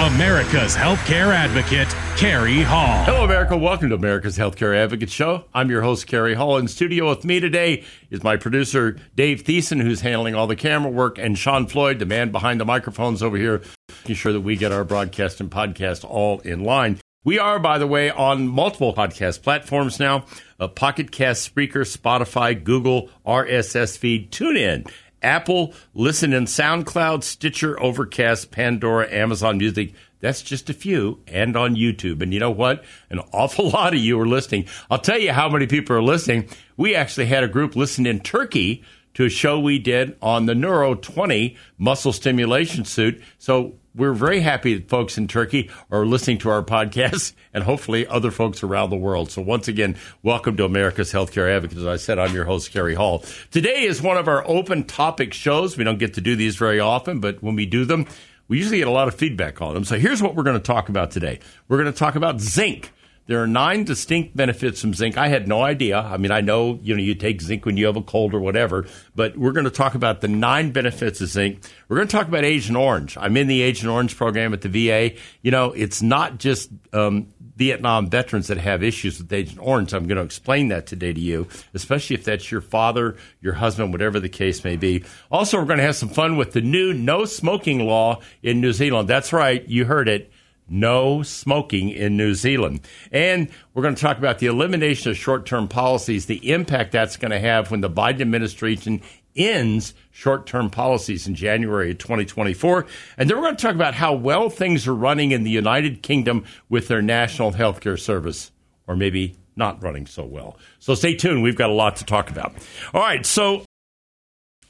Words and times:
America's 0.00 0.74
healthcare 0.74 1.34
advocate, 1.34 1.88
Cary 2.16 2.62
Hall. 2.62 3.04
Hello, 3.04 3.22
America. 3.22 3.54
Welcome 3.54 3.90
to 3.90 3.94
America's 3.94 4.38
Healthcare 4.38 4.74
Advocate 4.74 5.10
Show. 5.10 5.44
I'm 5.52 5.68
your 5.68 5.82
host, 5.82 6.06
Cary 6.06 6.32
Hall. 6.32 6.56
In 6.56 6.68
studio 6.68 7.10
with 7.10 7.22
me 7.22 7.38
today 7.38 7.84
is 8.08 8.24
my 8.24 8.38
producer, 8.38 8.96
Dave 9.14 9.44
Thiessen, 9.44 9.82
who's 9.82 10.00
handling 10.00 10.34
all 10.34 10.46
the 10.46 10.56
camera 10.56 10.90
work, 10.90 11.18
and 11.18 11.36
Sean 11.36 11.66
Floyd, 11.66 11.98
the 11.98 12.06
man 12.06 12.32
behind 12.32 12.58
the 12.58 12.64
microphones 12.64 13.22
over 13.22 13.36
here, 13.36 13.60
making 14.00 14.16
sure 14.16 14.32
that 14.32 14.40
we 14.40 14.56
get 14.56 14.72
our 14.72 14.84
broadcast 14.84 15.38
and 15.38 15.50
podcast 15.50 16.02
all 16.02 16.38
in 16.40 16.64
line. 16.64 16.98
We 17.22 17.38
are, 17.38 17.58
by 17.58 17.76
the 17.76 17.86
way, 17.86 18.08
on 18.08 18.48
multiple 18.48 18.94
podcast 18.94 19.42
platforms 19.42 20.00
now 20.00 20.24
uh, 20.58 20.68
Pocket 20.68 21.12
Cast, 21.12 21.54
Spreaker, 21.54 21.84
Spotify, 21.84 22.64
Google, 22.64 23.10
RSS 23.26 23.98
feed, 23.98 24.32
TuneIn. 24.32 24.90
Apple, 25.22 25.74
listen 25.94 26.32
in 26.32 26.44
SoundCloud, 26.44 27.22
Stitcher, 27.22 27.80
Overcast, 27.80 28.50
Pandora, 28.50 29.10
Amazon 29.12 29.58
Music. 29.58 29.92
That's 30.20 30.42
just 30.42 30.68
a 30.70 30.74
few, 30.74 31.20
and 31.26 31.56
on 31.56 31.76
YouTube. 31.76 32.22
And 32.22 32.32
you 32.32 32.40
know 32.40 32.50
what? 32.50 32.84
An 33.08 33.20
awful 33.32 33.70
lot 33.70 33.94
of 33.94 34.00
you 34.00 34.18
are 34.20 34.26
listening. 34.26 34.66
I'll 34.90 34.98
tell 34.98 35.18
you 35.18 35.32
how 35.32 35.48
many 35.48 35.66
people 35.66 35.96
are 35.96 36.02
listening. 36.02 36.48
We 36.76 36.94
actually 36.94 37.26
had 37.26 37.44
a 37.44 37.48
group 37.48 37.76
listen 37.76 38.06
in 38.06 38.20
Turkey 38.20 38.84
to 39.14 39.24
a 39.24 39.28
show 39.28 39.58
we 39.58 39.78
did 39.78 40.16
on 40.22 40.46
the 40.46 40.54
Neuro 40.54 40.94
20 40.94 41.56
muscle 41.78 42.12
stimulation 42.12 42.84
suit. 42.84 43.20
So 43.38 43.74
we're 43.94 44.12
very 44.12 44.40
happy 44.40 44.74
that 44.74 44.88
folks 44.88 45.18
in 45.18 45.26
Turkey 45.28 45.70
are 45.90 46.06
listening 46.06 46.38
to 46.38 46.50
our 46.50 46.62
podcast 46.62 47.32
and 47.54 47.64
hopefully 47.64 48.06
other 48.06 48.30
folks 48.30 48.62
around 48.62 48.90
the 48.90 48.96
world. 48.96 49.30
So 49.30 49.42
once 49.42 49.68
again, 49.68 49.96
welcome 50.22 50.56
to 50.58 50.64
America's 50.64 51.12
Healthcare 51.12 51.54
Advocate. 51.54 51.78
As 51.78 51.86
I 51.86 51.96
said, 51.96 52.18
I'm 52.18 52.34
your 52.34 52.44
host, 52.44 52.70
Cary 52.72 52.94
Hall. 52.94 53.24
Today 53.50 53.82
is 53.82 54.00
one 54.00 54.16
of 54.16 54.28
our 54.28 54.46
open 54.46 54.84
topic 54.84 55.34
shows. 55.34 55.76
We 55.76 55.84
don't 55.84 55.98
get 55.98 56.14
to 56.14 56.20
do 56.20 56.36
these 56.36 56.56
very 56.56 56.80
often, 56.80 57.20
but 57.20 57.42
when 57.42 57.56
we 57.56 57.66
do 57.66 57.84
them, 57.84 58.06
we 58.48 58.58
usually 58.58 58.78
get 58.78 58.88
a 58.88 58.92
lot 58.92 59.08
of 59.08 59.14
feedback 59.14 59.62
on 59.62 59.74
them. 59.74 59.84
So 59.84 59.98
here's 59.98 60.22
what 60.22 60.34
we're 60.34 60.42
going 60.42 60.56
to 60.56 60.62
talk 60.62 60.88
about 60.88 61.10
today. 61.10 61.40
We're 61.68 61.78
going 61.78 61.92
to 61.92 61.98
talk 61.98 62.14
about 62.14 62.40
zinc. 62.40 62.92
There 63.30 63.40
are 63.40 63.46
nine 63.46 63.84
distinct 63.84 64.36
benefits 64.36 64.80
from 64.80 64.92
zinc. 64.92 65.16
I 65.16 65.28
had 65.28 65.46
no 65.46 65.62
idea. 65.62 66.00
I 66.00 66.16
mean, 66.16 66.32
I 66.32 66.40
know 66.40 66.80
you 66.82 66.96
know 66.96 67.00
you 67.00 67.14
take 67.14 67.40
zinc 67.40 67.64
when 67.64 67.76
you 67.76 67.86
have 67.86 67.94
a 67.94 68.02
cold 68.02 68.34
or 68.34 68.40
whatever, 68.40 68.88
but 69.14 69.36
we're 69.36 69.52
going 69.52 69.66
to 69.66 69.70
talk 69.70 69.94
about 69.94 70.20
the 70.20 70.26
nine 70.26 70.72
benefits 70.72 71.20
of 71.20 71.28
zinc. 71.28 71.62
We're 71.86 71.98
going 71.98 72.08
to 72.08 72.16
talk 72.16 72.26
about 72.26 72.42
Agent 72.42 72.76
Orange. 72.76 73.16
I'm 73.16 73.36
in 73.36 73.46
the 73.46 73.62
Agent 73.62 73.88
Orange 73.88 74.16
program 74.16 74.52
at 74.52 74.62
the 74.62 74.68
VA. 74.68 75.16
You 75.42 75.52
know, 75.52 75.70
it's 75.70 76.02
not 76.02 76.38
just 76.38 76.70
um, 76.92 77.28
Vietnam 77.54 78.10
veterans 78.10 78.48
that 78.48 78.58
have 78.58 78.82
issues 78.82 79.20
with 79.20 79.32
Agent 79.32 79.60
Orange. 79.62 79.94
I'm 79.94 80.08
going 80.08 80.18
to 80.18 80.24
explain 80.24 80.66
that 80.70 80.88
today 80.88 81.12
to 81.12 81.20
you, 81.20 81.46
especially 81.72 82.14
if 82.14 82.24
that's 82.24 82.50
your 82.50 82.62
father, 82.62 83.16
your 83.40 83.52
husband, 83.52 83.92
whatever 83.92 84.18
the 84.18 84.28
case 84.28 84.64
may 84.64 84.74
be. 84.74 85.04
Also, 85.30 85.56
we're 85.56 85.66
going 85.66 85.78
to 85.78 85.84
have 85.84 85.94
some 85.94 86.08
fun 86.08 86.36
with 86.36 86.50
the 86.50 86.62
new 86.62 86.92
no 86.92 87.26
smoking 87.26 87.86
law 87.86 88.22
in 88.42 88.60
New 88.60 88.72
Zealand. 88.72 89.08
That's 89.08 89.32
right, 89.32 89.64
you 89.68 89.84
heard 89.84 90.08
it 90.08 90.32
no 90.70 91.22
smoking 91.22 91.90
in 91.90 92.16
New 92.16 92.34
Zealand. 92.34 92.80
And 93.12 93.48
we're 93.74 93.82
going 93.82 93.94
to 93.94 94.00
talk 94.00 94.18
about 94.18 94.38
the 94.38 94.46
elimination 94.46 95.10
of 95.10 95.16
short 95.16 95.44
term 95.44 95.68
policies, 95.68 96.26
the 96.26 96.50
impact 96.50 96.92
that's 96.92 97.16
going 97.16 97.32
to 97.32 97.40
have 97.40 97.70
when 97.70 97.80
the 97.80 97.90
Biden 97.90 98.20
administration 98.20 99.02
ends 99.36 99.94
short 100.10 100.46
term 100.46 100.70
policies 100.70 101.26
in 101.26 101.34
January 101.34 101.90
of 101.92 101.98
2024. 101.98 102.86
And 103.16 103.28
then 103.28 103.36
we're 103.36 103.44
going 103.44 103.56
to 103.56 103.62
talk 103.62 103.74
about 103.74 103.94
how 103.94 104.14
well 104.14 104.48
things 104.48 104.86
are 104.86 104.94
running 104.94 105.32
in 105.32 105.42
the 105.42 105.50
United 105.50 106.02
Kingdom 106.02 106.44
with 106.68 106.88
their 106.88 107.02
national 107.02 107.52
health 107.52 107.80
care 107.80 107.96
service, 107.96 108.52
or 108.86 108.96
maybe 108.96 109.36
not 109.56 109.82
running 109.82 110.06
so 110.06 110.24
well. 110.24 110.58
So 110.78 110.94
stay 110.94 111.14
tuned. 111.14 111.42
We've 111.42 111.56
got 111.56 111.70
a 111.70 111.74
lot 111.74 111.96
to 111.96 112.04
talk 112.04 112.30
about. 112.30 112.54
All 112.94 113.02
right. 113.02 113.26
So 113.26 113.64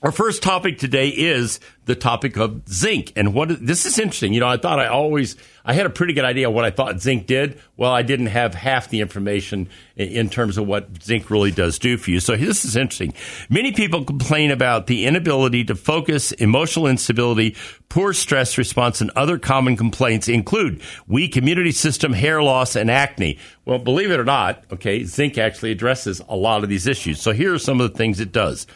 our 0.03 0.12
first 0.12 0.42
topic 0.42 0.79
today 0.79 1.09
is 1.09 1.61
the 1.84 1.95
topic 1.95 2.36
of 2.36 2.69
zinc. 2.69 3.12
And 3.17 3.34
what 3.34 3.64
this 3.64 3.86
is 3.86 3.98
interesting. 3.98 4.33
You 4.33 4.41
know, 4.41 4.48
I 4.48 4.56
thought 4.56 4.78
I 4.78 4.86
always 4.86 5.36
I 5.64 5.75
had 5.75 5.86
a 5.86 5.91
pretty 5.91 6.12
good 6.12 6.25
idea 6.25 6.50
what 6.50 6.64
I 6.64 6.70
thought 6.70 7.00
zinc 7.00 7.27
did. 7.27 7.61
Well, 7.77 7.92
I 7.92 8.03
didn't 8.03 8.27
have 8.27 8.55
half 8.55 8.89
the 8.89 9.00
information 9.00 9.69
in 9.97 10.31
terms 10.31 10.56
of 10.56 10.67
what 10.67 11.02
zinc 11.02 11.30
really 11.30 11.51
does 11.51 11.79
do 11.79 11.96
for 11.96 12.11
you. 12.11 12.20
So 12.20 12.36
this 12.36 12.64
is 12.64 12.77
interesting. 12.77 13.13
Many 13.48 13.73
people 13.73 14.05
complain 14.05 14.51
about 14.51 14.86
the 14.86 15.07
inability 15.07 15.64
to 15.64 15.74
focus, 15.74 16.33
emotional 16.33 16.86
instability, 16.86 17.57
poor 17.89 18.12
stress 18.12 18.57
response, 18.57 19.01
and 19.01 19.11
other 19.11 19.39
common 19.39 19.77
complaints 19.77 20.29
include 20.29 20.80
weak 21.07 21.36
immunity 21.36 21.73
system, 21.73 22.12
hair 22.12 22.42
loss, 22.42 22.77
and 22.77 22.91
acne. 22.91 23.39
Well, 23.64 23.79
believe 23.79 24.11
it 24.11 24.20
or 24.20 24.24
not, 24.24 24.64
okay, 24.73 25.05
zinc 25.05 25.39
actually 25.39 25.73
addresses 25.73 26.20
a 26.29 26.36
lot 26.36 26.62
of 26.62 26.68
these 26.68 26.86
issues. 26.86 27.20
So 27.20 27.33
here 27.33 27.55
are 27.55 27.58
some 27.58 27.80
of 27.80 27.92
the 27.92 27.98
things 27.98 28.20
it 28.20 28.33
does. 28.33 28.67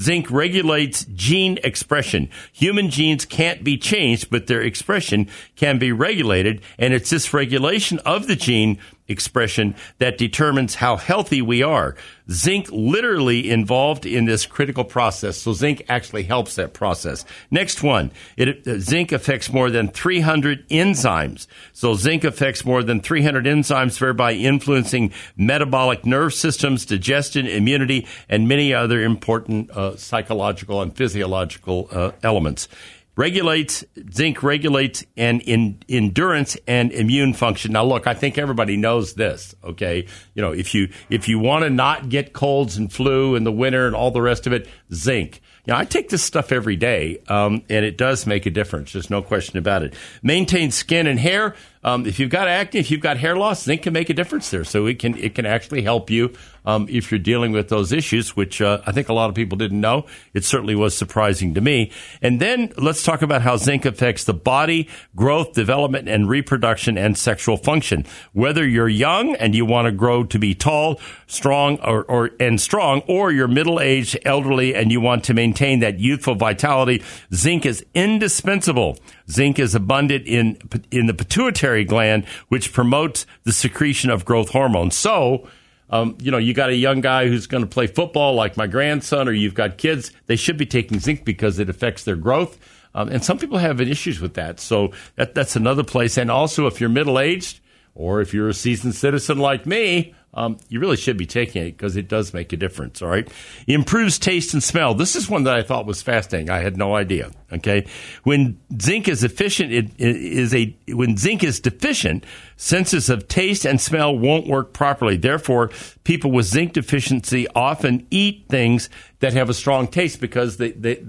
Zinc 0.00 0.30
regulates 0.30 1.04
gene 1.14 1.58
expression. 1.62 2.28
Human 2.56 2.88
genes 2.88 3.24
can't 3.24 3.64
be 3.64 3.76
changed, 3.76 4.30
but 4.30 4.46
their 4.46 4.62
expression 4.62 5.28
can 5.56 5.76
be 5.76 5.90
regulated. 5.90 6.62
And 6.78 6.94
it's 6.94 7.10
this 7.10 7.34
regulation 7.34 7.98
of 8.06 8.28
the 8.28 8.36
gene 8.36 8.78
expression 9.08 9.74
that 9.98 10.18
determines 10.18 10.76
how 10.76 10.96
healthy 10.96 11.42
we 11.42 11.62
are. 11.62 11.94
Zinc 12.30 12.68
literally 12.70 13.50
involved 13.50 14.06
in 14.06 14.24
this 14.24 14.46
critical 14.46 14.84
process. 14.84 15.36
So 15.36 15.52
zinc 15.52 15.84
actually 15.88 16.22
helps 16.22 16.54
that 16.54 16.72
process. 16.72 17.24
Next 17.50 17.82
one. 17.82 18.10
It, 18.36 18.66
uh, 18.66 18.78
zinc 18.78 19.12
affects 19.12 19.52
more 19.52 19.70
than 19.70 19.88
300 19.88 20.66
enzymes. 20.68 21.46
So 21.74 21.94
zinc 21.94 22.24
affects 22.24 22.64
more 22.64 22.82
than 22.82 23.00
300 23.00 23.44
enzymes, 23.44 23.98
thereby 23.98 24.32
influencing 24.32 25.12
metabolic 25.36 26.06
nerve 26.06 26.32
systems, 26.32 26.86
digestion, 26.86 27.46
immunity, 27.46 28.06
and 28.28 28.48
many 28.48 28.72
other 28.72 29.02
important 29.02 29.70
uh, 29.70 29.96
psychological 29.96 30.80
and 30.80 30.96
physiological 30.96 31.88
uh, 31.90 32.12
elements 32.22 32.68
regulates 33.16 33.84
zinc 34.12 34.42
regulates 34.42 35.04
and 35.16 35.40
in 35.42 35.78
endurance 35.88 36.56
and 36.66 36.92
immune 36.92 37.32
function 37.32 37.72
now 37.72 37.84
look 37.84 38.06
i 38.06 38.14
think 38.14 38.38
everybody 38.38 38.76
knows 38.76 39.14
this 39.14 39.54
okay 39.62 40.06
you 40.34 40.42
know 40.42 40.52
if 40.52 40.74
you 40.74 40.88
if 41.10 41.28
you 41.28 41.38
want 41.38 41.62
to 41.62 41.70
not 41.70 42.08
get 42.08 42.32
colds 42.32 42.76
and 42.76 42.92
flu 42.92 43.34
in 43.34 43.44
the 43.44 43.52
winter 43.52 43.86
and 43.86 43.94
all 43.94 44.10
the 44.10 44.22
rest 44.22 44.46
of 44.46 44.52
it 44.52 44.68
zinc 44.92 45.40
you 45.66 45.72
know, 45.72 45.78
I 45.78 45.86
take 45.86 46.10
this 46.10 46.22
stuff 46.22 46.52
every 46.52 46.76
day, 46.76 47.22
um, 47.28 47.62
and 47.70 47.86
it 47.86 47.96
does 47.96 48.26
make 48.26 48.44
a 48.44 48.50
difference. 48.50 48.92
There's 48.92 49.08
no 49.08 49.22
question 49.22 49.56
about 49.58 49.82
it. 49.82 49.94
Maintain 50.22 50.70
skin 50.70 51.06
and 51.06 51.18
hair. 51.18 51.54
Um, 51.84 52.06
if 52.06 52.18
you've 52.18 52.30
got 52.30 52.48
acne, 52.48 52.80
if 52.80 52.90
you've 52.90 53.00
got 53.00 53.18
hair 53.18 53.36
loss, 53.36 53.62
zinc 53.62 53.82
can 53.82 53.92
make 53.92 54.10
a 54.10 54.14
difference 54.14 54.50
there. 54.50 54.64
So 54.64 54.86
it 54.86 54.98
can 54.98 55.16
it 55.18 55.34
can 55.34 55.46
actually 55.46 55.82
help 55.82 56.10
you 56.10 56.32
um, 56.64 56.86
if 56.88 57.10
you're 57.10 57.18
dealing 57.18 57.52
with 57.52 57.68
those 57.68 57.92
issues, 57.92 58.34
which 58.34 58.60
uh, 58.60 58.80
I 58.86 58.92
think 58.92 59.08
a 59.08 59.12
lot 59.12 59.28
of 59.28 59.34
people 59.34 59.58
didn't 59.58 59.80
know. 59.80 60.06
It 60.32 60.44
certainly 60.44 60.74
was 60.74 60.96
surprising 60.96 61.54
to 61.54 61.60
me. 61.60 61.92
And 62.22 62.40
then 62.40 62.72
let's 62.78 63.02
talk 63.02 63.22
about 63.22 63.42
how 63.42 63.56
zinc 63.56 63.84
affects 63.84 64.24
the 64.24 64.34
body, 64.34 64.88
growth, 65.14 65.52
development, 65.52 66.08
and 66.08 66.28
reproduction 66.28 66.96
and 66.96 67.16
sexual 67.18 67.56
function. 67.56 68.06
Whether 68.32 68.66
you're 68.66 68.88
young 68.88 69.34
and 69.36 69.54
you 69.54 69.66
want 69.66 69.86
to 69.86 69.92
grow 69.92 70.24
to 70.24 70.38
be 70.38 70.54
tall, 70.54 71.00
strong, 71.26 71.78
or, 71.80 72.04
or 72.04 72.30
and 72.40 72.60
strong, 72.60 73.02
or 73.06 73.30
you're 73.30 73.48
middle 73.48 73.80
aged, 73.80 74.18
elderly, 74.24 74.74
and 74.74 74.90
you 74.90 75.00
want 75.00 75.24
to 75.24 75.34
maintain 75.34 75.80
that 75.80 75.98
youthful 75.98 76.34
vitality, 76.34 77.02
zinc 77.34 77.66
is 77.66 77.84
indispensable. 77.94 78.98
Zinc 79.30 79.58
is 79.58 79.74
abundant 79.74 80.26
in 80.26 80.58
in 80.90 81.06
the 81.06 81.14
pituitary 81.14 81.84
gland, 81.84 82.26
which 82.48 82.72
promotes 82.72 83.26
the 83.44 83.52
secretion 83.52 84.10
of 84.10 84.24
growth 84.24 84.50
hormones. 84.50 84.96
So, 84.96 85.48
um, 85.90 86.16
you 86.20 86.30
know, 86.30 86.38
you 86.38 86.54
got 86.54 86.70
a 86.70 86.74
young 86.74 87.00
guy 87.00 87.28
who's 87.28 87.46
going 87.46 87.62
to 87.62 87.68
play 87.68 87.86
football, 87.86 88.34
like 88.34 88.56
my 88.56 88.66
grandson, 88.66 89.28
or 89.28 89.32
you've 89.32 89.54
got 89.54 89.78
kids. 89.78 90.12
They 90.26 90.36
should 90.36 90.56
be 90.56 90.66
taking 90.66 90.98
zinc 90.98 91.24
because 91.24 91.58
it 91.58 91.68
affects 91.68 92.04
their 92.04 92.16
growth. 92.16 92.58
Um, 92.94 93.08
and 93.08 93.24
some 93.24 93.38
people 93.38 93.58
have 93.58 93.80
issues 93.80 94.20
with 94.20 94.34
that. 94.34 94.60
So 94.60 94.92
that, 95.16 95.34
that's 95.34 95.56
another 95.56 95.82
place. 95.82 96.16
And 96.16 96.30
also, 96.30 96.66
if 96.66 96.80
you're 96.80 96.90
middle 96.90 97.18
aged 97.18 97.60
or 97.94 98.20
if 98.20 98.32
you're 98.32 98.48
a 98.48 98.54
seasoned 98.54 98.94
citizen 98.94 99.38
like 99.38 99.66
me, 99.66 100.14
um, 100.34 100.58
you 100.68 100.80
really 100.80 100.96
should 100.96 101.16
be 101.16 101.26
taking 101.26 101.62
it 101.62 101.72
because 101.72 101.96
it 101.96 102.08
does 102.08 102.34
make 102.34 102.52
a 102.52 102.56
difference. 102.56 103.00
All 103.00 103.08
right, 103.08 103.28
improves 103.66 104.18
taste 104.18 104.52
and 104.52 104.62
smell. 104.62 104.94
This 104.94 105.14
is 105.16 105.28
one 105.28 105.44
that 105.44 105.54
I 105.54 105.62
thought 105.62 105.86
was 105.86 106.02
fascinating. 106.02 106.50
I 106.50 106.58
had 106.58 106.76
no 106.76 106.96
idea. 106.96 107.30
Okay, 107.52 107.86
when 108.24 108.58
zinc 108.80 109.06
is 109.06 109.22
efficient, 109.22 109.72
it, 109.72 109.90
it 109.96 110.16
is 110.16 110.54
a 110.54 110.76
when 110.88 111.16
zinc 111.16 111.44
is 111.44 111.60
deficient, 111.60 112.24
senses 112.56 113.08
of 113.08 113.28
taste 113.28 113.64
and 113.64 113.80
smell 113.80 114.16
won't 114.16 114.48
work 114.48 114.72
properly. 114.72 115.16
Therefore, 115.16 115.70
people 116.02 116.32
with 116.32 116.46
zinc 116.46 116.72
deficiency 116.72 117.46
often 117.54 118.06
eat 118.10 118.46
things 118.48 118.90
that 119.20 119.32
have 119.34 119.48
a 119.48 119.54
strong 119.54 119.86
taste 119.86 120.20
because 120.20 120.56
they 120.56 120.72
they 120.72 121.04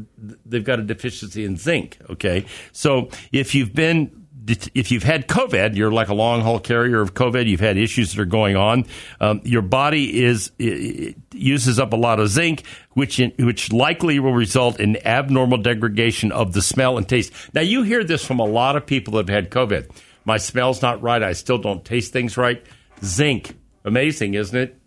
they've 0.45 0.63
got 0.63 0.79
a 0.79 0.83
deficiency 0.83 1.45
in 1.45 1.57
zinc. 1.57 1.97
Okay, 2.11 2.45
so 2.71 3.09
if 3.31 3.55
you've 3.55 3.73
been 3.73 4.24
if 4.47 4.91
you've 4.91 5.03
had 5.03 5.27
COVID, 5.27 5.75
you're 5.75 5.91
like 5.91 6.09
a 6.09 6.13
long 6.13 6.41
haul 6.41 6.59
carrier 6.59 7.01
of 7.01 7.13
COVID. 7.13 7.47
You've 7.47 7.59
had 7.59 7.77
issues 7.77 8.13
that 8.13 8.21
are 8.21 8.25
going 8.25 8.55
on. 8.55 8.85
Um, 9.19 9.41
your 9.43 9.61
body 9.61 10.23
is 10.23 10.51
uses 10.57 11.79
up 11.79 11.93
a 11.93 11.95
lot 11.95 12.19
of 12.19 12.29
zinc, 12.29 12.63
which 12.93 13.19
in, 13.19 13.31
which 13.39 13.71
likely 13.71 14.19
will 14.19 14.33
result 14.33 14.79
in 14.79 14.97
abnormal 15.05 15.57
degradation 15.59 16.31
of 16.31 16.53
the 16.53 16.61
smell 16.61 16.97
and 16.97 17.07
taste. 17.07 17.31
Now 17.53 17.61
you 17.61 17.83
hear 17.83 18.03
this 18.03 18.25
from 18.25 18.39
a 18.39 18.45
lot 18.45 18.75
of 18.75 18.85
people 18.85 19.13
that 19.13 19.29
have 19.29 19.43
had 19.43 19.51
COVID. 19.51 19.89
My 20.25 20.37
smell's 20.37 20.81
not 20.81 21.01
right. 21.01 21.21
I 21.21 21.33
still 21.33 21.57
don't 21.57 21.85
taste 21.85 22.13
things 22.13 22.37
right. 22.37 22.65
Zinc, 23.03 23.57
amazing, 23.83 24.33
isn't 24.33 24.57
it? 24.57 24.79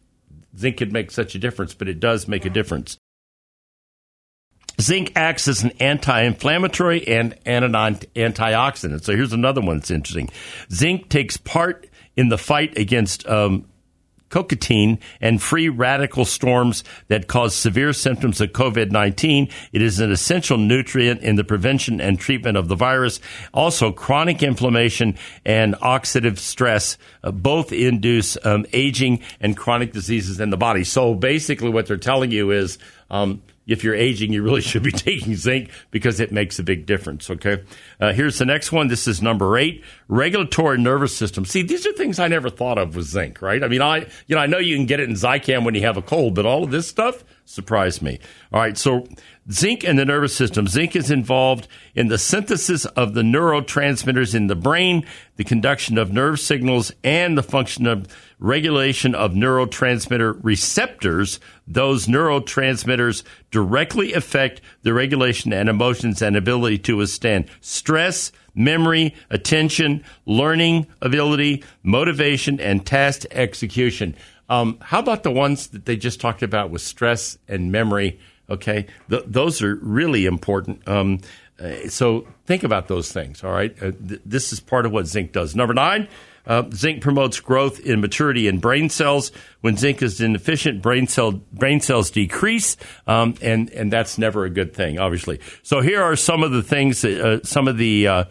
Zinc 0.56 0.76
could 0.76 0.93
make 0.93 1.10
such 1.10 1.34
a 1.34 1.38
difference, 1.38 1.75
but 1.75 1.88
it 1.88 2.00
does 2.00 2.26
make 2.26 2.44
a 2.44 2.50
difference. 2.50 2.99
Zinc 4.81 5.13
acts 5.17 5.49
as 5.49 5.63
an 5.63 5.73
anti 5.81 6.23
inflammatory 6.23 7.07
and 7.07 7.35
an 7.45 7.73
antioxidant. 7.73 9.05
So 9.05 9.17
here's 9.17 9.33
another 9.33 9.61
one 9.61 9.79
that's 9.79 9.91
interesting. 9.91 10.31
Zinc 10.73 11.09
takes 11.09 11.37
part 11.37 11.89
in 12.17 12.29
the 12.29 12.39
fight 12.39 12.77
against 12.77 13.27
um, 13.29 13.65
cytokine 14.31 14.99
and 15.21 15.43
free 15.43 15.69
radical 15.69 16.25
storms 16.25 16.85
that 17.09 17.29
cause 17.29 17.55
severe 17.55 17.93
symptoms 17.93 18.41
of 18.41 18.51
COVID 18.51 18.91
19. 18.91 19.49
It 19.73 19.83
is 19.83 20.01
an 20.01 20.11
essential 20.11 20.59
nutrient 20.59 21.23
in 21.23 21.37
the 21.37 21.45
prevention 21.45 22.01
and 22.01 22.19
treatment 22.19 22.57
of 22.57 22.69
the 22.69 22.75
virus. 22.75 23.21
Also, 23.53 23.93
chronic 23.93 24.43
inflammation 24.43 25.17
and 25.45 25.75
oxidative 25.77 26.39
stress 26.39 26.99
uh, 27.23 27.31
both 27.31 27.73
induce 27.73 28.37
um, 28.45 28.67
aging 28.73 29.21
and 29.41 29.57
chronic 29.57 29.93
diseases 29.93 30.41
in 30.41 30.51
the 30.51 30.57
body. 30.57 30.85
So 30.85 31.15
basically, 31.15 31.71
what 31.71 31.87
they're 31.87 31.97
telling 31.97 32.31
you 32.31 32.51
is 32.51 32.79
um, 33.11 33.43
if 33.69 33.85
you're 33.85 33.94
aging, 33.94 34.32
you 34.32 34.43
really 34.43 34.61
should 34.69 34.82
be 34.82 34.91
taking 34.91 35.37
zinc 35.37 35.70
because 35.93 36.19
it 36.19 36.32
makes 36.32 36.59
a 36.59 36.65
big 36.65 36.87
difference. 36.87 37.31
Okay. 37.31 37.62
Uh, 38.00 38.12
here's 38.12 38.38
the 38.38 38.44
next 38.44 38.73
one. 38.73 38.88
This 38.88 39.06
is 39.06 39.23
number 39.23 39.56
eight 39.56 39.85
regulatory 40.09 40.79
nervous 40.79 41.17
system. 41.17 41.44
See, 41.44 41.62
these 41.62 41.87
are 41.87 41.93
things 41.93 42.19
I 42.19 42.29
never 42.29 42.50
thought 42.50 42.79
of 42.79 42.97
with 42.97 43.06
zinc, 43.06 43.41
right? 43.43 43.62
I 43.62 43.69
mean, 43.69 43.82
I, 43.82 44.06
you 44.26 44.35
know, 44.35 44.38
I 44.38 44.47
know 44.47 44.59
you 44.59 44.75
can 44.75 44.87
get 44.87 45.00
it 45.00 45.09
in 45.09 45.15
Zicam 45.15 45.65
when 45.65 45.75
you 45.75 45.82
have 45.82 45.97
a 45.97 46.03
cold, 46.03 46.35
but 46.35 46.47
all 46.47 46.65
of 46.65 46.70
this 46.70 46.88
stuff 46.88 47.23
surprised 47.44 48.03
me. 48.03 48.19
All 48.53 48.61
right. 48.61 48.76
So 48.76 49.06
zinc 49.50 49.85
and 49.85 49.99
the 49.99 50.05
nervous 50.05 50.35
system. 50.35 50.67
Zinc 50.67 50.97
is 50.97 51.11
involved 51.11 51.69
in 51.94 52.09
the 52.09 52.19
synthesis 52.19 52.85
of 52.85 53.15
the 53.15 53.23
neurotransmitters 53.23 54.35
in 54.35 54.47
the 54.47 54.56
brain, 54.56 55.06
the 55.37 55.44
conduction 55.44 55.99
of 55.99 56.12
nerve 56.12 56.41
signals, 56.41 56.93
and 57.03 57.37
the 57.37 57.43
function 57.43 57.87
of 57.87 58.06
regulation 58.38 59.14
of 59.14 59.32
neurotransmitter 59.32 60.38
receptors. 60.43 61.40
Those 61.67 62.06
neurotransmitters 62.06 63.23
directly 63.50 64.12
affect 64.12 64.61
the 64.82 64.93
regulation 64.93 65.52
and 65.52 65.69
emotions 65.69 66.23
and 66.23 66.37
ability 66.37 66.79
to 66.79 66.96
withstand 66.96 67.46
stress, 67.61 68.32
memory, 68.55 69.14
attention, 69.31 70.05
learning 70.26 70.87
ability, 71.02 71.64
motivation, 71.82 72.61
and 72.61 72.85
task 72.87 73.25
execution. 73.31 74.14
Um, 74.49 74.79
how 74.81 75.00
about 75.00 75.23
the 75.25 75.31
ones 75.31 75.69
that 75.69 75.84
they 75.84 75.96
just 75.96 76.20
talked 76.20 76.43
about 76.43 76.70
with 76.70 76.82
stress 76.82 77.38
and 77.49 77.70
memory? 77.70 78.19
Okay, 78.49 78.87
Th- 79.11 79.25
those 79.26 79.61
are 79.62 79.75
really 79.76 80.25
important. 80.25 80.87
Um, 80.88 81.20
uh, 81.61 81.88
so 81.88 82.26
think 82.46 82.62
about 82.62 82.88
those 82.88 83.12
things. 83.12 83.44
All 83.44 83.52
right, 83.52 83.75
uh, 83.82 83.91
th- 83.91 84.20
this 84.25 84.52
is 84.52 84.61
part 84.61 84.87
of 84.87 84.93
what 84.93 85.06
zinc 85.06 85.32
does. 85.32 85.55
Number 85.55 85.75
nine. 85.75 86.08
Uh, 86.49 86.65
zinc 86.73 87.03
promotes 87.03 87.39
growth 87.39 87.79
in 87.79 88.00
maturity 88.00 88.49
in 88.49 88.59
brain 88.59 88.89
cells. 88.89 89.31
When 89.61 89.77
zinc 89.77 90.03
is 90.03 90.21
inefficient, 90.21 90.83
brain 90.83 91.06
cell 91.06 91.33
brain 91.53 91.81
cells 91.81 92.11
decrease, 92.11 92.77
um, 93.06 93.35
and 93.43 93.71
and 93.71 93.93
that's 93.93 94.19
never 94.19 94.45
a 94.45 94.50
good 94.50 94.75
thing, 94.75 94.99
obviously. 94.99 95.41
So 95.62 95.83
here 95.83 96.03
are 96.03 96.17
some 96.17 96.43
of 96.43 96.50
the 96.50 96.62
things, 96.62 97.03
that, 97.03 97.21
uh, 97.21 97.45
some 97.45 97.69
of 97.69 97.77
the 97.77 98.09
uh, 98.09 98.25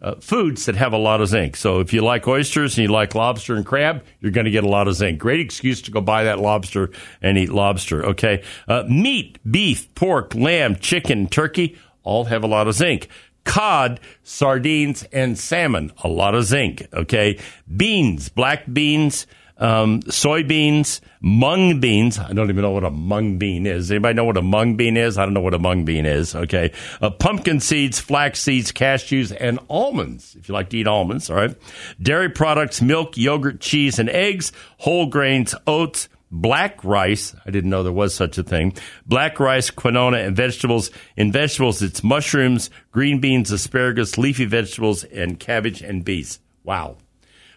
uh, 0.00 0.14
foods 0.20 0.66
that 0.66 0.76
have 0.76 0.92
a 0.92 0.98
lot 0.98 1.20
of 1.20 1.28
zinc. 1.28 1.56
So 1.56 1.80
if 1.80 1.92
you 1.92 2.02
like 2.02 2.28
oysters 2.28 2.76
and 2.78 2.86
you 2.86 2.92
like 2.92 3.14
lobster 3.14 3.54
and 3.56 3.64
crab, 3.66 4.04
you're 4.20 4.32
going 4.32 4.44
to 4.44 4.50
get 4.50 4.62
a 4.62 4.68
lot 4.68 4.86
of 4.86 4.94
zinc. 4.94 5.18
Great 5.18 5.40
excuse 5.40 5.82
to 5.82 5.90
go 5.90 6.00
buy 6.00 6.24
that 6.24 6.38
lobster 6.38 6.90
and 7.22 7.38
eat 7.38 7.50
lobster. 7.50 8.04
Okay, 8.06 8.42
uh, 8.68 8.84
meat, 8.88 9.38
beef, 9.50 9.92
pork, 9.94 10.34
lamb, 10.34 10.76
chicken, 10.76 11.26
turkey 11.26 11.76
all 12.02 12.26
have 12.26 12.44
a 12.44 12.46
lot 12.46 12.68
of 12.68 12.74
zinc. 12.74 13.08
Cod, 13.44 14.00
sardines, 14.22 15.04
and 15.12 15.38
salmon, 15.38 15.92
a 16.02 16.08
lot 16.08 16.34
of 16.34 16.44
zinc. 16.44 16.86
Okay, 16.92 17.38
beans, 17.76 18.28
black 18.28 18.64
beans 18.72 19.26
um, 19.56 20.00
soybeans, 20.02 21.00
mung 21.20 21.80
beans. 21.80 22.18
I 22.18 22.32
don't 22.32 22.50
even 22.50 22.62
know 22.62 22.72
what 22.72 22.84
a 22.84 22.90
mung 22.90 23.38
bean 23.38 23.66
is. 23.66 23.90
Anybody 23.90 24.14
know 24.14 24.24
what 24.24 24.36
a 24.36 24.42
mung 24.42 24.76
bean 24.76 24.96
is? 24.96 25.16
I 25.16 25.24
don't 25.24 25.34
know 25.34 25.40
what 25.40 25.54
a 25.54 25.58
mung 25.58 25.84
bean 25.84 26.06
is. 26.06 26.34
Okay. 26.34 26.72
Uh, 27.00 27.10
pumpkin 27.10 27.60
seeds, 27.60 28.00
flax 28.00 28.40
seeds, 28.42 28.72
cashews, 28.72 29.36
and 29.38 29.58
almonds, 29.70 30.34
if 30.36 30.48
you 30.48 30.54
like 30.54 30.70
to 30.70 30.78
eat 30.78 30.86
almonds. 30.86 31.30
All 31.30 31.36
right. 31.36 31.56
Dairy 32.02 32.30
products, 32.30 32.82
milk, 32.82 33.16
yogurt, 33.16 33.60
cheese, 33.60 33.98
and 33.98 34.10
eggs, 34.10 34.52
whole 34.78 35.06
grains, 35.06 35.54
oats, 35.66 36.08
black 36.34 36.82
rice. 36.84 37.34
I 37.46 37.50
didn't 37.50 37.70
know 37.70 37.82
there 37.82 37.92
was 37.92 38.14
such 38.14 38.36
a 38.38 38.42
thing. 38.42 38.74
Black 39.06 39.38
rice, 39.38 39.70
quinoa, 39.70 40.26
and 40.26 40.36
vegetables. 40.36 40.90
In 41.16 41.32
vegetables, 41.32 41.80
it's 41.80 42.02
mushrooms, 42.02 42.70
green 42.90 43.20
beans, 43.20 43.52
asparagus, 43.52 44.18
leafy 44.18 44.44
vegetables, 44.44 45.04
and 45.04 45.38
cabbage 45.38 45.80
and 45.80 46.04
beets. 46.04 46.40
Wow. 46.64 46.96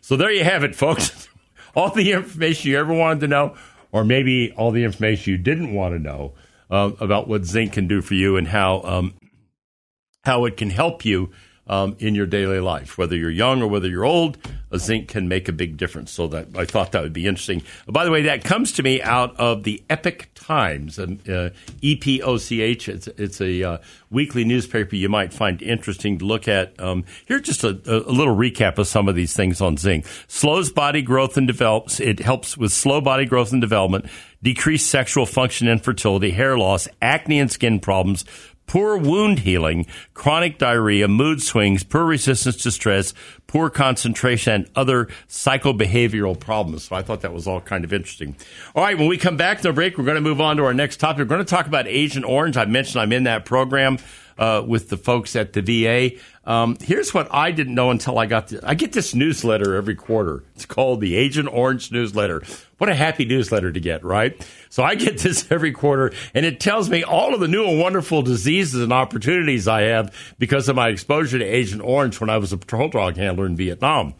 So 0.01 0.15
there 0.15 0.31
you 0.31 0.43
have 0.43 0.63
it, 0.63 0.75
folks. 0.75 1.27
all 1.75 1.89
the 1.89 2.11
information 2.11 2.71
you 2.71 2.77
ever 2.77 2.93
wanted 2.93 3.21
to 3.21 3.27
know, 3.27 3.55
or 3.91 4.05
maybe 4.05 4.53
all 4.55 4.71
the 4.71 4.83
information 4.83 5.31
you 5.31 5.37
didn't 5.37 5.73
want 5.73 5.95
to 5.95 5.99
know 5.99 6.33
uh, 6.69 6.91
about 6.99 7.27
what 7.27 7.45
zinc 7.45 7.73
can 7.73 7.87
do 7.87 8.01
for 8.01 8.13
you 8.13 8.37
and 8.37 8.47
how 8.47 8.81
um, 8.83 9.15
how 10.23 10.45
it 10.45 10.55
can 10.55 10.69
help 10.69 11.03
you 11.03 11.31
um, 11.67 11.95
in 11.99 12.15
your 12.15 12.25
daily 12.25 12.59
life, 12.59 12.97
whether 12.97 13.15
you're 13.15 13.29
young 13.29 13.61
or 13.61 13.67
whether 13.67 13.87
you're 13.87 14.05
old 14.05 14.37
zinc 14.75 15.07
can 15.07 15.27
make 15.27 15.47
a 15.47 15.53
big 15.53 15.77
difference. 15.77 16.11
So 16.11 16.27
that 16.27 16.47
I 16.55 16.65
thought 16.65 16.91
that 16.91 17.03
would 17.03 17.13
be 17.13 17.27
interesting. 17.27 17.63
By 17.87 18.03
the 18.03 18.11
way, 18.11 18.23
that 18.23 18.43
comes 18.43 18.73
to 18.73 18.83
me 18.83 19.01
out 19.01 19.35
of 19.37 19.63
the 19.63 19.81
Epoch 19.89 20.27
Times, 20.35 20.99
um, 20.99 21.19
uh, 21.27 21.49
EPOCH. 21.81 22.89
It's, 22.89 23.07
it's 23.07 23.41
a 23.41 23.63
uh, 23.63 23.77
weekly 24.09 24.43
newspaper 24.43 24.95
you 24.95 25.09
might 25.09 25.33
find 25.33 25.61
interesting 25.61 26.19
to 26.19 26.25
look 26.25 26.47
at. 26.47 26.79
Um, 26.79 27.05
here's 27.25 27.41
just 27.41 27.63
a, 27.63 27.69
a, 27.85 28.11
little 28.11 28.35
recap 28.35 28.77
of 28.77 28.87
some 28.87 29.07
of 29.07 29.15
these 29.15 29.33
things 29.33 29.61
on 29.61 29.77
zinc. 29.77 30.05
Slows 30.27 30.71
body 30.71 31.01
growth 31.01 31.37
and 31.37 31.47
develops. 31.47 31.99
It 31.99 32.19
helps 32.19 32.57
with 32.57 32.71
slow 32.71 33.01
body 33.01 33.25
growth 33.25 33.51
and 33.51 33.61
development, 33.61 34.05
decreased 34.41 34.89
sexual 34.89 35.25
function 35.25 35.67
and 35.67 35.83
fertility, 35.83 36.31
hair 36.31 36.57
loss, 36.57 36.87
acne 37.01 37.39
and 37.39 37.51
skin 37.51 37.79
problems, 37.79 38.25
poor 38.67 38.97
wound 38.97 39.39
healing, 39.39 39.87
chronic 40.13 40.57
diarrhea, 40.57 41.07
mood 41.07 41.41
swings, 41.41 41.83
poor 41.83 42.05
resistance 42.05 42.57
to 42.57 42.71
stress, 42.71 43.13
poor 43.47 43.69
concentration, 43.69 44.53
and 44.53 44.69
other 44.75 45.07
psychobehavioral 45.27 46.39
problems. 46.39 46.83
So 46.83 46.95
I 46.95 47.01
thought 47.01 47.21
that 47.21 47.33
was 47.33 47.47
all 47.47 47.61
kind 47.61 47.83
of 47.83 47.91
interesting. 47.91 48.35
All 48.75 48.83
right, 48.83 48.97
when 48.97 49.07
we 49.07 49.17
come 49.17 49.37
back 49.37 49.57
to 49.57 49.63
the 49.63 49.73
break, 49.73 49.97
we're 49.97 50.05
going 50.05 50.15
to 50.15 50.21
move 50.21 50.39
on 50.39 50.57
to 50.57 50.65
our 50.65 50.73
next 50.73 50.97
topic. 50.97 51.19
We're 51.19 51.25
going 51.25 51.39
to 51.39 51.45
talk 51.45 51.65
about 51.65 51.87
Agent 51.87 52.25
Orange. 52.25 52.57
I 52.57 52.65
mentioned 52.65 53.01
I'm 53.01 53.13
in 53.13 53.23
that 53.23 53.45
program 53.45 53.97
uh, 54.37 54.63
with 54.65 54.89
the 54.89 54.97
folks 54.97 55.35
at 55.35 55.53
the 55.53 55.61
VA. 55.61 56.17
Um, 56.49 56.77
here's 56.81 57.13
what 57.13 57.27
I 57.33 57.51
didn't 57.51 57.75
know 57.75 57.91
until 57.91 58.17
I 58.17 58.25
got 58.25 58.53
I 58.63 58.73
get 58.73 58.93
this 58.93 59.13
newsletter 59.13 59.75
every 59.75 59.95
quarter. 59.95 60.43
It's 60.55 60.65
called 60.65 61.01
the 61.01 61.15
Agent 61.15 61.49
Orange 61.51 61.91
newsletter. 61.91 62.41
What 62.77 62.89
a 62.89 62.95
happy 62.95 63.25
newsletter 63.25 63.71
to 63.71 63.79
get, 63.79 64.03
right? 64.03 64.47
So 64.69 64.83
I 64.83 64.95
get 64.95 65.17
this 65.19 65.51
every 65.51 65.71
quarter, 65.71 66.13
and 66.33 66.45
it 66.45 66.59
tells 66.59 66.89
me 66.89 67.03
all 67.03 67.33
of 67.33 67.39
the 67.39 67.47
new 67.47 67.65
and 67.67 67.79
wonderful 67.79 68.21
diseases 68.21 68.81
and 68.81 68.93
opportunities 68.93 69.67
I 69.67 69.81
have 69.81 70.35
because 70.39 70.69
of 70.69 70.75
my 70.75 70.89
exposure 70.89 71.39
to 71.39 71.45
Agent 71.45 71.81
Orange 71.81 72.21
when 72.21 72.29
I 72.29 72.37
was 72.37 72.53
a 72.53 72.57
patrol 72.57 72.89
dog 72.89 73.17
handler 73.17 73.45
in 73.45 73.55
Vietnam. 73.55 74.13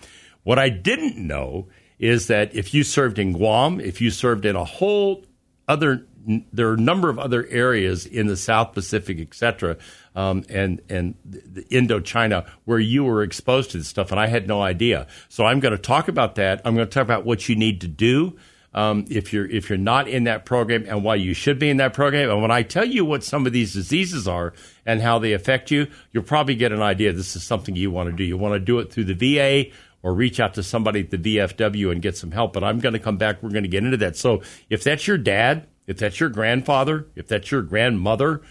What 0.43 0.59
I 0.59 0.69
didn't 0.69 1.17
know 1.17 1.67
is 1.99 2.27
that 2.27 2.53
if 2.55 2.73
you 2.73 2.83
served 2.83 3.19
in 3.19 3.33
Guam, 3.33 3.79
if 3.79 4.01
you 4.01 4.11
served 4.11 4.45
in 4.45 4.55
a 4.55 4.63
whole 4.63 5.25
other 5.67 6.05
there 6.51 6.67
are 6.67 6.73
a 6.73 6.77
number 6.77 7.09
of 7.09 7.17
other 7.17 7.47
areas 7.47 8.05
in 8.05 8.27
the 8.27 8.35
South 8.35 8.73
Pacific, 8.73 9.17
et 9.19 9.33
cetera, 9.33 9.77
um, 10.15 10.43
and 10.49 10.81
and 10.89 11.15
the 11.23 11.63
Indochina 11.65 12.47
where 12.65 12.79
you 12.79 13.03
were 13.03 13.23
exposed 13.23 13.71
to 13.71 13.77
this 13.77 13.87
stuff, 13.87 14.11
and 14.11 14.19
I 14.19 14.27
had 14.27 14.47
no 14.47 14.61
idea. 14.61 15.07
So 15.29 15.45
I'm 15.45 15.59
going 15.59 15.71
to 15.71 15.77
talk 15.81 16.07
about 16.07 16.35
that. 16.35 16.61
I'm 16.65 16.75
going 16.75 16.87
to 16.87 16.93
talk 16.93 17.03
about 17.03 17.25
what 17.25 17.47
you 17.47 17.55
need 17.55 17.81
to 17.81 17.87
do 17.87 18.37
um, 18.73 19.05
if 19.09 19.31
you're 19.31 19.47
if 19.49 19.69
you're 19.69 19.77
not 19.77 20.07
in 20.07 20.25
that 20.25 20.45
program 20.45 20.85
and 20.87 21.03
why 21.03 21.15
you 21.15 21.33
should 21.33 21.59
be 21.59 21.69
in 21.69 21.77
that 21.77 21.93
program. 21.93 22.29
And 22.29 22.41
when 22.41 22.51
I 22.51 22.61
tell 22.61 22.85
you 22.85 23.05
what 23.05 23.23
some 23.23 23.47
of 23.47 23.53
these 23.53 23.73
diseases 23.73 24.27
are 24.27 24.53
and 24.85 25.01
how 25.01 25.19
they 25.19 25.33
affect 25.33 25.71
you, 25.71 25.87
you'll 26.11 26.23
probably 26.23 26.55
get 26.55 26.71
an 26.71 26.81
idea. 26.81 27.13
This 27.13 27.35
is 27.35 27.43
something 27.43 27.75
you 27.75 27.89
want 27.89 28.09
to 28.09 28.15
do. 28.15 28.23
You 28.23 28.37
want 28.37 28.53
to 28.53 28.59
do 28.59 28.79
it 28.79 28.91
through 28.91 29.05
the 29.05 29.13
VA 29.13 29.71
or 30.07 30.13
reach 30.13 30.39
out 30.39 30.53
to 30.53 30.63
somebody 30.63 31.01
at 31.01 31.09
the 31.09 31.17
VFW 31.17 31.91
and 31.91 32.01
get 32.01 32.15
some 32.15 32.31
help. 32.31 32.53
But 32.53 32.63
I'm 32.63 32.79
going 32.79 32.93
to 32.93 32.99
come 32.99 33.17
back. 33.17 33.43
We're 33.43 33.49
going 33.49 33.63
to 33.63 33.69
get 33.69 33.83
into 33.83 33.97
that. 33.97 34.15
So 34.15 34.41
if 34.69 34.83
that's 34.83 35.05
your 35.07 35.17
dad 35.17 35.67
if 35.87 35.97
that's 35.97 36.19
your 36.19 36.29
grandfather, 36.29 37.07
if 37.15 37.27
that's 37.27 37.49
your 37.49 37.61
grandmother, 37.61 38.41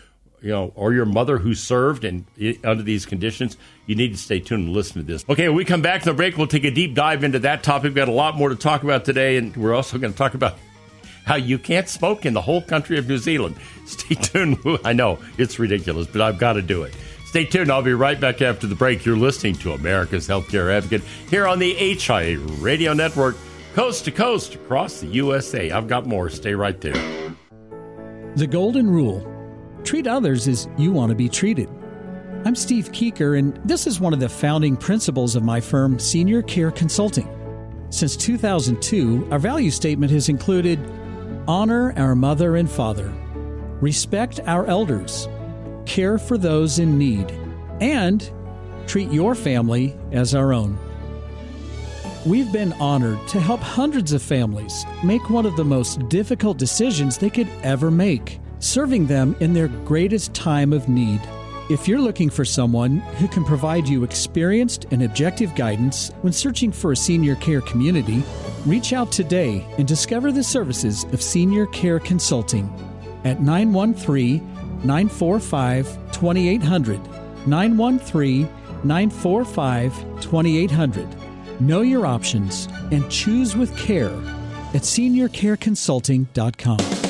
you 0.40 0.50
know, 0.50 0.72
or 0.74 0.92
your 0.92 1.04
mother 1.04 1.38
who 1.38 1.54
served 1.54 2.04
and 2.04 2.24
eh, 2.40 2.54
under 2.64 2.82
these 2.82 3.06
conditions, 3.06 3.56
you 3.84 3.94
need 3.94 4.12
to 4.12 4.18
stay 4.18 4.40
tuned 4.40 4.66
and 4.66 4.74
listen 4.74 5.00
to 5.00 5.06
this. 5.06 5.24
Okay, 5.28 5.48
when 5.48 5.56
we 5.56 5.64
come 5.64 5.82
back 5.82 6.02
to 6.02 6.10
the 6.10 6.14
break, 6.14 6.36
we'll 6.36 6.46
take 6.46 6.64
a 6.64 6.70
deep 6.70 6.94
dive 6.94 7.24
into 7.24 7.38
that 7.40 7.62
topic. 7.62 7.84
We've 7.84 7.94
got 7.94 8.08
a 8.08 8.12
lot 8.12 8.36
more 8.36 8.48
to 8.48 8.56
talk 8.56 8.82
about 8.82 9.04
today, 9.04 9.36
and 9.36 9.54
we're 9.56 9.74
also 9.74 9.98
going 9.98 10.12
to 10.12 10.18
talk 10.18 10.34
about 10.34 10.58
how 11.24 11.36
you 11.36 11.58
can't 11.58 11.88
smoke 11.88 12.24
in 12.24 12.32
the 12.32 12.40
whole 12.40 12.62
country 12.62 12.98
of 12.98 13.08
New 13.08 13.18
Zealand. 13.18 13.56
Stay 13.86 14.14
tuned. 14.14 14.58
I 14.84 14.94
know 14.94 15.18
it's 15.36 15.58
ridiculous, 15.58 16.06
but 16.06 16.22
I've 16.22 16.38
got 16.38 16.54
to 16.54 16.62
do 16.62 16.84
it. 16.84 16.94
Stay 17.26 17.44
tuned. 17.44 17.70
I'll 17.70 17.82
be 17.82 17.94
right 17.94 18.18
back 18.18 18.40
after 18.40 18.66
the 18.66 18.74
break. 18.74 19.04
You're 19.04 19.16
listening 19.16 19.54
to 19.56 19.72
America's 19.72 20.26
Healthcare 20.26 20.74
Advocate 20.74 21.02
here 21.28 21.46
on 21.46 21.58
the 21.58 21.74
HIA 21.74 22.38
Radio 22.38 22.92
Network 22.92 23.36
coast 23.74 24.06
to 24.06 24.10
coast 24.10 24.54
across 24.54 25.00
the 25.00 25.06
USA. 25.08 25.70
I've 25.70 25.88
got 25.88 26.06
more. 26.06 26.30
Stay 26.30 26.54
right 26.54 26.80
there. 26.80 26.94
The 28.36 28.46
Golden 28.46 28.90
Rule 28.90 29.36
Treat 29.86 30.08
others 30.08 30.48
as 30.48 30.68
you 30.76 30.90
want 30.90 31.10
to 31.10 31.14
be 31.14 31.28
treated. 31.28 31.68
I'm 32.44 32.56
Steve 32.56 32.90
Keeker, 32.90 33.38
and 33.38 33.56
this 33.64 33.86
is 33.86 34.00
one 34.00 34.12
of 34.12 34.18
the 34.18 34.28
founding 34.28 34.76
principles 34.76 35.36
of 35.36 35.44
my 35.44 35.60
firm, 35.60 36.00
Senior 36.00 36.42
Care 36.42 36.72
Consulting. 36.72 37.28
Since 37.90 38.16
2002, 38.16 39.28
our 39.30 39.38
value 39.38 39.70
statement 39.70 40.10
has 40.10 40.28
included 40.28 40.80
honor 41.46 41.92
our 41.96 42.16
mother 42.16 42.56
and 42.56 42.68
father, 42.68 43.14
respect 43.80 44.40
our 44.48 44.66
elders, 44.66 45.28
care 45.86 46.18
for 46.18 46.36
those 46.36 46.78
in 46.78 46.98
need, 46.98 47.30
and 47.80 48.30
treat 48.86 49.10
your 49.10 49.34
family 49.34 49.96
as 50.12 50.34
our 50.34 50.52
own. 50.52 50.78
We've 52.26 52.52
been 52.52 52.72
honored 52.74 53.26
to 53.28 53.40
help 53.40 53.60
hundreds 53.60 54.12
of 54.12 54.20
families 54.20 54.84
make 55.04 55.30
one 55.30 55.46
of 55.46 55.56
the 55.56 55.64
most 55.64 56.08
difficult 56.08 56.58
decisions 56.58 57.16
they 57.16 57.30
could 57.30 57.48
ever 57.62 57.90
make, 57.90 58.40
serving 58.58 59.06
them 59.06 59.36
in 59.38 59.52
their 59.52 59.68
greatest 59.68 60.34
time 60.34 60.72
of 60.72 60.88
need. 60.88 61.20
If 61.70 61.86
you're 61.86 62.00
looking 62.00 62.30
for 62.30 62.44
someone 62.44 62.98
who 63.18 63.28
can 63.28 63.44
provide 63.44 63.88
you 63.88 64.04
experienced 64.04 64.86
and 64.90 65.02
objective 65.02 65.54
guidance 65.54 66.10
when 66.22 66.32
searching 66.32 66.72
for 66.72 66.92
a 66.92 66.96
senior 66.96 67.36
care 67.36 67.60
community, 67.60 68.22
reach 68.64 68.92
out 68.92 69.12
today 69.12 69.66
and 69.78 69.86
discover 69.86 70.32
the 70.32 70.44
services 70.44 71.04
of 71.12 71.22
Senior 71.22 71.66
Care 71.66 72.00
Consulting 72.00 72.68
at 73.24 73.40
913 73.40 74.55
945 74.84 76.12
2800. 76.12 77.00
913 77.46 78.48
945 78.84 80.20
2800. 80.20 81.60
Know 81.60 81.80
your 81.80 82.06
options 82.06 82.68
and 82.90 83.08
choose 83.10 83.56
with 83.56 83.76
care 83.76 84.12
at 84.74 84.82
seniorcareconsulting.com. 84.82 87.06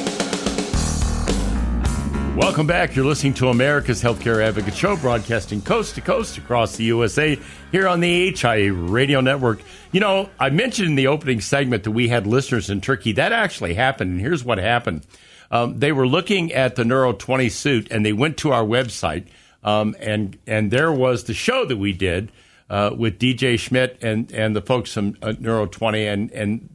Welcome 2.37 2.67
back. 2.67 2.95
You're 2.95 3.07
listening 3.07 3.33
to 3.35 3.49
America's 3.49 4.03
Healthcare 4.03 4.45
Advocate 4.45 4.75
Show, 4.75 4.97
broadcasting 4.97 5.63
coast 5.63 5.95
to 5.95 6.03
coast 6.03 6.37
across 6.37 6.77
the 6.77 6.85
USA 6.85 7.39
here 7.73 7.89
on 7.89 8.01
the 8.01 8.31
HIA 8.31 8.75
Radio 8.75 9.23
Network. 9.23 9.61
You 9.91 10.01
know, 10.01 10.29
I 10.39 10.51
mentioned 10.51 10.91
in 10.91 10.97
the 10.97 11.07
opening 11.07 11.41
segment 11.41 11.85
that 11.85 11.93
we 11.93 12.09
had 12.09 12.27
listeners 12.27 12.69
in 12.69 12.83
Turkey. 12.83 13.13
That 13.13 13.33
actually 13.33 13.73
happened, 13.73 14.13
and 14.13 14.21
here's 14.21 14.45
what 14.45 14.59
happened. 14.59 15.07
Um, 15.51 15.79
they 15.79 15.93
were 15.93 16.07
looking 16.07 16.53
at 16.53 16.77
the 16.77 16.85
Neuro 16.85 17.13
20 17.13 17.49
suit, 17.49 17.89
and 17.91 18.05
they 18.05 18.13
went 18.13 18.37
to 18.39 18.53
our 18.53 18.65
website, 18.65 19.27
um, 19.63 19.95
and 20.01 20.39
and 20.47 20.71
there 20.71 20.93
was 20.93 21.25
the 21.25 21.35
show 21.35 21.65
that 21.65 21.77
we 21.77 21.93
did 21.93 22.33
uh, 22.71 22.91
with 22.97 23.19
DJ 23.19 23.59
Schmidt 23.59 23.99
and 24.03 24.31
and 24.33 24.57
the 24.57 24.63
folks 24.63 24.93
from 24.93 25.17
uh, 25.23 25.35
Neuro 25.39 25.67
20, 25.67 26.07
and 26.07 26.31
and 26.33 26.69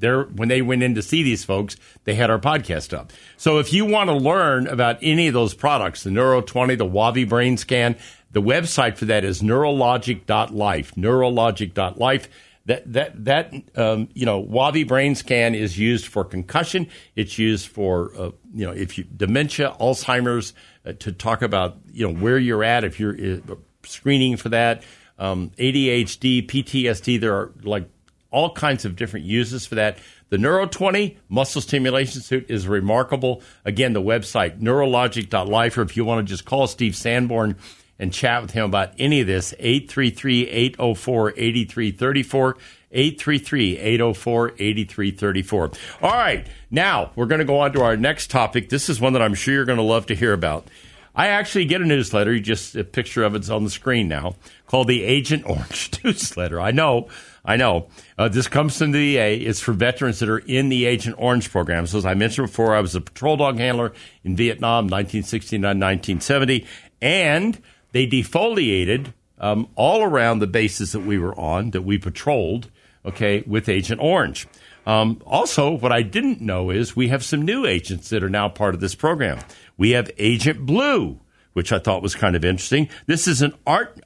there 0.00 0.24
when 0.24 0.48
they 0.48 0.62
went 0.62 0.82
in 0.82 0.94
to 0.94 1.02
see 1.02 1.22
these 1.22 1.44
folks, 1.44 1.76
they 2.04 2.14
had 2.14 2.30
our 2.30 2.38
podcast 2.38 2.96
up. 2.96 3.12
So 3.36 3.58
if 3.58 3.72
you 3.72 3.84
want 3.84 4.08
to 4.08 4.16
learn 4.16 4.66
about 4.66 4.98
any 5.02 5.28
of 5.28 5.34
those 5.34 5.54
products, 5.54 6.02
the 6.02 6.10
Neuro 6.10 6.40
20, 6.40 6.74
the 6.74 6.86
Wavi 6.86 7.28
Brain 7.28 7.56
Scan, 7.56 7.96
the 8.32 8.42
website 8.42 8.96
for 8.96 9.06
that 9.06 9.24
is 9.24 9.42
neurologic.life. 9.42 10.94
Neurologic.life. 10.94 12.28
That 12.66 12.92
that 12.92 13.24
that 13.24 13.54
um, 13.76 14.08
you 14.12 14.26
know, 14.26 14.42
Wavi 14.42 14.86
Brain 14.86 15.14
Scan 15.14 15.54
is 15.54 15.78
used 15.78 16.06
for 16.06 16.24
concussion. 16.24 16.88
It's 17.16 17.38
used 17.38 17.68
for 17.68 18.12
uh, 18.16 18.30
you 18.54 18.66
know, 18.66 18.72
if 18.72 18.98
you 18.98 19.04
dementia, 19.04 19.74
Alzheimer's, 19.80 20.52
uh, 20.84 20.92
to 21.00 21.12
talk 21.12 21.42
about 21.42 21.78
you 21.90 22.06
know 22.06 22.14
where 22.14 22.38
you're 22.38 22.64
at 22.64 22.84
if 22.84 23.00
you're 23.00 23.14
uh, 23.14 23.54
screening 23.84 24.36
for 24.36 24.50
that. 24.50 24.82
Um, 25.18 25.50
ADHD, 25.58 26.46
PTSD. 26.46 27.20
There 27.20 27.34
are 27.34 27.52
like 27.62 27.88
all 28.30 28.52
kinds 28.52 28.84
of 28.84 28.96
different 28.96 29.26
uses 29.26 29.66
for 29.66 29.76
that. 29.76 29.98
The 30.28 30.38
Neuro 30.38 30.66
20 30.66 31.18
muscle 31.28 31.60
stimulation 31.60 32.22
suit 32.22 32.46
is 32.48 32.68
remarkable. 32.68 33.42
Again, 33.64 33.92
the 33.92 34.02
website 34.02 34.60
neurologic.life, 34.60 35.76
or 35.76 35.82
if 35.82 35.96
you 35.96 36.04
want 36.04 36.26
to 36.26 36.30
just 36.30 36.44
call 36.44 36.66
Steve 36.66 36.94
Sanborn 36.94 37.56
and 38.00 38.12
chat 38.12 38.42
with 38.42 38.50
him 38.50 38.64
about 38.64 38.92
any 38.98 39.20
of 39.20 39.28
this, 39.28 39.54
833 39.60 40.48
804 40.48 41.30
8334. 41.36 42.56
833 42.92 43.78
804 43.78 44.48
8334. 44.58 45.70
All 46.02 46.10
right, 46.10 46.44
now 46.72 47.12
we're 47.14 47.26
going 47.26 47.38
to 47.38 47.44
go 47.44 47.60
on 47.60 47.72
to 47.74 47.82
our 47.82 47.96
next 47.96 48.32
topic. 48.32 48.68
This 48.68 48.88
is 48.88 49.00
one 49.00 49.12
that 49.12 49.22
I'm 49.22 49.34
sure 49.34 49.54
you're 49.54 49.64
going 49.64 49.78
to 49.78 49.84
love 49.84 50.06
to 50.06 50.16
hear 50.16 50.32
about. 50.32 50.66
I 51.14 51.28
actually 51.28 51.66
get 51.66 51.80
a 51.80 51.86
newsletter, 51.86 52.32
You 52.32 52.40
just 52.40 52.74
a 52.74 52.82
picture 52.82 53.22
of 53.22 53.36
it's 53.36 53.48
on 53.48 53.62
the 53.62 53.70
screen 53.70 54.08
now, 54.08 54.34
called 54.66 54.88
the 54.88 55.04
Agent 55.04 55.48
Orange 55.48 55.92
newsletter. 56.04 56.60
I 56.60 56.72
know 56.72 57.08
I 57.44 57.56
know. 57.56 57.88
Uh, 58.18 58.28
this 58.28 58.48
comes 58.48 58.76
from 58.76 58.92
the 58.92 59.16
VA. 59.16 59.48
It's 59.48 59.60
for 59.60 59.72
veterans 59.72 60.18
that 60.18 60.28
are 60.28 60.38
in 60.38 60.68
the 60.68 60.84
Agent 60.84 61.16
Orange 61.18 61.50
program. 61.50 61.86
So, 61.86 61.98
as 61.98 62.06
I 62.06 62.14
mentioned 62.14 62.48
before, 62.48 62.74
I 62.74 62.80
was 62.80 62.94
a 62.94 63.00
patrol 63.00 63.36
dog 63.36 63.58
handler 63.58 63.92
in 64.24 64.36
Vietnam, 64.36 64.84
1969, 64.84 65.62
1970, 65.62 66.66
and 67.00 67.60
they 67.92 68.06
defoliated 68.06 69.12
um, 69.38 69.68
all 69.74 70.02
around 70.02 70.38
the 70.38 70.46
bases 70.46 70.92
that 70.92 71.00
we 71.00 71.18
were 71.18 71.38
on, 71.38 71.70
that 71.70 71.82
we 71.82 71.98
patrolled, 71.98 72.70
okay, 73.04 73.42
with 73.46 73.68
Agent 73.68 74.00
Orange. 74.00 74.46
Um, 74.86 75.22
also, 75.26 75.70
what 75.70 75.92
I 75.92 76.02
didn't 76.02 76.40
know 76.40 76.70
is 76.70 76.96
we 76.96 77.08
have 77.08 77.24
some 77.24 77.42
new 77.42 77.66
agents 77.66 78.08
that 78.10 78.22
are 78.22 78.30
now 78.30 78.48
part 78.48 78.74
of 78.74 78.80
this 78.80 78.94
program. 78.94 79.38
We 79.76 79.90
have 79.90 80.10
Agent 80.18 80.66
Blue, 80.66 81.20
which 81.52 81.72
I 81.72 81.78
thought 81.78 82.02
was 82.02 82.14
kind 82.14 82.36
of 82.36 82.44
interesting. 82.44 82.88
This 83.06 83.26
is 83.26 83.42
an 83.42 83.54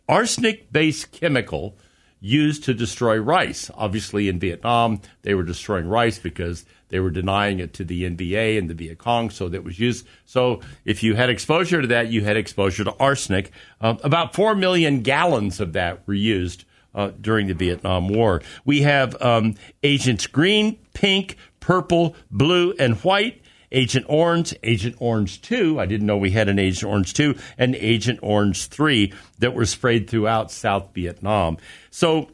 arsenic 0.09 0.73
based 0.73 1.13
chemical 1.13 1.77
used 2.21 2.65
to 2.65 2.75
destroy 2.75 3.17
rice. 3.17 3.71
Obviously, 3.75 4.29
in 4.29 4.39
Vietnam, 4.39 5.01
they 5.23 5.35
were 5.35 5.43
destroying 5.43 5.87
rice 5.87 6.19
because 6.19 6.65
they 6.89 7.01
were 7.01 7.11
denying 7.11 7.59
it 7.59 7.73
to 7.75 7.85
the 7.85 8.09
NVA 8.09 8.59
and 8.59 8.69
the 8.69 8.75
Viet 8.75 8.99
Cong, 8.99 9.31
so 9.31 9.49
that 9.49 9.65
was 9.65 9.79
used. 9.79 10.07
So, 10.25 10.61
if 10.85 11.03
you 11.03 11.15
had 11.15 11.31
exposure 11.31 11.81
to 11.81 11.89
that, 11.89 12.09
you 12.09 12.25
had 12.25 12.37
exposure 12.37 12.85
to 12.85 12.95
arsenic. 12.99 13.51
Uh, 13.81 13.97
about 14.03 14.35
4 14.35 14.55
million 14.55 15.01
gallons 15.03 15.61
of 15.61 15.73
that 15.73 16.07
were 16.07 16.15
used 16.15 16.65
uh, 16.95 17.11
during 17.21 17.49
the 17.49 17.55
Vietnam 17.55 18.09
War. 18.09 18.43
We 18.65 18.83
have 18.83 19.21
um, 19.21 19.55
agents 19.83 20.27
green, 20.27 20.79
pink, 20.95 21.37
purple, 21.61 22.15
blue, 22.31 22.75
and 22.79 22.97
white. 22.97 23.41
Agent 23.73 24.07
Orange, 24.09 24.55
Agent 24.63 24.95
Orange 25.01 25.43
2, 25.43 25.81
I 25.81 25.87
didn't 25.87 26.07
know 26.07 26.17
we 26.17 26.31
had 26.31 26.49
an 26.49 26.61
Agent 26.61 26.89
Orange 26.89 27.13
2, 27.13 27.35
and 27.59 27.75
Agent 27.75 28.21
Orange 28.23 28.67
3 28.67 29.13
that 29.41 29.53
were 29.53 29.67
sprayed 29.67 30.09
throughout 30.09 30.53
South 30.53 30.91
Vietnam. 30.95 31.57
So, 31.91 32.31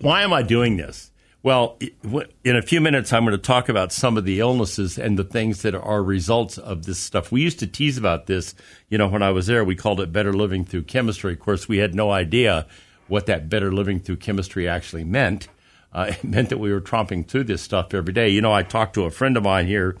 why 0.00 0.22
am 0.22 0.32
I 0.32 0.42
doing 0.42 0.78
this? 0.78 1.10
Well, 1.44 1.78
in 2.42 2.56
a 2.56 2.62
few 2.62 2.80
minutes, 2.80 3.12
I'm 3.12 3.26
going 3.26 3.36
to 3.36 3.38
talk 3.38 3.68
about 3.68 3.92
some 3.92 4.16
of 4.16 4.24
the 4.24 4.40
illnesses 4.40 4.96
and 4.96 5.18
the 5.18 5.24
things 5.24 5.60
that 5.60 5.74
are 5.74 6.02
results 6.02 6.56
of 6.56 6.86
this 6.86 6.98
stuff. 6.98 7.30
We 7.30 7.42
used 7.42 7.58
to 7.58 7.66
tease 7.66 7.98
about 7.98 8.24
this, 8.24 8.54
you 8.88 8.96
know, 8.96 9.08
when 9.08 9.22
I 9.22 9.28
was 9.30 9.46
there. 9.46 9.62
We 9.62 9.76
called 9.76 10.00
it 10.00 10.10
better 10.10 10.32
living 10.32 10.64
through 10.64 10.84
chemistry. 10.84 11.34
Of 11.34 11.40
course, 11.40 11.68
we 11.68 11.76
had 11.76 11.94
no 11.94 12.10
idea 12.10 12.66
what 13.08 13.26
that 13.26 13.50
better 13.50 13.70
living 13.70 14.00
through 14.00 14.16
chemistry 14.16 14.66
actually 14.66 15.04
meant. 15.04 15.48
Uh, 15.92 16.06
it 16.12 16.24
meant 16.24 16.48
that 16.48 16.56
we 16.56 16.72
were 16.72 16.80
tromping 16.80 17.28
through 17.28 17.44
this 17.44 17.60
stuff 17.60 17.92
every 17.92 18.14
day. 18.14 18.30
You 18.30 18.40
know, 18.40 18.54
I 18.54 18.62
talked 18.62 18.94
to 18.94 19.04
a 19.04 19.10
friend 19.10 19.36
of 19.36 19.42
mine 19.42 19.66
here 19.66 19.98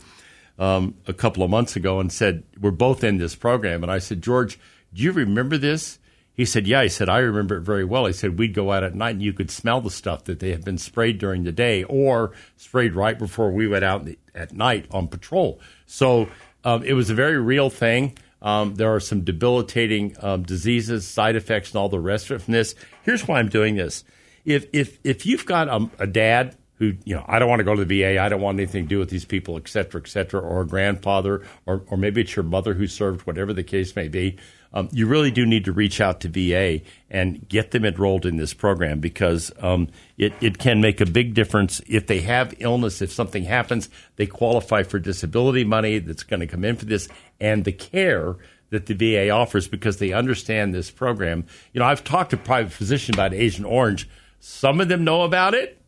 um, 0.58 0.94
a 1.06 1.12
couple 1.12 1.42
of 1.42 1.50
months 1.50 1.76
ago 1.76 2.00
and 2.00 2.10
said, 2.10 2.44
We're 2.58 2.70
both 2.70 3.04
in 3.04 3.18
this 3.18 3.34
program. 3.34 3.82
And 3.82 3.92
I 3.92 3.98
said, 3.98 4.22
George, 4.22 4.58
do 4.94 5.02
you 5.02 5.12
remember 5.12 5.58
this? 5.58 5.98
He 6.34 6.44
said, 6.44 6.66
Yeah. 6.66 6.82
He 6.82 6.88
said, 6.88 7.08
I 7.08 7.18
remember 7.18 7.56
it 7.56 7.62
very 7.62 7.84
well. 7.84 8.06
He 8.06 8.12
said, 8.12 8.38
We'd 8.38 8.54
go 8.54 8.72
out 8.72 8.84
at 8.84 8.94
night 8.94 9.12
and 9.12 9.22
you 9.22 9.32
could 9.32 9.50
smell 9.50 9.80
the 9.80 9.90
stuff 9.90 10.24
that 10.24 10.40
they 10.40 10.50
had 10.50 10.64
been 10.64 10.78
sprayed 10.78 11.18
during 11.18 11.44
the 11.44 11.52
day 11.52 11.84
or 11.84 12.32
sprayed 12.56 12.94
right 12.94 13.18
before 13.18 13.52
we 13.52 13.68
went 13.68 13.84
out 13.84 14.08
at 14.34 14.52
night 14.52 14.86
on 14.90 15.08
patrol. 15.08 15.60
So 15.86 16.28
um, 16.64 16.82
it 16.82 16.94
was 16.94 17.10
a 17.10 17.14
very 17.14 17.38
real 17.38 17.70
thing. 17.70 18.18
Um, 18.42 18.74
there 18.74 18.94
are 18.94 19.00
some 19.00 19.22
debilitating 19.22 20.16
um, 20.20 20.42
diseases, 20.42 21.06
side 21.06 21.34
effects, 21.34 21.70
and 21.70 21.78
all 21.78 21.88
the 21.88 22.00
rest 22.00 22.30
of 22.30 22.40
it 22.40 22.44
from 22.44 22.52
this. 22.52 22.74
Here's 23.02 23.26
why 23.26 23.38
I'm 23.38 23.48
doing 23.48 23.76
this. 23.76 24.04
If, 24.44 24.66
if, 24.74 24.98
if 25.02 25.24
you've 25.24 25.46
got 25.46 25.68
a, 25.68 25.88
a 25.98 26.06
dad 26.06 26.54
who, 26.78 26.94
you 27.04 27.14
know, 27.14 27.24
I 27.26 27.38
don't 27.38 27.48
want 27.48 27.60
to 27.60 27.64
go 27.64 27.74
to 27.74 27.84
the 27.84 28.02
VA, 28.02 28.20
I 28.20 28.28
don't 28.28 28.42
want 28.42 28.58
anything 28.58 28.84
to 28.84 28.88
do 28.88 28.98
with 28.98 29.08
these 29.08 29.24
people, 29.24 29.56
et 29.56 29.68
cetera, 29.68 30.00
et 30.00 30.08
cetera, 30.08 30.40
or 30.40 30.62
a 30.62 30.66
grandfather, 30.66 31.46
or, 31.64 31.84
or 31.86 31.96
maybe 31.96 32.20
it's 32.20 32.36
your 32.36 32.42
mother 32.42 32.74
who 32.74 32.86
served, 32.86 33.22
whatever 33.22 33.52
the 33.54 33.62
case 33.62 33.96
may 33.96 34.08
be, 34.08 34.36
um, 34.74 34.88
you 34.92 35.06
really 35.06 35.30
do 35.30 35.46
need 35.46 35.64
to 35.64 35.72
reach 35.72 36.00
out 36.00 36.20
to 36.20 36.28
VA 36.28 36.84
and 37.08 37.48
get 37.48 37.70
them 37.70 37.84
enrolled 37.84 38.26
in 38.26 38.36
this 38.36 38.52
program 38.52 38.98
because 38.98 39.52
um, 39.60 39.88
it, 40.18 40.32
it 40.40 40.58
can 40.58 40.80
make 40.80 41.00
a 41.00 41.06
big 41.06 41.32
difference. 41.32 41.80
If 41.86 42.08
they 42.08 42.20
have 42.22 42.54
illness, 42.58 43.00
if 43.00 43.12
something 43.12 43.44
happens, 43.44 43.88
they 44.16 44.26
qualify 44.26 44.82
for 44.82 44.98
disability 44.98 45.62
money 45.64 46.00
that's 46.00 46.24
going 46.24 46.40
to 46.40 46.48
come 46.48 46.64
in 46.64 46.74
for 46.74 46.86
this 46.86 47.08
and 47.40 47.64
the 47.64 47.72
care 47.72 48.36
that 48.70 48.86
the 48.86 48.94
VA 48.94 49.30
offers 49.30 49.68
because 49.68 49.98
they 49.98 50.12
understand 50.12 50.74
this 50.74 50.90
program. 50.90 51.46
You 51.72 51.78
know, 51.78 51.86
I've 51.86 52.02
talked 52.02 52.30
to 52.30 52.36
private 52.36 52.72
physicians 52.72 53.16
about 53.16 53.32
Agent 53.32 53.68
Orange. 53.68 54.08
Some 54.40 54.80
of 54.80 54.88
them 54.88 55.04
know 55.04 55.22
about 55.22 55.54
it 55.54 55.80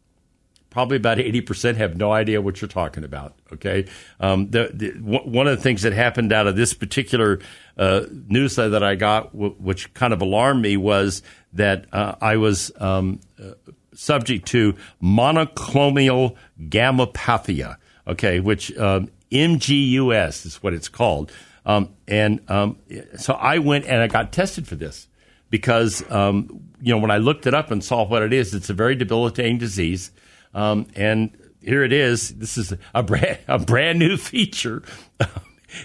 probably 0.76 0.98
about 0.98 1.16
80% 1.16 1.76
have 1.76 1.96
no 1.96 2.12
idea 2.12 2.42
what 2.42 2.60
you're 2.60 2.68
talking 2.68 3.02
about. 3.02 3.32
Okay. 3.50 3.86
Um, 4.20 4.50
the, 4.50 4.70
the, 4.74 4.92
w- 4.92 5.22
one 5.22 5.46
of 5.46 5.56
the 5.56 5.62
things 5.62 5.80
that 5.80 5.94
happened 5.94 6.34
out 6.34 6.46
of 6.46 6.54
this 6.54 6.74
particular 6.74 7.38
uh, 7.78 8.02
newsletter 8.28 8.68
that 8.68 8.82
I 8.82 8.94
got, 8.94 9.32
w- 9.32 9.54
which 9.54 9.94
kind 9.94 10.12
of 10.12 10.20
alarmed 10.20 10.60
me, 10.60 10.76
was 10.76 11.22
that 11.54 11.86
uh, 11.94 12.16
I 12.20 12.36
was 12.36 12.72
um, 12.78 13.20
uh, 13.42 13.52
subject 13.94 14.48
to 14.48 14.74
monoclonal 15.02 16.36
gammopathy. 16.60 17.74
Okay. 18.06 18.40
Which 18.40 18.76
um, 18.76 19.08
MGUS 19.32 20.44
is 20.44 20.62
what 20.62 20.74
it's 20.74 20.90
called. 20.90 21.32
Um, 21.64 21.94
and 22.06 22.42
um, 22.50 22.76
so 23.16 23.32
I 23.32 23.60
went 23.60 23.86
and 23.86 24.02
I 24.02 24.08
got 24.08 24.30
tested 24.30 24.68
for 24.68 24.74
this 24.74 25.08
because, 25.48 26.04
um, 26.10 26.68
you 26.82 26.94
know, 26.94 27.00
when 27.00 27.10
I 27.10 27.16
looked 27.16 27.46
it 27.46 27.54
up 27.54 27.70
and 27.70 27.82
saw 27.82 28.06
what 28.06 28.22
it 28.22 28.34
is, 28.34 28.52
it's 28.52 28.68
a 28.68 28.74
very 28.74 28.94
debilitating 28.94 29.56
disease. 29.56 30.10
Um, 30.54 30.86
and 30.94 31.36
here 31.60 31.82
it 31.82 31.92
is. 31.92 32.30
This 32.36 32.56
is 32.56 32.72
a 32.94 33.02
brand, 33.02 33.38
a 33.48 33.58
brand 33.58 33.98
new 33.98 34.16
feature 34.16 34.82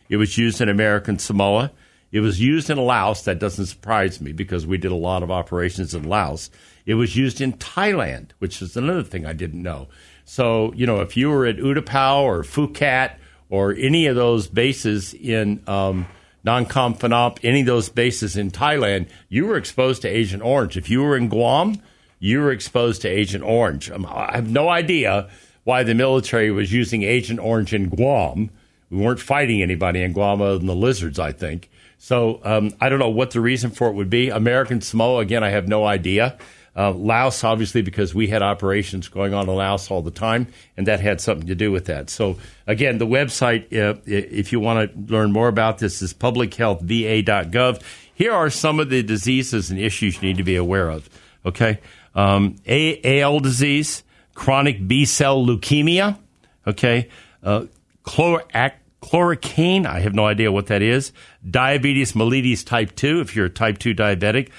It 0.09 0.17
was 0.17 0.37
used 0.37 0.61
in 0.61 0.69
American 0.69 1.19
Samoa. 1.19 1.73
It 2.11 2.21
was 2.21 2.41
used 2.41 2.71
in 2.71 2.79
Laos. 2.79 3.25
That 3.25 3.39
doesn't 3.39 3.67
surprise 3.67 4.21
me 4.21 4.33
because 4.33 4.67
we 4.67 4.79
did 4.79 4.93
a 4.93 4.97
lot 4.97 5.23
of 5.23 5.31
operations 5.31 5.95
in 5.95 6.05
Laos. 6.05 6.51
It 6.87 6.95
was 6.95 7.17
used 7.17 7.41
in 7.41 7.55
Thailand, 7.55 8.31
which 8.39 8.63
is 8.63 8.77
another 8.77 9.03
thing 9.03 9.27
I 9.27 9.33
didn't 9.33 9.63
know. 9.63 9.89
So, 10.25 10.73
you 10.75 10.87
know, 10.87 11.01
if 11.01 11.17
you 11.17 11.31
were 11.31 11.47
at 11.47 11.57
U-Tapao 11.57 12.23
or 12.23 12.43
Phù 12.43 12.73
Cát 12.73 13.19
or 13.55 13.73
any 13.73 14.07
of 14.09 14.17
those 14.17 14.49
bases 14.49 15.15
in 15.15 15.63
um, 15.69 16.07
Nakhon 16.45 16.99
Phanom, 16.99 17.39
any 17.45 17.61
of 17.61 17.67
those 17.67 17.89
bases 17.89 18.37
in 18.37 18.51
Thailand, 18.51 19.07
you 19.29 19.47
were 19.47 19.57
exposed 19.57 20.03
to 20.03 20.09
Agent 20.09 20.43
Orange. 20.43 20.77
If 20.77 20.91
you 20.91 21.03
were 21.03 21.17
in 21.17 21.29
Guam, 21.29 21.81
you 22.19 22.41
were 22.41 22.51
exposed 22.51 23.03
to 23.03 23.09
Agent 23.09 23.45
Orange. 23.45 23.93
Um, 23.93 24.07
I 24.07 24.33
have 24.35 24.51
no 24.51 24.69
idea 24.69 25.29
why 25.63 25.85
the 25.85 25.95
military 25.95 26.51
was 26.51 26.73
using 26.73 27.05
Agent 27.05 27.39
Orange 27.39 27.73
in 27.73 27.91
Guam. 27.91 28.51
We 28.91 28.99
weren't 28.99 29.21
fighting 29.21 29.63
anybody 29.63 30.03
in 30.03 30.13
Guam 30.15 30.43
other 30.43 30.59
than 30.59 30.67
the 30.67 30.75
lizards, 30.75 31.21
I 31.21 31.31
think. 31.31 31.71
So 31.99 32.41
um, 32.43 32.73
I 32.81 32.89
don't 32.89 32.99
know 32.99 33.09
what 33.09 33.31
the 33.31 33.41
reason 33.41 33.71
for 33.71 33.87
it 33.87 33.95
would 33.95 34.11
be. 34.11 34.31
American 34.31 34.81
Samoa, 34.81 35.21
again, 35.21 35.45
I 35.45 35.51
have 35.51 35.69
no 35.69 35.85
idea. 35.85 36.39
Uh, 36.77 36.93
Laos, 36.93 37.45
obviously, 37.45 37.83
because 37.83 38.15
we 38.15 38.27
had 38.27 38.43
operations 38.43 39.09
going 39.09 39.33
on 39.33 39.49
in 39.49 39.55
Laos 39.55 39.91
all 39.91 40.03
the 40.03 40.11
time, 40.11 40.49
and 40.77 40.87
that 40.89 41.01
had 41.01 41.21
something 41.21 41.47
to 41.47 41.55
do 41.55 41.71
with 41.71 41.85
that. 41.87 42.11
So, 42.11 42.37
again, 42.67 42.99
the 42.99 43.07
website, 43.07 43.73
uh, 43.73 44.01
if 44.07 44.51
you 44.53 44.59
want 44.59 44.91
to 44.91 45.13
learn 45.15 45.33
more 45.33 45.47
about 45.49 45.79
this, 45.79 46.03
is 46.03 46.13
publichealthva.gov. 46.13 47.83
Here 48.15 48.33
are 48.33 48.51
some 48.51 48.81
of 48.81 48.91
the 48.91 49.03
diseases 49.03 49.71
and 49.71 49.79
issues 49.79 50.17
you 50.17 50.29
need 50.29 50.37
to 50.39 50.45
be 50.45 50.57
aware 50.57 50.89
of. 50.89 51.09
Okay, 51.47 51.79
um, 52.15 52.57
AL 52.67 53.41
disease, 53.41 54.03
chronic 54.35 54.87
B 54.87 55.05
cell 55.05 55.45
leukemia. 55.45 56.19
Okay, 56.67 57.09
uh, 57.43 57.67
chloracne. 58.05 59.87
I 59.87 60.01
have 60.01 60.15
no 60.15 60.27
idea 60.27 60.51
what 60.51 60.67
that 60.69 60.83
is. 60.83 61.13
Diabetes 61.49 62.13
mellitus 62.13 62.65
type 62.65 62.97
two. 62.97 63.21
If 63.21 63.37
you're 63.37 63.47
a 63.47 63.51
type 63.51 63.79
two 63.79 63.95
diabetic, 63.95 64.51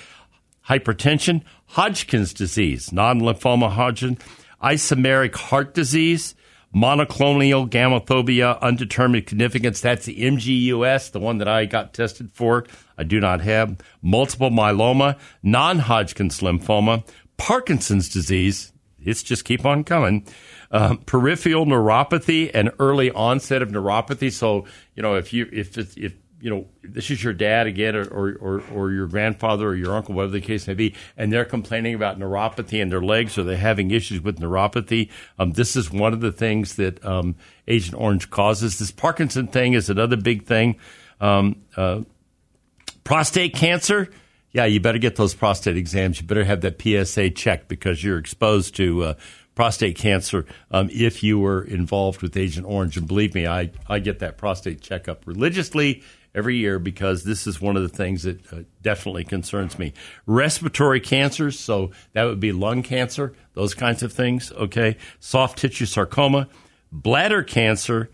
hypertension, 0.69 1.43
Hodgkin's 1.67 2.34
disease, 2.34 2.91
non 2.91 3.21
lymphoma 3.21 3.71
Hodgkin, 3.71 4.17
isomeric 4.62 5.36
heart 5.36 5.73
disease, 5.73 6.36
monoclonal 6.75 7.69
gammatophobia, 7.69 8.60
undetermined 8.62 9.30
significance. 9.30 9.82
That's 9.82 10.06
the 10.06 10.17
MGUS, 10.17 11.12
the 11.12 11.19
one 11.19 11.38
that 11.38 11.47
I 11.47 11.65
got 11.65 11.93
tested 11.93 12.32
for. 12.32 12.65
I 12.97 13.04
do 13.04 13.19
not 13.19 13.41
have. 13.41 13.78
Multiple 14.01 14.49
myeloma, 14.49 15.17
non 15.43 15.80
Hodgkin's 15.80 16.39
lymphoma, 16.39 17.08
Parkinson's 17.38 18.10
disease. 18.10 18.71
It's 18.99 19.21
just 19.21 19.45
keep 19.45 19.65
on 19.65 19.84
coming. 19.84 20.25
Uh, 20.71 20.95
peripheral 21.06 21.65
neuropathy 21.65 22.49
and 22.54 22.71
early 22.80 23.12
onset 23.12 23.62
of 23.62 23.69
neuropathy. 23.69 24.32
So, 24.32 24.65
you 24.95 25.04
know, 25.04 25.15
if 25.15 25.32
you 25.32 25.47
if 25.54 25.78
if 25.78 26.13
you 26.45 26.51
know, 26.51 26.67
this 26.84 27.10
is 27.10 27.23
your 27.23 27.34
dad 27.34 27.65
again, 27.65 27.95
or, 27.95 28.03
or, 28.05 28.63
or, 28.71 28.91
your 28.91 29.08
grandfather 29.08 29.69
or 29.69 29.75
your 29.75 29.95
uncle, 29.95 30.13
whatever 30.13 30.34
the 30.34 30.41
case 30.41 30.67
may 30.67 30.75
be, 30.75 30.93
and 31.17 31.34
they're 31.34 31.43
complaining 31.43 31.95
about 31.95 32.19
neuropathy 32.19 32.79
in 32.79 32.89
their 32.89 33.01
legs 33.01 33.36
or 33.36 33.43
they're 33.43 33.58
having 33.58 33.89
issues 33.89 34.21
with 34.21 34.38
neuropathy. 34.38 35.10
Um, 35.39 35.53
this 35.53 35.75
is 35.75 35.91
one 35.91 36.13
of 36.13 36.21
the 36.21 36.31
things 36.31 36.75
that 36.75 37.03
um, 37.03 37.34
Agent 37.67 37.99
Orange 37.99 38.29
causes. 38.29 38.77
This 38.77 38.91
Parkinson 38.91 39.47
thing 39.47 39.73
is 39.73 39.89
another 39.89 40.17
big 40.17 40.45
thing. 40.45 40.75
Um, 41.19 41.63
uh, 41.75 42.01
prostate 43.03 43.55
cancer. 43.55 44.12
Yeah, 44.51 44.65
you 44.65 44.79
better 44.79 44.99
get 44.99 45.15
those 45.15 45.34
prostate 45.34 45.77
exams. 45.77 46.21
You 46.21 46.27
better 46.27 46.43
have 46.43 46.62
that 46.62 46.79
PSA 46.79 47.31
checked 47.31 47.69
because 47.69 48.03
you're 48.03 48.19
exposed 48.19 48.75
to 48.75 49.03
uh, 49.03 49.13
prostate 49.55 49.97
cancer 49.97 50.45
um, 50.69 50.91
if 50.91 51.23
you 51.23 51.39
were 51.39 51.63
involved 51.63 52.21
with 52.21 52.38
Agent 52.38 52.67
Orange. 52.67 52.97
And 52.97 53.08
believe 53.08 53.34
me, 53.34 53.47
I, 53.47 53.71
I 53.89 53.97
get 53.97 54.19
that 54.19 54.38
prostate 54.38 54.81
checkup 54.81 55.25
religiously 55.25 56.03
every 56.36 56.58
year 56.58 56.78
because 56.78 57.24
this 57.24 57.48
is 57.48 57.62
one 57.62 57.76
of 57.78 57.82
the 57.82 57.89
things 57.89 58.24
that 58.24 58.54
uh, 58.54 58.58
definitely 58.82 59.24
concerns 59.24 59.80
me. 59.80 59.93
Respiratory 60.26 61.00
cancers, 61.00 61.58
so 61.58 61.91
that 62.13 62.26
would 62.26 62.39
be 62.39 62.52
lung 62.52 62.84
cancer, 62.84 63.34
those 63.54 63.74
kinds 63.74 64.04
of 64.04 64.12
things, 64.13 64.52
okay? 64.52 64.98
Soft 65.19 65.58
tissue 65.58 65.86
sarcoma, 65.86 66.48
bladder 66.91 67.41
cancer, 67.41 68.12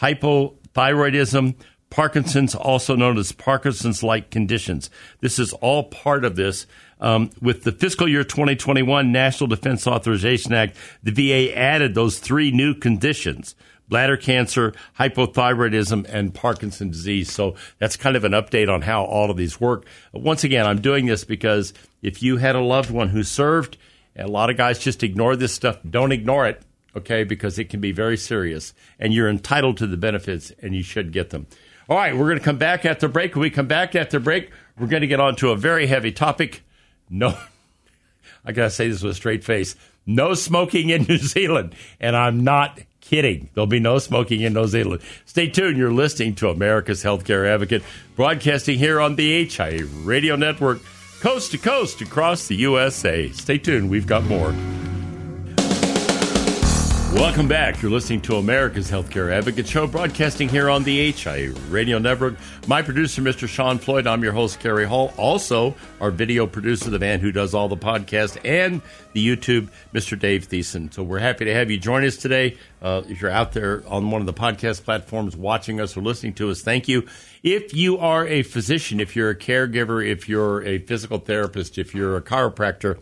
hypothyroidism, 0.00 1.54
Parkinson's, 1.90 2.54
also 2.54 2.94
known 2.94 3.18
as 3.18 3.32
Parkinson's 3.32 4.02
like 4.02 4.30
conditions. 4.30 4.90
This 5.20 5.38
is 5.38 5.52
all 5.54 5.84
part 5.84 6.24
of 6.24 6.36
this. 6.36 6.66
Um, 7.00 7.30
with 7.40 7.64
the 7.64 7.72
fiscal 7.72 8.06
year 8.08 8.22
2021 8.24 9.10
National 9.10 9.48
Defense 9.48 9.86
Authorization 9.86 10.52
Act, 10.52 10.76
the 11.02 11.10
VA 11.10 11.56
added 11.56 11.94
those 11.94 12.18
three 12.18 12.50
new 12.50 12.74
conditions 12.74 13.56
bladder 13.90 14.16
cancer, 14.16 14.72
hypothyroidism, 14.98 16.08
and 16.08 16.32
Parkinson's 16.32 16.96
disease. 16.96 17.30
So 17.30 17.56
that's 17.78 17.96
kind 17.96 18.16
of 18.16 18.24
an 18.24 18.32
update 18.32 18.72
on 18.72 18.82
how 18.82 19.04
all 19.04 19.30
of 19.30 19.36
these 19.36 19.60
work. 19.60 19.84
Once 20.12 20.44
again, 20.44 20.64
I'm 20.64 20.80
doing 20.80 21.04
this 21.04 21.24
because 21.24 21.74
if 22.00 22.22
you 22.22 22.38
had 22.38 22.56
a 22.56 22.60
loved 22.60 22.90
one 22.90 23.10
who 23.10 23.22
served, 23.22 23.76
a 24.16 24.26
lot 24.26 24.48
of 24.48 24.56
guys 24.56 24.78
just 24.78 25.02
ignore 25.02 25.36
this 25.36 25.52
stuff. 25.52 25.78
Don't 25.88 26.12
ignore 26.12 26.46
it, 26.46 26.62
okay, 26.96 27.24
because 27.24 27.58
it 27.58 27.68
can 27.68 27.80
be 27.80 27.92
very 27.92 28.16
serious. 28.16 28.72
And 28.98 29.12
you're 29.12 29.28
entitled 29.28 29.76
to 29.78 29.86
the 29.86 29.96
benefits 29.98 30.52
and 30.62 30.74
you 30.74 30.82
should 30.82 31.12
get 31.12 31.30
them. 31.30 31.46
All 31.88 31.96
right, 31.96 32.16
we're 32.16 32.26
going 32.26 32.38
to 32.38 32.44
come 32.44 32.58
back 32.58 32.86
after 32.86 33.08
break. 33.08 33.34
When 33.34 33.42
we 33.42 33.50
come 33.50 33.66
back 33.66 33.96
after 33.96 34.20
break, 34.20 34.50
we're 34.78 34.86
going 34.86 35.00
to 35.00 35.08
get 35.08 35.20
on 35.20 35.34
to 35.36 35.50
a 35.50 35.56
very 35.56 35.88
heavy 35.88 36.12
topic. 36.12 36.62
No, 37.10 37.36
I 38.44 38.52
got 38.52 38.64
to 38.64 38.70
say 38.70 38.88
this 38.88 39.02
with 39.02 39.12
a 39.12 39.16
straight 39.16 39.42
face. 39.42 39.74
No 40.06 40.34
smoking 40.34 40.90
in 40.90 41.02
New 41.08 41.18
Zealand. 41.18 41.74
And 41.98 42.16
I'm 42.16 42.44
not 42.44 42.78
kidding. 43.10 43.50
There'll 43.54 43.66
be 43.66 43.80
no 43.80 43.98
smoking 43.98 44.40
in 44.40 44.52
New 44.52 44.68
Zealand. 44.68 45.02
Stay 45.26 45.48
tuned. 45.48 45.76
You're 45.76 45.92
listening 45.92 46.36
to 46.36 46.48
America's 46.48 47.02
Healthcare 47.02 47.44
Advocate, 47.52 47.82
broadcasting 48.14 48.78
here 48.78 49.00
on 49.00 49.16
the 49.16 49.44
HIA 49.44 49.84
Radio 50.04 50.36
Network, 50.36 50.78
coast 51.18 51.50
to 51.50 51.58
coast 51.58 52.00
across 52.00 52.46
the 52.46 52.54
USA. 52.54 53.28
Stay 53.30 53.58
tuned. 53.58 53.90
We've 53.90 54.06
got 54.06 54.22
more. 54.24 54.54
Welcome 57.12 57.48
back. 57.48 57.82
You're 57.82 57.90
listening 57.90 58.20
to 58.22 58.36
America's 58.36 58.88
Healthcare 58.88 59.32
Advocate 59.32 59.66
Show, 59.66 59.88
broadcasting 59.88 60.48
here 60.48 60.70
on 60.70 60.84
the 60.84 61.10
HIA 61.10 61.52
Radio 61.68 61.98
Network. 61.98 62.36
My 62.68 62.82
producer, 62.82 63.20
Mr. 63.20 63.48
Sean 63.48 63.78
Floyd. 63.78 64.06
I'm 64.06 64.22
your 64.22 64.32
host, 64.32 64.60
Cary 64.60 64.86
Hall. 64.86 65.12
Also, 65.16 65.74
our 66.00 66.12
video 66.12 66.46
producer, 66.46 66.88
the 66.88 67.00
man 67.00 67.18
who 67.18 67.32
does 67.32 67.52
all 67.52 67.68
the 67.68 67.76
podcast 67.76 68.38
and 68.44 68.80
the 69.12 69.26
YouTube, 69.26 69.70
Mr. 69.92 70.16
Dave 70.16 70.48
Thiessen. 70.48 70.94
So 70.94 71.02
we're 71.02 71.18
happy 71.18 71.44
to 71.46 71.52
have 71.52 71.68
you 71.68 71.78
join 71.78 72.04
us 72.04 72.16
today. 72.16 72.56
Uh, 72.80 73.02
if 73.08 73.20
you're 73.20 73.30
out 73.30 73.52
there 73.52 73.82
on 73.88 74.12
one 74.12 74.22
of 74.22 74.26
the 74.26 74.32
podcast 74.32 74.84
platforms 74.84 75.36
watching 75.36 75.80
us 75.80 75.96
or 75.96 76.02
listening 76.02 76.34
to 76.34 76.50
us, 76.50 76.62
thank 76.62 76.86
you. 76.86 77.06
If 77.42 77.74
you 77.74 77.98
are 77.98 78.24
a 78.26 78.44
physician, 78.44 79.00
if 79.00 79.16
you're 79.16 79.30
a 79.30 79.36
caregiver, 79.36 80.06
if 80.06 80.28
you're 80.28 80.62
a 80.62 80.78
physical 80.78 81.18
therapist, 81.18 81.76
if 81.76 81.92
you're 81.92 82.16
a 82.16 82.22
chiropractor, 82.22 82.98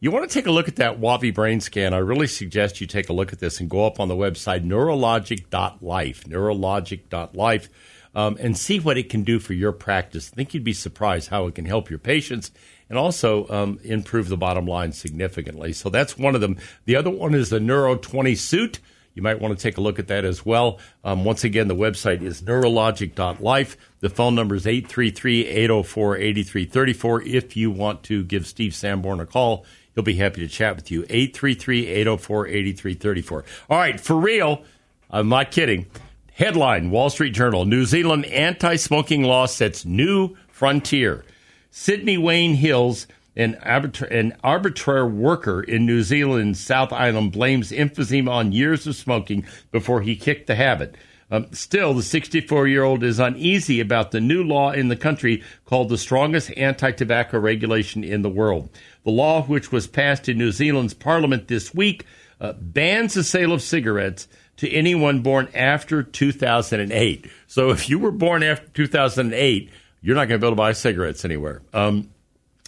you 0.00 0.10
want 0.10 0.28
to 0.28 0.32
take 0.32 0.46
a 0.46 0.50
look 0.50 0.68
at 0.68 0.76
that 0.76 1.00
Wavi 1.00 1.34
brain 1.34 1.60
scan. 1.60 1.94
I 1.94 1.98
really 1.98 2.26
suggest 2.26 2.80
you 2.80 2.86
take 2.86 3.08
a 3.08 3.12
look 3.12 3.32
at 3.32 3.40
this 3.40 3.60
and 3.60 3.70
go 3.70 3.86
up 3.86 4.00
on 4.00 4.08
the 4.08 4.16
website 4.16 4.66
neurologic.life. 4.66 6.24
Neurologic.life. 6.24 7.68
um, 8.14 8.36
and 8.40 8.56
see 8.56 8.78
what 8.78 8.96
it 8.96 9.10
can 9.10 9.24
do 9.24 9.38
for 9.38 9.54
your 9.54 9.72
practice. 9.72 10.30
I 10.32 10.36
think 10.36 10.54
you'd 10.54 10.64
be 10.64 10.72
surprised 10.72 11.30
how 11.30 11.46
it 11.46 11.54
can 11.54 11.64
help 11.64 11.90
your 11.90 11.98
patients 11.98 12.52
and 12.88 12.98
also 12.98 13.48
um, 13.48 13.80
improve 13.82 14.28
the 14.28 14.36
bottom 14.36 14.66
line 14.66 14.92
significantly. 14.92 15.72
So 15.72 15.88
that's 15.88 16.16
one 16.16 16.34
of 16.34 16.40
them. 16.40 16.58
The 16.84 16.96
other 16.96 17.10
one 17.10 17.34
is 17.34 17.50
the 17.50 17.60
Neuro 17.60 17.96
20 17.96 18.34
suit. 18.34 18.80
You 19.14 19.22
might 19.22 19.40
want 19.40 19.56
to 19.56 19.62
take 19.62 19.78
a 19.78 19.80
look 19.80 19.98
at 19.98 20.08
that 20.08 20.24
as 20.24 20.44
well. 20.44 20.80
Um, 21.04 21.24
once 21.24 21.44
again, 21.44 21.68
the 21.68 21.76
website 21.76 22.20
is 22.20 22.42
neurologic.life. 22.42 23.76
The 24.00 24.10
phone 24.10 24.34
number 24.34 24.56
is 24.56 24.66
833 24.66 25.46
804 25.46 26.16
8334 26.16 27.22
if 27.22 27.56
you 27.56 27.70
want 27.70 28.02
to 28.04 28.24
give 28.24 28.46
Steve 28.46 28.74
Sanborn 28.74 29.20
a 29.20 29.26
call. 29.26 29.64
He'll 29.94 30.04
be 30.04 30.16
happy 30.16 30.40
to 30.40 30.48
chat 30.48 30.76
with 30.76 30.90
you. 30.90 31.02
833 31.08 31.86
804 31.86 32.46
8334. 32.48 33.44
All 33.70 33.78
right, 33.78 34.00
for 34.00 34.16
real, 34.16 34.62
I'm 35.10 35.28
not 35.28 35.50
kidding. 35.50 35.86
Headline 36.32 36.90
Wall 36.90 37.10
Street 37.10 37.30
Journal 37.30 37.64
New 37.64 37.84
Zealand 37.84 38.26
anti 38.26 38.76
smoking 38.76 39.22
law 39.22 39.46
sets 39.46 39.84
new 39.84 40.36
frontier. 40.48 41.24
Sydney 41.70 42.18
Wayne 42.18 42.54
Hills, 42.54 43.06
an, 43.36 43.54
arbitra- 43.64 44.10
an 44.10 44.36
arbitrary 44.42 45.08
worker 45.08 45.60
in 45.60 45.86
New 45.86 46.02
Zealand's 46.02 46.60
South 46.60 46.92
Island, 46.92 47.32
blames 47.32 47.70
emphysema 47.70 48.30
on 48.30 48.52
years 48.52 48.86
of 48.86 48.96
smoking 48.96 49.46
before 49.70 50.00
he 50.00 50.16
kicked 50.16 50.46
the 50.48 50.56
habit. 50.56 50.96
Um, 51.30 51.46
still, 51.52 51.94
the 51.94 52.02
64 52.02 52.68
year 52.68 52.84
old 52.84 53.02
is 53.02 53.18
uneasy 53.18 53.80
about 53.80 54.10
the 54.10 54.20
new 54.20 54.42
law 54.42 54.72
in 54.72 54.88
the 54.88 54.96
country 54.96 55.42
called 55.64 55.88
the 55.88 55.98
strongest 55.98 56.50
anti 56.56 56.90
tobacco 56.92 57.38
regulation 57.38 58.04
in 58.04 58.22
the 58.22 58.28
world. 58.28 58.68
The 59.04 59.10
law, 59.10 59.42
which 59.42 59.72
was 59.72 59.86
passed 59.86 60.28
in 60.28 60.38
New 60.38 60.52
Zealand's 60.52 60.94
parliament 60.94 61.48
this 61.48 61.74
week, 61.74 62.04
uh, 62.40 62.52
bans 62.54 63.14
the 63.14 63.24
sale 63.24 63.52
of 63.52 63.62
cigarettes 63.62 64.28
to 64.56 64.70
anyone 64.70 65.20
born 65.20 65.48
after 65.54 66.02
2008. 66.02 67.30
So 67.46 67.70
if 67.70 67.88
you 67.88 67.98
were 67.98 68.12
born 68.12 68.42
after 68.42 68.68
2008, 68.68 69.70
you're 70.00 70.14
not 70.14 70.28
going 70.28 70.40
to 70.40 70.44
be 70.44 70.46
able 70.46 70.56
to 70.56 70.60
buy 70.60 70.72
cigarettes 70.72 71.24
anywhere. 71.24 71.62
Um, 71.72 72.10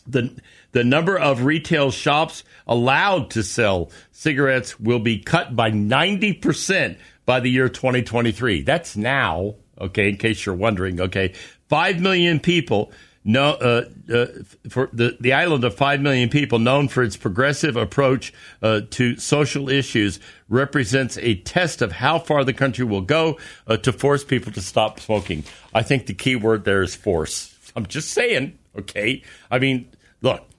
the 0.06 0.34
the 0.72 0.84
number 0.84 1.18
of 1.18 1.44
retail 1.44 1.90
shops 1.90 2.44
allowed 2.66 3.30
to 3.30 3.42
sell 3.42 3.90
cigarettes 4.12 4.78
will 4.78 4.98
be 4.98 5.18
cut 5.18 5.56
by 5.56 5.70
90% 5.70 6.98
by 7.26 7.40
the 7.40 7.50
year 7.50 7.68
2023. 7.68 8.62
That's 8.62 8.96
now, 8.96 9.56
okay, 9.78 10.08
in 10.08 10.16
case 10.16 10.46
you're 10.46 10.54
wondering, 10.54 11.00
okay. 11.00 11.34
5 11.68 12.00
million 12.00 12.40
people 12.40 12.92
no, 13.28 13.54
uh, 13.54 13.84
uh, 14.14 14.26
for 14.68 14.88
the, 14.92 15.16
the 15.18 15.32
island 15.32 15.64
of 15.64 15.74
5 15.74 16.00
million 16.00 16.28
people, 16.28 16.60
known 16.60 16.86
for 16.86 17.02
its 17.02 17.16
progressive 17.16 17.76
approach 17.76 18.32
uh, 18.62 18.82
to 18.90 19.16
social 19.16 19.68
issues, 19.68 20.20
represents 20.48 21.18
a 21.18 21.34
test 21.34 21.82
of 21.82 21.90
how 21.90 22.20
far 22.20 22.44
the 22.44 22.52
country 22.52 22.84
will 22.84 23.00
go 23.00 23.36
uh, 23.66 23.78
to 23.78 23.92
force 23.92 24.22
people 24.22 24.52
to 24.52 24.60
stop 24.60 25.00
smoking. 25.00 25.42
I 25.74 25.82
think 25.82 26.06
the 26.06 26.14
key 26.14 26.36
word 26.36 26.64
there 26.64 26.82
is 26.82 26.94
force. 26.94 27.52
I'm 27.74 27.86
just 27.86 28.12
saying, 28.12 28.56
okay? 28.78 29.24
I 29.50 29.58
mean, 29.58 29.90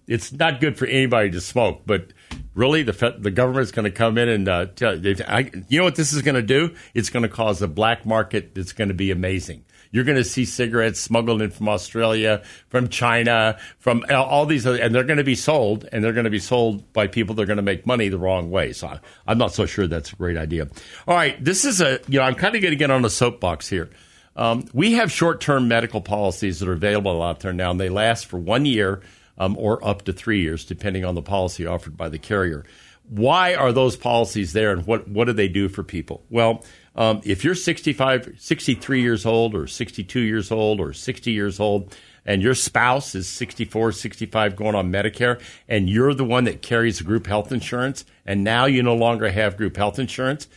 it's 0.08 0.32
not 0.32 0.62
good 0.62 0.78
for 0.78 0.86
anybody 0.86 1.32
to 1.32 1.42
smoke, 1.42 1.82
but 1.86 2.14
really 2.56 2.84
the 2.84 3.16
the 3.20 3.32
government's 3.32 3.72
going 3.72 3.86
to 3.86 3.92
come 3.92 4.18
in 4.18 4.30
and 4.30 4.48
uh, 4.48 4.66
tell 4.68 4.94
I, 5.28 5.52
you 5.68 5.80
know 5.80 5.84
what 5.84 5.96
this 5.96 6.14
is 6.14 6.22
going 6.22 6.36
to 6.36 6.42
do? 6.42 6.76
It's 6.94 7.10
going 7.10 7.24
to 7.24 7.30
cause 7.30 7.62
a 7.62 7.68
black 7.68 8.06
market 8.06 8.56
that's 8.56 8.74
going 8.74 8.88
to 8.88 8.94
be 8.94 9.12
amazing. 9.12 9.66
You're 9.92 10.04
going 10.04 10.18
to 10.18 10.24
see 10.24 10.46
cigarettes 10.46 11.00
smuggled 11.00 11.42
in 11.42 11.50
from 11.50 11.70
Australia, 11.70 12.44
from 12.68 12.90
China, 12.90 13.58
from 13.80 14.06
all 14.12 14.46
these, 14.46 14.68
other, 14.68 14.78
and 14.82 14.94
they're 14.94 15.06
going 15.06 15.18
to 15.18 15.24
be 15.24 15.36
sold, 15.36 15.88
and 15.92 16.04
they're 16.04 16.14
going 16.14 16.26
to 16.26 16.30
be 16.30 16.40
sold 16.40 16.92
by 16.92 17.08
people 17.08 17.36
that 17.36 17.44
are 17.44 17.46
going 17.46 17.58
to 17.58 17.64
make 17.64 17.86
money 17.86 18.10
the 18.10 18.18
wrong 18.18 18.52
way. 18.52 18.74
So 18.74 19.00
I'm 19.26 19.38
not 19.38 19.54
so 19.54 19.66
sure 19.66 19.88
that's 19.88 20.12
a 20.12 20.16
great 20.16 20.38
idea. 20.38 20.68
All 21.08 21.16
right, 21.16 21.42
this 21.44 21.64
is 21.64 21.80
a, 21.80 22.00
you 22.08 22.20
know, 22.20 22.26
I'm 22.26 22.36
kind 22.36 22.56
of 22.56 22.62
going 22.62 22.74
to 22.74 22.78
get 22.78 22.92
on 22.92 23.06
a 23.06 23.10
soapbox 23.10 23.70
here. 23.70 23.90
Um, 24.36 24.66
we 24.74 24.94
have 24.94 25.12
short 25.12 25.42
term 25.42 25.68
medical 25.68 26.02
policies 26.02 26.60
that 26.60 26.70
are 26.70 26.74
available 26.74 27.24
out 27.24 27.40
there 27.40 27.54
now, 27.54 27.72
and 27.72 27.80
they 27.80 27.90
last 27.90 28.26
for 28.26 28.38
one 28.38 28.66
year 28.66 29.02
um, 29.38 29.56
or 29.58 29.86
up 29.86 30.04
to 30.04 30.14
three 30.14 30.42
years, 30.42 30.66
depending 30.66 31.06
on 31.06 31.16
the 31.16 31.22
policy 31.22 31.66
offered 31.66 31.98
by 31.98 32.10
the 32.10 32.20
carrier. 32.20 32.64
Why 33.10 33.56
are 33.56 33.72
those 33.72 33.96
policies 33.96 34.54
there, 34.54 34.72
and 34.72 34.86
what, 34.86 35.08
what 35.08 35.26
do 35.26 35.34
they 35.34 35.48
do 35.48 35.70
for 35.70 35.84
people? 35.84 36.24
Well, 36.30 36.66
um, 36.96 37.22
if 37.24 37.44
you're 37.44 37.56
65, 37.56 38.36
63 38.38 39.02
years 39.02 39.26
old, 39.26 39.56
or 39.56 39.68
62 39.68 40.20
years 40.20 40.52
old, 40.52 40.82
or 40.82 40.92
60 40.92 41.32
years 41.32 41.60
old, 41.60 41.96
and 42.26 42.42
your 42.42 42.56
spouse 42.56 43.16
is 43.16 43.30
64, 43.30 43.94
65 43.94 44.56
going 44.58 44.76
on 44.76 44.92
Medicare, 44.92 45.40
and 45.70 45.90
you're 45.90 46.14
the 46.14 46.26
one 46.26 46.44
that 46.44 46.62
carries 46.62 47.02
group 47.02 47.28
health 47.28 47.54
insurance, 47.54 48.04
and 48.26 48.44
now 48.44 48.66
you 48.66 48.84
no 48.84 48.96
longer 48.96 49.30
have 49.30 49.56
group 49.56 49.78
health 49.78 50.00
insurance, 50.00 50.48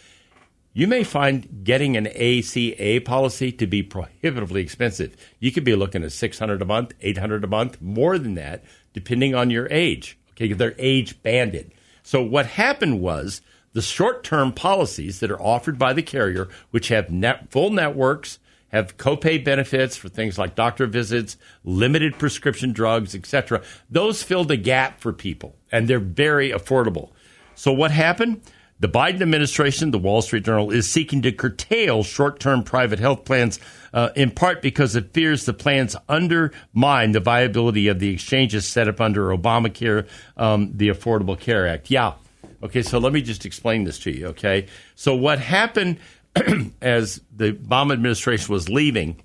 you 0.72 0.86
may 0.86 1.02
find 1.02 1.64
getting 1.64 1.96
an 1.96 2.06
ACA 2.06 3.00
policy 3.04 3.50
to 3.52 3.66
be 3.66 3.82
prohibitively 3.82 4.62
expensive. 4.62 5.16
You 5.38 5.50
could 5.50 5.64
be 5.64 5.74
looking 5.74 6.04
at 6.04 6.12
600 6.12 6.62
a 6.62 6.64
month, 6.64 6.94
800 7.00 7.42
a 7.42 7.48
month, 7.48 7.80
more 7.80 8.18
than 8.18 8.34
that, 8.34 8.64
depending 8.92 9.34
on 9.34 9.50
your 9.50 9.68
age. 9.70 10.18
Okay, 10.32 10.52
they're 10.52 10.74
age 10.78 11.22
banded. 11.22 11.72
So 12.02 12.22
what 12.22 12.46
happened 12.46 13.00
was 13.00 13.42
the 13.72 13.82
short-term 13.82 14.52
policies 14.52 15.20
that 15.20 15.30
are 15.30 15.42
offered 15.42 15.78
by 15.78 15.92
the 15.92 16.02
carrier, 16.02 16.48
which 16.70 16.88
have 16.88 17.10
net, 17.10 17.50
full 17.50 17.70
networks, 17.70 18.38
have 18.68 18.96
copay 18.96 19.44
benefits 19.44 19.96
for 19.96 20.08
things 20.08 20.38
like 20.38 20.54
doctor 20.54 20.86
visits, 20.86 21.36
limited 21.64 22.18
prescription 22.18 22.72
drugs, 22.72 23.14
etc. 23.14 23.62
Those 23.90 24.22
fill 24.22 24.44
the 24.44 24.56
gap 24.56 25.00
for 25.00 25.12
people, 25.12 25.56
and 25.72 25.88
they're 25.88 25.98
very 25.98 26.50
affordable. 26.50 27.10
So 27.54 27.72
what 27.72 27.90
happened? 27.90 28.42
The 28.80 28.88
Biden 28.88 29.20
administration, 29.20 29.90
the 29.90 29.98
Wall 29.98 30.22
Street 30.22 30.42
Journal, 30.42 30.70
is 30.70 30.90
seeking 30.90 31.20
to 31.22 31.32
curtail 31.32 32.02
short 32.02 32.40
term 32.40 32.62
private 32.62 32.98
health 32.98 33.26
plans, 33.26 33.60
uh, 33.92 34.08
in 34.16 34.30
part 34.30 34.62
because 34.62 34.96
it 34.96 35.12
fears 35.12 35.44
the 35.44 35.52
plans 35.52 35.94
undermine 36.08 37.12
the 37.12 37.20
viability 37.20 37.88
of 37.88 37.98
the 37.98 38.08
exchanges 38.08 38.66
set 38.66 38.88
up 38.88 38.98
under 38.98 39.28
Obamacare, 39.28 40.08
um, 40.38 40.72
the 40.74 40.88
Affordable 40.88 41.38
Care 41.38 41.68
Act. 41.68 41.90
Yeah. 41.90 42.14
Okay, 42.62 42.82
so 42.82 42.98
let 42.98 43.12
me 43.12 43.20
just 43.20 43.44
explain 43.44 43.84
this 43.84 43.98
to 44.00 44.10
you, 44.10 44.28
okay? 44.28 44.66
So, 44.94 45.14
what 45.14 45.38
happened 45.38 45.98
as 46.82 47.20
the 47.34 47.52
Obama 47.52 47.92
administration 47.92 48.52
was 48.52 48.70
leaving, 48.70 49.22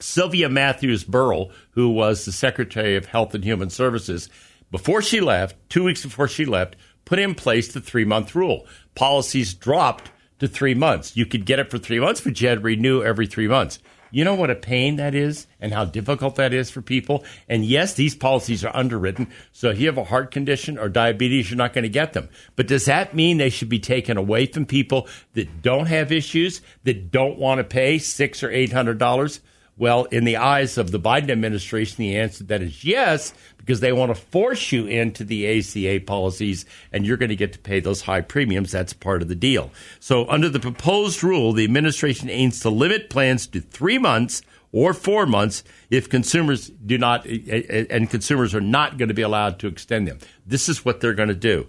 Sylvia 0.00 0.48
Matthews 0.48 1.04
Burwell, 1.04 1.52
who 1.70 1.88
was 1.88 2.24
the 2.24 2.32
Secretary 2.32 2.96
of 2.96 3.06
Health 3.06 3.34
and 3.34 3.44
Human 3.44 3.70
Services, 3.70 4.28
before 4.72 5.02
she 5.02 5.20
left, 5.20 5.54
two 5.68 5.84
weeks 5.84 6.02
before 6.02 6.26
she 6.26 6.46
left, 6.46 6.76
put 7.04 7.18
in 7.18 7.34
place 7.34 7.72
the 7.72 7.80
three 7.80 8.04
month 8.04 8.34
rule. 8.34 8.66
Policies 8.94 9.54
dropped 9.54 10.10
to 10.38 10.48
three 10.48 10.74
months. 10.74 11.16
You 11.16 11.26
could 11.26 11.46
get 11.46 11.58
it 11.58 11.70
for 11.70 11.78
three 11.78 12.00
months, 12.00 12.20
but 12.20 12.40
you 12.40 12.48
had 12.48 12.58
to 12.58 12.64
renew 12.64 13.02
every 13.02 13.26
three 13.26 13.48
months. 13.48 13.78
You 14.14 14.24
know 14.24 14.34
what 14.34 14.50
a 14.50 14.54
pain 14.54 14.96
that 14.96 15.14
is 15.14 15.46
and 15.58 15.72
how 15.72 15.86
difficult 15.86 16.36
that 16.36 16.52
is 16.52 16.70
for 16.70 16.82
people? 16.82 17.24
And 17.48 17.64
yes, 17.64 17.94
these 17.94 18.14
policies 18.14 18.62
are 18.62 18.76
underwritten. 18.76 19.28
So 19.52 19.70
if 19.70 19.80
you 19.80 19.86
have 19.86 19.96
a 19.96 20.04
heart 20.04 20.30
condition 20.30 20.78
or 20.78 20.90
diabetes, 20.90 21.50
you're 21.50 21.56
not 21.56 21.72
going 21.72 21.84
to 21.84 21.88
get 21.88 22.12
them. 22.12 22.28
But 22.54 22.68
does 22.68 22.84
that 22.84 23.14
mean 23.14 23.38
they 23.38 23.48
should 23.48 23.70
be 23.70 23.78
taken 23.78 24.18
away 24.18 24.46
from 24.46 24.66
people 24.66 25.08
that 25.32 25.62
don't 25.62 25.86
have 25.86 26.12
issues, 26.12 26.60
that 26.84 27.10
don't 27.10 27.38
want 27.38 27.58
to 27.58 27.64
pay 27.64 27.98
six 27.98 28.42
or 28.42 28.50
eight 28.50 28.72
hundred 28.72 28.98
dollars? 28.98 29.40
Well, 29.78 30.04
in 30.04 30.24
the 30.24 30.36
eyes 30.36 30.76
of 30.76 30.90
the 30.90 31.00
Biden 31.00 31.30
administration, 31.30 31.96
the 31.98 32.16
answer 32.16 32.38
to 32.38 32.44
that 32.44 32.62
is 32.62 32.84
yes, 32.84 33.32
because 33.56 33.80
they 33.80 33.92
want 33.92 34.14
to 34.14 34.20
force 34.20 34.70
you 34.70 34.86
into 34.86 35.24
the 35.24 35.58
ACA 35.58 36.04
policies 36.04 36.66
and 36.92 37.06
you're 37.06 37.16
going 37.16 37.30
to 37.30 37.36
get 37.36 37.54
to 37.54 37.58
pay 37.58 37.80
those 37.80 38.02
high 38.02 38.20
premiums. 38.20 38.72
That's 38.72 38.92
part 38.92 39.22
of 39.22 39.28
the 39.28 39.34
deal. 39.34 39.70
So, 39.98 40.28
under 40.28 40.48
the 40.48 40.60
proposed 40.60 41.24
rule, 41.24 41.52
the 41.52 41.64
administration 41.64 42.28
aims 42.28 42.60
to 42.60 42.70
limit 42.70 43.08
plans 43.08 43.46
to 43.48 43.60
three 43.60 43.98
months 43.98 44.42
or 44.72 44.92
four 44.92 45.26
months 45.26 45.64
if 45.90 46.08
consumers 46.08 46.68
do 46.68 46.98
not, 46.98 47.26
eh, 47.26 47.38
eh, 47.46 47.84
and 47.88 48.10
consumers 48.10 48.54
are 48.54 48.60
not 48.60 48.98
going 48.98 49.08
to 49.08 49.14
be 49.14 49.22
allowed 49.22 49.58
to 49.60 49.68
extend 49.68 50.08
them. 50.08 50.18
This 50.46 50.68
is 50.68 50.84
what 50.84 51.00
they're 51.00 51.14
going 51.14 51.28
to 51.28 51.34
do. 51.34 51.66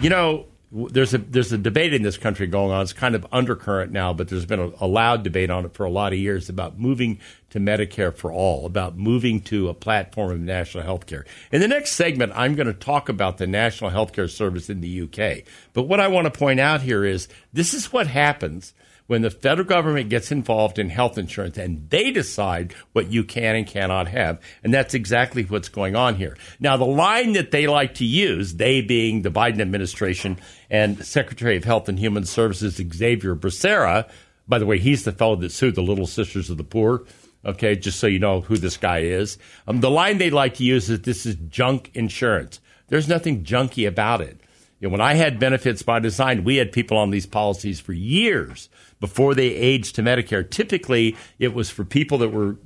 You 0.00 0.10
know, 0.10 0.46
there's 0.72 1.14
a 1.14 1.18
there's 1.18 1.52
a 1.52 1.58
debate 1.58 1.92
in 1.92 2.02
this 2.02 2.16
country 2.16 2.46
going 2.46 2.70
on. 2.70 2.82
It's 2.82 2.92
kind 2.92 3.16
of 3.16 3.26
undercurrent 3.32 3.90
now, 3.90 4.12
but 4.12 4.28
there's 4.28 4.46
been 4.46 4.60
a, 4.60 4.70
a, 4.80 4.86
loud 4.86 5.24
debate 5.24 5.50
on 5.50 5.64
it 5.64 5.74
for 5.74 5.84
a 5.84 5.90
lot 5.90 6.12
of 6.12 6.18
years 6.18 6.48
about 6.48 6.78
moving 6.78 7.18
to 7.50 7.58
Medicare 7.58 8.14
for 8.14 8.30
all, 8.30 8.66
about 8.66 8.96
moving 8.96 9.40
to 9.42 9.68
a 9.68 9.74
platform 9.74 10.30
of 10.30 10.38
national 10.38 10.84
health 10.84 11.06
care. 11.06 11.26
In 11.50 11.60
the 11.60 11.66
next 11.66 11.92
segment, 11.92 12.32
I'm 12.36 12.54
going 12.54 12.68
to 12.68 12.74
talk 12.74 13.08
about 13.08 13.38
the 13.38 13.48
National 13.48 13.90
Healthcare 13.90 14.30
Service 14.30 14.70
in 14.70 14.80
the 14.80 15.02
UK. 15.02 15.44
But 15.72 15.82
what 15.82 15.98
I 15.98 16.06
want 16.06 16.32
to 16.32 16.38
point 16.38 16.60
out 16.60 16.82
here 16.82 17.04
is 17.04 17.26
this 17.52 17.74
is 17.74 17.92
what 17.92 18.06
happens 18.06 18.72
when 19.10 19.22
the 19.22 19.30
federal 19.30 19.66
government 19.66 20.08
gets 20.08 20.30
involved 20.30 20.78
in 20.78 20.88
health 20.88 21.18
insurance 21.18 21.58
and 21.58 21.90
they 21.90 22.12
decide 22.12 22.72
what 22.92 23.10
you 23.10 23.24
can 23.24 23.56
and 23.56 23.66
cannot 23.66 24.06
have. 24.06 24.40
And 24.62 24.72
that's 24.72 24.94
exactly 24.94 25.42
what's 25.42 25.68
going 25.68 25.96
on 25.96 26.14
here. 26.14 26.36
Now, 26.60 26.76
the 26.76 26.84
line 26.84 27.32
that 27.32 27.50
they 27.50 27.66
like 27.66 27.94
to 27.94 28.04
use, 28.04 28.54
they 28.54 28.80
being 28.80 29.22
the 29.22 29.30
Biden 29.32 29.60
administration 29.60 30.38
and 30.70 31.04
Secretary 31.04 31.56
of 31.56 31.64
Health 31.64 31.88
and 31.88 31.98
Human 31.98 32.24
Services 32.24 32.76
Xavier 32.76 33.34
Becerra, 33.34 34.08
by 34.46 34.60
the 34.60 34.66
way, 34.66 34.78
he's 34.78 35.02
the 35.02 35.10
fellow 35.10 35.34
that 35.34 35.50
sued 35.50 35.74
the 35.74 35.82
Little 35.82 36.06
Sisters 36.06 36.48
of 36.48 36.56
the 36.56 36.62
Poor. 36.62 37.02
Okay, 37.44 37.74
just 37.74 37.98
so 37.98 38.06
you 38.06 38.20
know 38.20 38.42
who 38.42 38.58
this 38.58 38.76
guy 38.76 39.00
is. 39.00 39.38
Um, 39.66 39.80
the 39.80 39.90
line 39.90 40.18
they 40.18 40.30
like 40.30 40.54
to 40.54 40.64
use 40.64 40.88
is 40.88 41.00
this 41.00 41.26
is 41.26 41.34
junk 41.48 41.90
insurance. 41.94 42.60
There's 42.86 43.08
nothing 43.08 43.42
junky 43.42 43.88
about 43.88 44.20
it 44.20 44.40
You 44.78 44.86
know, 44.86 44.92
when 44.92 45.00
I 45.00 45.14
had 45.14 45.40
benefits 45.40 45.82
by 45.82 45.98
design, 45.98 46.44
we 46.44 46.56
had 46.56 46.70
people 46.70 46.96
on 46.96 47.10
these 47.10 47.26
policies 47.26 47.80
for 47.80 47.92
years 47.92 48.68
before 49.00 49.34
they 49.34 49.48
aged 49.48 49.94
to 49.96 50.02
Medicare. 50.02 50.48
Typically, 50.48 51.16
it 51.38 51.54
was 51.54 51.70
for 51.70 51.84
people 51.84 52.18
that 52.18 52.28
were 52.28 52.56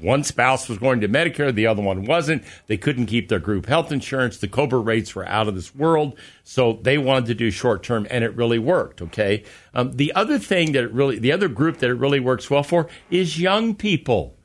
one 0.00 0.24
spouse 0.24 0.68
was 0.68 0.78
going 0.78 1.00
to 1.00 1.08
Medicare, 1.08 1.54
the 1.54 1.66
other 1.66 1.82
one 1.82 2.04
wasn't. 2.04 2.44
They 2.66 2.76
couldn't 2.76 3.06
keep 3.06 3.28
their 3.28 3.38
group 3.38 3.66
health 3.66 3.90
insurance. 3.90 4.38
The 4.38 4.48
COBRA 4.48 4.80
rates 4.80 5.14
were 5.14 5.26
out 5.26 5.48
of 5.48 5.54
this 5.54 5.74
world. 5.74 6.18
So 6.44 6.78
they 6.82 6.98
wanted 6.98 7.26
to 7.26 7.34
do 7.34 7.50
short 7.50 7.82
term, 7.82 8.06
and 8.10 8.22
it 8.22 8.36
really 8.36 8.58
worked. 8.58 9.00
Okay. 9.00 9.44
Um, 9.74 9.92
the 9.92 10.12
other 10.12 10.38
thing 10.38 10.72
that 10.72 10.84
it 10.84 10.92
really, 10.92 11.18
the 11.18 11.32
other 11.32 11.48
group 11.48 11.78
that 11.78 11.90
it 11.90 11.94
really 11.94 12.20
works 12.20 12.50
well 12.50 12.62
for 12.62 12.88
is 13.10 13.40
young 13.40 13.74
people. 13.74 14.36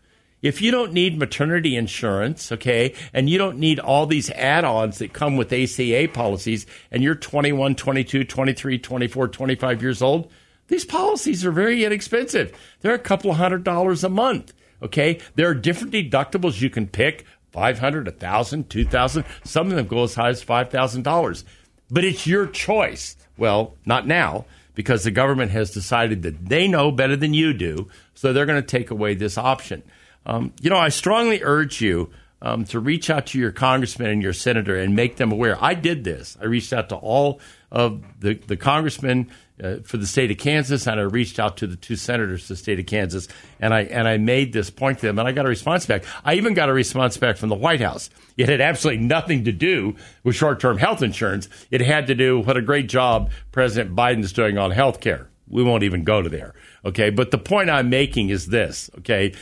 If 0.42 0.60
you 0.60 0.72
don't 0.72 0.92
need 0.92 1.20
maternity 1.20 1.76
insurance, 1.76 2.52
okay, 2.52 2.96
and 3.14 3.30
you 3.30 3.38
don't 3.38 3.60
need 3.60 3.80
all 3.80 4.08
these 4.08 4.32
add 4.32 4.66
ons 4.66 4.98
that 4.98 5.14
come 5.14 5.38
with 5.38 5.54
ACA 5.54 6.08
policies, 6.12 6.66
and 6.90 7.04
you're 7.04 7.14
21, 7.14 7.76
22, 7.76 8.24
23, 8.24 8.80
24, 8.80 9.28
25 9.28 9.82
years 9.84 10.02
old, 10.02 10.32
these 10.72 10.86
policies 10.86 11.46
are 11.46 11.52
very 11.52 11.84
inexpensive. 11.84 12.58
They're 12.80 12.94
a 12.94 13.00
couple 13.00 13.34
hundred 13.34 13.66
dollars 13.66 14.06
a 14.06 14.10
month. 14.10 14.54
Okay, 14.82 15.20
there 15.36 15.50
are 15.50 15.54
different 15.54 15.94
deductibles 15.94 16.62
you 16.62 16.70
can 16.70 16.88
pick 16.88 17.26
500 17.52 18.06
1000 18.08 18.70
2000 18.70 19.26
Some 19.44 19.68
of 19.68 19.76
them 19.76 19.86
go 19.86 20.04
as 20.04 20.16
high 20.16 20.30
as 20.30 20.44
$5,000. 20.44 21.44
But 21.90 22.06
it's 22.06 22.26
your 22.26 22.48
choice. 22.48 23.18
Well, 23.38 23.76
not 23.86 24.08
now, 24.08 24.46
because 24.74 25.04
the 25.04 25.12
government 25.12 25.52
has 25.52 25.72
decided 25.72 26.22
that 26.24 26.48
they 26.48 26.70
know 26.70 26.90
better 26.90 27.18
than 27.18 27.34
you 27.34 27.54
do, 27.54 27.90
so 28.14 28.32
they're 28.32 28.46
going 28.46 28.62
to 28.62 28.66
take 28.66 28.92
away 28.92 29.14
this 29.14 29.38
option. 29.38 29.84
Um, 30.26 30.54
you 30.62 30.70
know, 30.70 30.78
I 30.78 30.88
strongly 30.88 31.42
urge 31.44 31.82
you 31.82 32.12
um, 32.42 32.64
to 32.66 32.80
reach 32.80 33.10
out 33.10 33.28
to 33.28 33.40
your 33.40 33.52
congressman 33.52 34.10
and 34.10 34.24
your 34.24 34.32
senator 34.32 34.78
and 34.78 34.96
make 34.96 35.18
them 35.18 35.34
aware. 35.34 35.62
I 35.62 35.74
did 35.74 36.06
this. 36.06 36.38
I 36.42 36.46
reached 36.46 36.72
out 36.72 36.90
to 36.90 36.96
all 36.96 37.42
of 37.72 38.04
the, 38.20 38.36
the 38.36 38.58
congressmen 38.58 39.30
uh, 39.62 39.78
for 39.84 39.98
the 39.98 40.08
state 40.08 40.32
of 40.32 40.38
Kansas, 40.38 40.88
and 40.88 41.00
I 41.00 41.04
reached 41.04 41.40
out 41.40 41.58
to 41.58 41.68
the 41.68 41.76
two 41.76 41.96
senators 41.96 42.48
the 42.48 42.56
state 42.56 42.80
of 42.80 42.86
Kansas, 42.86 43.28
and 43.60 43.74
I 43.74 43.82
and 43.82 44.08
I 44.08 44.18
made 44.18 44.54
this 44.54 44.70
point 44.70 45.00
to 45.00 45.08
them, 45.08 45.20
and 45.20 45.28
I 45.28 45.32
got 45.32 45.46
a 45.46 45.50
response 45.50 45.86
back. 45.86 46.04
I 46.26 46.36
even 46.36 46.54
got 46.54 46.70
a 46.70 46.74
response 46.74 47.18
back 47.18 47.38
from 47.38 47.50
the 47.50 47.56
White 47.56 47.82
House. 47.82 48.10
It 48.38 48.50
had 48.50 48.62
absolutely 48.62 49.06
nothing 49.06 49.44
to 49.46 49.52
do 49.52 49.96
with 50.24 50.36
short-term 50.36 50.78
health 50.78 51.02
insurance. 51.02 51.48
It 51.70 51.82
had 51.82 52.08
to 52.08 52.16
do 52.16 52.40
what 52.40 52.58
a 52.58 52.62
great 52.62 52.90
job 52.90 53.32
President 53.52 53.96
Biden's 53.96 54.34
doing 54.34 54.58
on 54.58 54.72
health 54.72 55.00
care. 55.00 55.30
We 55.48 55.64
won't 55.64 55.84
even 55.84 56.04
go 56.04 56.22
to 56.22 56.30
there. 56.30 56.54
Okay, 56.86 57.10
but 57.10 57.32
the 57.32 57.38
point 57.38 57.70
I'm 57.70 57.90
making 57.90 58.30
is 58.30 58.48
this. 58.48 58.90
Okay. 59.00 59.34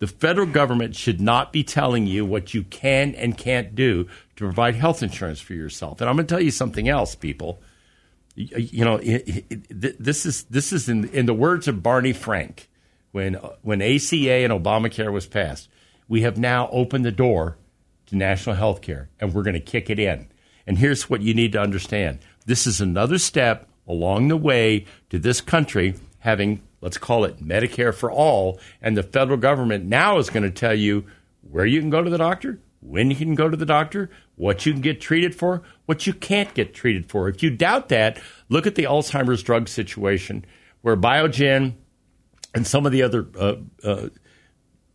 The 0.00 0.06
federal 0.06 0.46
government 0.46 0.94
should 0.94 1.20
not 1.20 1.52
be 1.52 1.64
telling 1.64 2.06
you 2.06 2.24
what 2.24 2.54
you 2.54 2.62
can 2.62 3.16
and 3.16 3.36
can't 3.36 3.74
do 3.74 4.04
to 4.04 4.44
provide 4.44 4.76
health 4.76 5.02
insurance 5.02 5.40
for 5.40 5.54
yourself. 5.54 6.00
And 6.00 6.08
I'm 6.08 6.14
going 6.14 6.28
to 6.28 6.32
tell 6.32 6.40
you 6.40 6.52
something 6.52 6.88
else, 6.88 7.16
people 7.16 7.60
you 8.38 8.84
know, 8.84 8.96
it, 8.96 9.44
it, 9.50 9.96
this 9.98 10.24
is 10.24 10.44
this 10.44 10.72
is 10.72 10.88
in 10.88 11.08
in 11.08 11.26
the 11.26 11.34
words 11.34 11.66
of 11.66 11.82
Barney 11.82 12.12
Frank 12.12 12.68
when 13.10 13.34
when 13.62 13.82
ACA 13.82 14.44
and 14.44 14.52
Obamacare 14.52 15.12
was 15.12 15.26
passed. 15.26 15.68
We 16.06 16.22
have 16.22 16.38
now 16.38 16.68
opened 16.70 17.04
the 17.04 17.12
door 17.12 17.58
to 18.06 18.16
national 18.16 18.56
health 18.56 18.80
care, 18.80 19.10
and 19.20 19.34
we're 19.34 19.42
going 19.42 19.54
to 19.54 19.60
kick 19.60 19.90
it 19.90 19.98
in. 19.98 20.28
And 20.66 20.78
here's 20.78 21.10
what 21.10 21.20
you 21.20 21.34
need 21.34 21.52
to 21.52 21.60
understand: 21.60 22.20
this 22.46 22.66
is 22.66 22.80
another 22.80 23.18
step 23.18 23.68
along 23.86 24.28
the 24.28 24.36
way 24.36 24.86
to 25.10 25.18
this 25.18 25.40
country 25.40 25.94
having, 26.20 26.62
let's 26.80 26.98
call 26.98 27.24
it 27.24 27.42
Medicare 27.42 27.94
for 27.94 28.10
all, 28.10 28.60
and 28.80 28.96
the 28.96 29.02
federal 29.02 29.38
government 29.38 29.84
now 29.84 30.18
is 30.18 30.30
going 30.30 30.42
to 30.42 30.50
tell 30.50 30.74
you 30.74 31.04
where 31.50 31.66
you 31.66 31.80
can 31.80 31.90
go 31.90 32.02
to 32.02 32.10
the 32.10 32.18
doctor, 32.18 32.60
when 32.80 33.10
you 33.10 33.16
can 33.16 33.34
go 33.34 33.48
to 33.48 33.56
the 33.56 33.66
doctor, 33.66 34.10
what 34.36 34.64
you 34.64 34.72
can 34.72 34.82
get 34.82 35.00
treated 35.00 35.34
for, 35.34 35.62
what 35.86 36.06
you 36.06 36.12
can't 36.12 36.54
get 36.54 36.74
treated 36.74 37.10
for. 37.10 37.28
If 37.28 37.42
you 37.42 37.50
doubt 37.50 37.88
that, 37.88 38.20
look 38.48 38.66
at 38.66 38.74
the 38.74 38.84
Alzheimer's 38.84 39.42
drug 39.42 39.68
situation 39.68 40.44
where 40.82 40.96
Biogen 40.96 41.74
and 42.54 42.66
some 42.66 42.86
of 42.86 42.92
the 42.92 43.02
other 43.02 43.26
uh, 43.38 43.54
uh, 43.82 44.08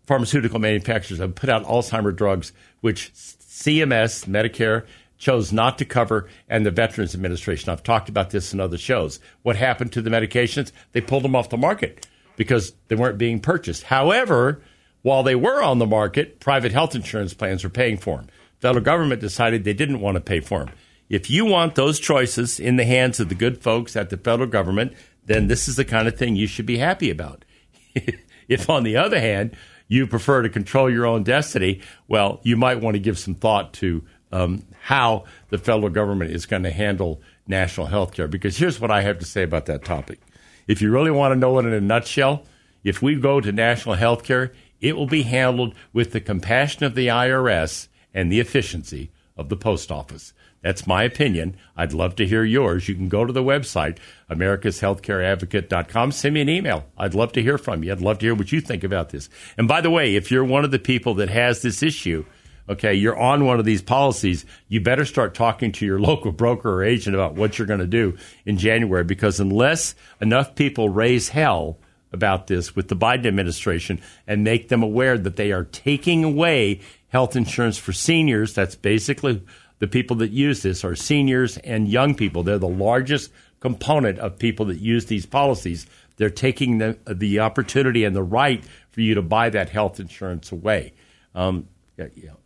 pharmaceutical 0.05 0.59
manufacturers 0.59 1.19
have 1.19 1.35
put 1.35 1.49
out 1.49 1.65
Alzheimer 1.65 2.15
drugs, 2.15 2.53
which 2.81 3.11
CMS, 3.13 4.25
Medicare, 4.25 4.85
chose 5.17 5.53
not 5.53 5.77
to 5.77 5.85
cover, 5.85 6.27
and 6.49 6.65
the 6.65 6.71
Veterans 6.71 7.15
Administration. 7.15 7.69
I've 7.69 7.83
talked 7.83 8.09
about 8.09 8.31
this 8.31 8.53
in 8.53 8.59
other 8.59 8.77
shows. 8.77 9.19
What 9.43 9.55
happened 9.55 9.93
to 9.93 10.01
the 10.01 10.09
medications? 10.09 10.71
They 10.91 11.01
pulled 11.01 11.23
them 11.23 11.35
off 11.35 11.49
the 11.49 11.57
market 11.57 12.07
because 12.35 12.73
they 12.87 12.95
weren't 12.95 13.17
being 13.17 13.39
purchased. 13.39 13.83
However, 13.83 14.61
while 15.03 15.21
they 15.21 15.35
were 15.35 15.61
on 15.61 15.77
the 15.77 15.85
market, 15.85 16.39
private 16.39 16.71
health 16.71 16.95
insurance 16.95 17.33
plans 17.33 17.63
were 17.63 17.69
paying 17.69 17.97
for 17.97 18.17
them. 18.17 18.27
Federal 18.59 18.83
government 18.83 19.21
decided 19.21 19.63
they 19.63 19.73
didn't 19.73 19.99
want 19.99 20.15
to 20.15 20.21
pay 20.21 20.39
for 20.39 20.59
them. 20.65 20.73
If 21.09 21.29
you 21.29 21.45
want 21.45 21.75
those 21.75 21.99
choices 21.99 22.59
in 22.59 22.77
the 22.77 22.85
hands 22.85 23.19
of 23.19 23.29
the 23.29 23.35
good 23.35 23.61
folks 23.61 23.95
at 23.95 24.09
the 24.09 24.17
federal 24.17 24.49
government, 24.49 24.93
then 25.25 25.47
this 25.47 25.67
is 25.67 25.75
the 25.75 25.85
kind 25.85 26.07
of 26.07 26.17
thing 26.17 26.35
you 26.35 26.47
should 26.47 26.65
be 26.65 26.77
happy 26.77 27.09
about. 27.09 27.45
if, 28.47 28.69
on 28.69 28.83
the 28.83 28.97
other 28.97 29.19
hand, 29.19 29.55
you 29.87 30.07
prefer 30.07 30.41
to 30.41 30.49
control 30.49 30.89
your 30.89 31.05
own 31.05 31.23
destiny, 31.23 31.81
well, 32.07 32.39
you 32.43 32.55
might 32.55 32.81
want 32.81 32.95
to 32.95 32.99
give 32.99 33.19
some 33.19 33.35
thought 33.35 33.73
to 33.73 34.03
um, 34.31 34.63
how 34.81 35.25
the 35.49 35.57
federal 35.57 35.89
government 35.89 36.31
is 36.31 36.45
going 36.45 36.63
to 36.63 36.71
handle 36.71 37.21
national 37.45 37.87
health 37.87 38.13
care. 38.13 38.27
Because 38.27 38.57
here's 38.57 38.79
what 38.79 38.89
I 38.89 39.01
have 39.01 39.19
to 39.19 39.25
say 39.25 39.43
about 39.43 39.65
that 39.67 39.83
topic. 39.83 40.19
If 40.67 40.81
you 40.81 40.91
really 40.91 41.11
want 41.11 41.33
to 41.33 41.39
know 41.39 41.59
it 41.59 41.65
in 41.65 41.73
a 41.73 41.81
nutshell, 41.81 42.45
if 42.83 43.01
we 43.01 43.15
go 43.15 43.39
to 43.39 43.51
national 43.51 43.95
health 43.95 44.23
care, 44.23 44.53
it 44.83 44.97
will 44.97 45.07
be 45.07 45.23
handled 45.23 45.73
with 45.93 46.11
the 46.11 46.19
compassion 46.19 46.83
of 46.83 46.93
the 46.93 47.07
IRS 47.07 47.87
and 48.13 48.31
the 48.31 48.41
efficiency 48.41 49.11
of 49.37 49.49
the 49.49 49.55
post 49.55 49.91
office. 49.91 50.33
That's 50.61 50.85
my 50.85 51.03
opinion. 51.03 51.57
I'd 51.75 51.93
love 51.93 52.15
to 52.17 52.27
hear 52.27 52.43
yours. 52.43 52.87
You 52.87 52.95
can 52.95 53.09
go 53.09 53.25
to 53.25 53.33
the 53.33 53.43
website, 53.43 53.97
americashealthcareadvocate.com. 54.29 56.11
Send 56.11 56.33
me 56.33 56.41
an 56.41 56.49
email. 56.49 56.85
I'd 56.97 57.15
love 57.15 57.31
to 57.33 57.41
hear 57.41 57.57
from 57.57 57.83
you. 57.83 57.91
I'd 57.91 58.01
love 58.01 58.19
to 58.19 58.25
hear 58.25 58.35
what 58.35 58.51
you 58.51 58.61
think 58.61 58.83
about 58.83 59.09
this. 59.09 59.29
And 59.57 59.67
by 59.67 59.81
the 59.81 59.89
way, 59.89 60.15
if 60.15 60.29
you're 60.29 60.43
one 60.43 60.63
of 60.65 60.71
the 60.71 60.79
people 60.79 61.15
that 61.15 61.29
has 61.29 61.61
this 61.61 61.81
issue, 61.81 62.25
okay, 62.69 62.93
you're 62.93 63.17
on 63.17 63.45
one 63.45 63.59
of 63.59 63.65
these 63.65 63.81
policies, 63.81 64.45
you 64.67 64.81
better 64.81 65.05
start 65.05 65.33
talking 65.33 65.71
to 65.73 65.85
your 65.85 65.99
local 66.01 66.31
broker 66.31 66.75
or 66.75 66.83
agent 66.83 67.15
about 67.15 67.35
what 67.35 67.57
you're 67.57 67.67
going 67.67 67.79
to 67.79 67.87
do 67.87 68.17
in 68.45 68.57
January 68.57 69.03
because 69.03 69.39
unless 69.39 69.95
enough 70.21 70.55
people 70.55 70.89
raise 70.89 71.29
hell 71.29 71.77
about 72.13 72.47
this 72.47 72.75
with 72.75 72.87
the 72.87 72.95
Biden 72.95 73.25
administration 73.25 74.01
and 74.27 74.43
make 74.43 74.69
them 74.69 74.83
aware 74.83 75.17
that 75.17 75.35
they 75.35 75.51
are 75.51 75.65
taking 75.65 76.23
away 76.23 76.79
health 77.09 77.35
insurance 77.35 77.77
for 77.77 77.91
seniors. 77.91 78.53
That's 78.53 78.75
basically 78.75 79.43
the 79.79 79.87
people 79.87 80.15
that 80.17 80.31
use 80.31 80.61
this 80.61 80.83
are 80.83 80.95
seniors 80.95 81.57
and 81.57 81.87
young 81.87 82.15
people. 82.15 82.43
They're 82.43 82.57
the 82.57 82.67
largest 82.67 83.31
component 83.59 84.19
of 84.19 84.39
people 84.39 84.65
that 84.67 84.79
use 84.79 85.05
these 85.05 85.25
policies. 85.25 85.87
They're 86.17 86.29
taking 86.29 86.77
the, 86.77 86.97
the 87.07 87.39
opportunity 87.39 88.03
and 88.03 88.15
the 88.15 88.23
right 88.23 88.63
for 88.91 89.01
you 89.01 89.15
to 89.15 89.21
buy 89.21 89.49
that 89.49 89.69
health 89.69 89.99
insurance 89.99 90.51
away. 90.51 90.93
Um, 91.33 91.67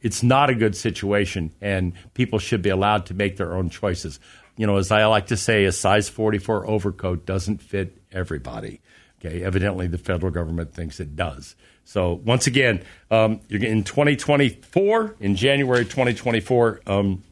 it's 0.01 0.23
not 0.23 0.49
a 0.49 0.55
good 0.55 0.75
situation, 0.75 1.53
and 1.61 1.93
people 2.13 2.39
should 2.39 2.61
be 2.61 2.69
allowed 2.69 3.05
to 3.07 3.13
make 3.13 3.37
their 3.37 3.55
own 3.55 3.69
choices. 3.69 4.19
You 4.57 4.67
know, 4.67 4.77
as 4.77 4.91
I 4.91 5.05
like 5.05 5.27
to 5.27 5.37
say, 5.37 5.65
a 5.65 5.71
size 5.71 6.09
44 6.09 6.67
overcoat 6.67 7.25
doesn't 7.25 7.61
fit 7.61 7.97
everybody. 8.11 8.81
Okay, 9.19 9.43
evidently 9.43 9.87
the 9.87 9.97
federal 9.97 10.31
government 10.31 10.73
thinks 10.73 10.99
it 10.99 11.15
does. 11.15 11.55
So 11.85 12.13
once 12.13 12.47
again, 12.47 12.83
um, 13.09 13.39
in 13.49 13.83
2024, 13.83 15.15
in 15.19 15.35
January 15.35 15.85
2024, 15.85 16.81
um, 16.85 17.23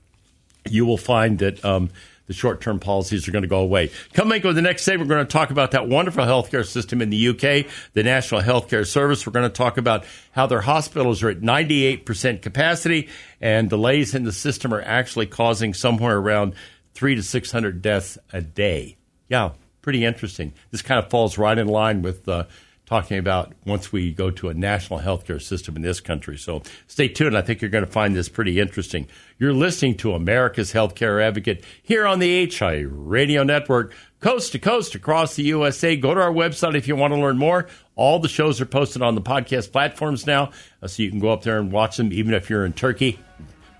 you 0.67 0.85
will 0.85 0.97
find 0.97 1.39
that 1.39 1.63
um, 1.63 1.89
the 2.27 2.33
short-term 2.33 2.79
policies 2.79 3.27
are 3.27 3.31
going 3.31 3.43
to 3.43 3.47
go 3.47 3.59
away. 3.59 3.91
Coming 4.13 4.41
with 4.41 4.55
the 4.55 4.61
next 4.61 4.85
day, 4.85 4.97
we're 4.97 5.05
going 5.05 5.25
to 5.25 5.31
talk 5.31 5.51
about 5.51 5.71
that 5.71 5.87
wonderful 5.87 6.23
healthcare 6.23 6.65
system 6.65 7.01
in 7.01 7.09
the 7.09 7.27
UK, 7.29 7.67
the 7.93 8.03
National 8.03 8.41
Healthcare 8.41 8.85
Service. 8.85 9.27
We're 9.27 9.33
going 9.33 9.49
to 9.49 9.55
talk 9.55 9.77
about 9.77 10.05
how 10.31 10.47
their 10.47 10.61
hospitals 10.61 11.21
are 11.21 11.29
at 11.29 11.41
98% 11.41 12.41
capacity, 12.41 13.09
and 13.41 13.69
delays 13.69 14.15
in 14.15 14.23
the 14.23 14.31
system 14.31 14.73
are 14.73 14.81
actually 14.81 15.27
causing 15.27 15.73
somewhere 15.73 16.17
around 16.17 16.55
three 16.93 17.15
to 17.15 17.21
600 17.21 17.81
deaths 17.81 18.17
a 18.33 18.41
day. 18.41 18.97
Yeah, 19.29 19.51
pretty 19.85 20.03
interesting. 20.03 20.51
This 20.71 20.81
kind 20.81 20.97
of 20.97 21.11
falls 21.11 21.37
right 21.37 21.59
in 21.59 21.67
line 21.67 22.01
with 22.01 22.27
uh, 22.27 22.45
talking 22.87 23.19
about 23.19 23.53
once 23.67 23.91
we 23.91 24.11
go 24.11 24.31
to 24.31 24.49
a 24.49 24.53
national 24.55 25.01
healthcare 25.01 25.39
system 25.39 25.75
in 25.75 25.83
this 25.83 25.99
country. 25.99 26.39
So 26.39 26.63
stay 26.87 27.07
tuned. 27.07 27.37
I 27.37 27.43
think 27.43 27.61
you're 27.61 27.69
going 27.69 27.85
to 27.85 27.91
find 27.91 28.15
this 28.15 28.27
pretty 28.27 28.59
interesting. 28.59 29.07
You're 29.37 29.53
listening 29.53 29.95
to 29.97 30.15
America's 30.15 30.73
Healthcare 30.73 31.21
Advocate 31.21 31.63
here 31.83 32.07
on 32.07 32.17
the 32.17 32.47
HI 32.47 32.79
Radio 32.87 33.43
Network, 33.43 33.93
coast 34.21 34.53
to 34.53 34.59
coast 34.59 34.95
across 34.95 35.35
the 35.35 35.43
USA. 35.43 35.95
Go 35.95 36.15
to 36.15 36.19
our 36.19 36.33
website 36.33 36.73
if 36.73 36.87
you 36.87 36.95
want 36.95 37.13
to 37.13 37.19
learn 37.19 37.37
more. 37.37 37.67
All 37.95 38.17
the 38.17 38.27
shows 38.27 38.59
are 38.59 38.65
posted 38.65 39.03
on 39.03 39.13
the 39.13 39.21
podcast 39.21 39.71
platforms 39.71 40.25
now, 40.25 40.49
uh, 40.81 40.87
so 40.87 41.03
you 41.03 41.11
can 41.11 41.19
go 41.19 41.29
up 41.29 41.43
there 41.43 41.59
and 41.59 41.71
watch 41.71 41.97
them, 41.97 42.11
even 42.11 42.33
if 42.33 42.49
you're 42.49 42.65
in 42.65 42.73
Turkey. 42.73 43.19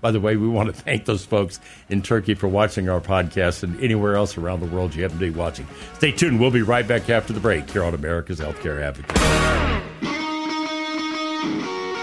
By 0.00 0.10
the 0.10 0.20
way, 0.20 0.36
we 0.36 0.48
want 0.48 0.68
to 0.68 0.72
thank 0.82 1.04
those 1.04 1.24
folks 1.24 1.60
in 1.88 2.02
Turkey 2.02 2.34
for 2.34 2.48
watching 2.48 2.88
our 2.88 3.00
podcast 3.00 3.62
and 3.62 3.80
anywhere 3.80 4.16
else 4.16 4.36
around 4.38 4.60
the 4.60 4.66
world 4.66 4.94
you 4.94 5.02
happen 5.02 5.18
to 5.18 5.24
be 5.32 5.36
watching. 5.36 5.66
Stay 5.94 6.12
tuned. 6.12 6.40
We'll 6.40 6.50
be 6.50 6.62
right 6.62 6.86
back 6.86 7.10
after 7.10 7.32
the 7.32 7.40
break 7.40 7.70
here 7.70 7.84
on 7.84 7.94
America's 7.94 8.40
Healthcare 8.40 8.80
Advocate. 8.82 9.16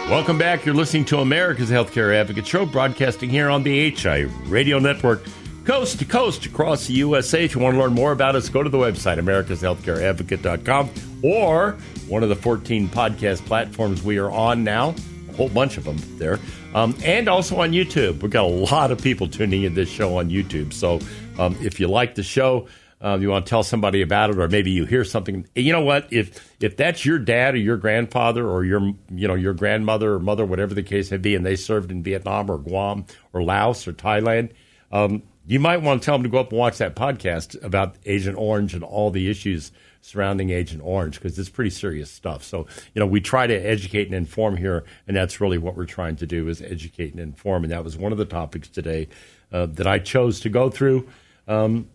Welcome 0.10 0.38
back. 0.38 0.66
You're 0.66 0.76
listening 0.76 1.06
to 1.06 1.20
America's 1.20 1.70
Healthcare 1.72 2.14
Advocate 2.14 2.46
Show, 2.46 2.66
broadcasting 2.66 3.30
here 3.30 3.50
on 3.50 3.64
the 3.64 3.90
HI 3.92 4.24
Radio 4.46 4.78
Network, 4.78 5.24
coast 5.64 5.98
to 6.00 6.06
coast 6.06 6.46
across 6.46 6.88
the 6.88 6.94
USA. 6.96 7.46
If 7.46 7.56
you 7.56 7.62
want 7.62 7.76
to 7.76 7.80
learn 7.80 7.94
more 7.94 8.12
about 8.12 8.36
us, 8.36 8.50
go 8.50 8.62
to 8.62 8.70
the 8.70 8.78
website, 8.78 9.18
americashealthcareadvocate.com, 9.18 10.90
or 11.24 11.78
one 12.10 12.22
of 12.22 12.30
the 12.30 12.36
14 12.36 12.90
podcast 12.90 13.46
platforms 13.46 14.04
we 14.04 14.18
are 14.18 14.30
on 14.30 14.64
now, 14.64 14.94
whole 15.36 15.50
bunch 15.50 15.78
of 15.78 15.84
them 15.84 15.98
there, 16.18 16.40
um, 16.74 16.96
and 17.04 17.28
also 17.28 17.62
on 17.62 17.72
YouTube. 17.72 18.22
We've 18.22 18.32
got 18.32 18.46
a 18.46 18.48
lot 18.48 18.92
of 18.92 19.02
people 19.02 19.28
tuning 19.28 19.64
in 19.64 19.74
this 19.74 19.90
show 19.90 20.18
on 20.18 20.30
YouTube. 20.30 20.74
So 20.74 21.00
um, 21.38 21.58
if 21.62 21.80
you 21.80 21.88
like 21.88 22.16
the 22.16 22.24
show, 22.24 22.68
um, 23.02 23.22
you 23.22 23.30
want 23.30 23.46
to 23.46 23.50
tell 23.50 23.64
somebody 23.64 24.02
about 24.02 24.30
it, 24.30 24.40
or 24.40 24.48
maybe 24.48 24.72
you 24.72 24.86
hear 24.86 25.04
something. 25.04 25.46
You 25.56 25.74
know 25.74 25.82
what? 25.84 26.08
If 26.12 26.56
if 26.62 26.78
that's 26.78 27.06
your 27.06 27.20
dad 27.20 27.54
or 27.54 27.58
your 27.58 27.76
grandfather 27.76 28.48
or 28.48 28.64
your 28.64 28.94
you 29.12 29.28
know 29.28 29.36
your 29.36 29.54
grandmother 29.54 30.14
or 30.14 30.20
mother, 30.20 30.46
whatever 30.46 30.74
the 30.74 30.84
case 30.84 31.12
may 31.12 31.18
be, 31.18 31.36
and 31.36 31.46
they 31.46 31.58
served 31.58 31.92
in 31.92 32.02
Vietnam 32.02 32.50
or 32.50 32.58
Guam 32.58 33.06
or 33.34 33.44
Laos 33.44 33.86
or 33.88 33.92
Thailand, 33.92 34.52
um, 34.94 35.22
you 35.46 35.60
might 35.60 35.82
want 35.82 36.02
to 36.02 36.06
tell 36.06 36.16
them 36.16 36.24
to 36.24 36.30
go 36.30 36.40
up 36.40 36.52
and 36.52 36.60
watch 36.60 36.78
that 36.78 36.96
podcast 36.96 37.62
about 37.62 37.96
Agent 38.06 38.38
Orange 38.38 38.74
and 38.74 38.84
all 38.84 39.12
the 39.12 39.30
issues 39.30 39.74
surrounding 40.04 40.50
Agent 40.50 40.82
Orange 40.84 41.16
because 41.16 41.40
it's 41.40 41.50
pretty 41.50 41.70
serious 41.70 42.12
stuff. 42.12 42.44
So 42.44 42.68
you 42.94 43.00
know 43.00 43.08
we 43.08 43.22
try 43.22 43.48
to 43.48 43.56
educate 43.56 44.06
and 44.08 44.16
inform 44.16 44.58
here, 44.58 44.84
and 45.08 45.16
that's 45.16 45.42
really 45.42 45.58
what 45.58 45.76
we're 45.76 45.86
trying 45.86 46.18
to 46.18 46.28
do 46.28 46.48
is 46.48 46.62
educate 46.62 47.12
and 47.12 47.20
inform. 47.20 47.64
And 47.64 47.72
that 47.72 47.84
was 47.84 47.98
one 47.98 48.12
of 48.12 48.18
the 48.18 48.26
topics 48.26 48.68
today 48.68 49.08
uh, 49.52 49.66
that 49.68 49.88
I 49.88 50.00
chose 50.00 50.40
to 50.42 50.50
go 50.50 50.70
through. 50.70 51.08
Um, 51.48 51.90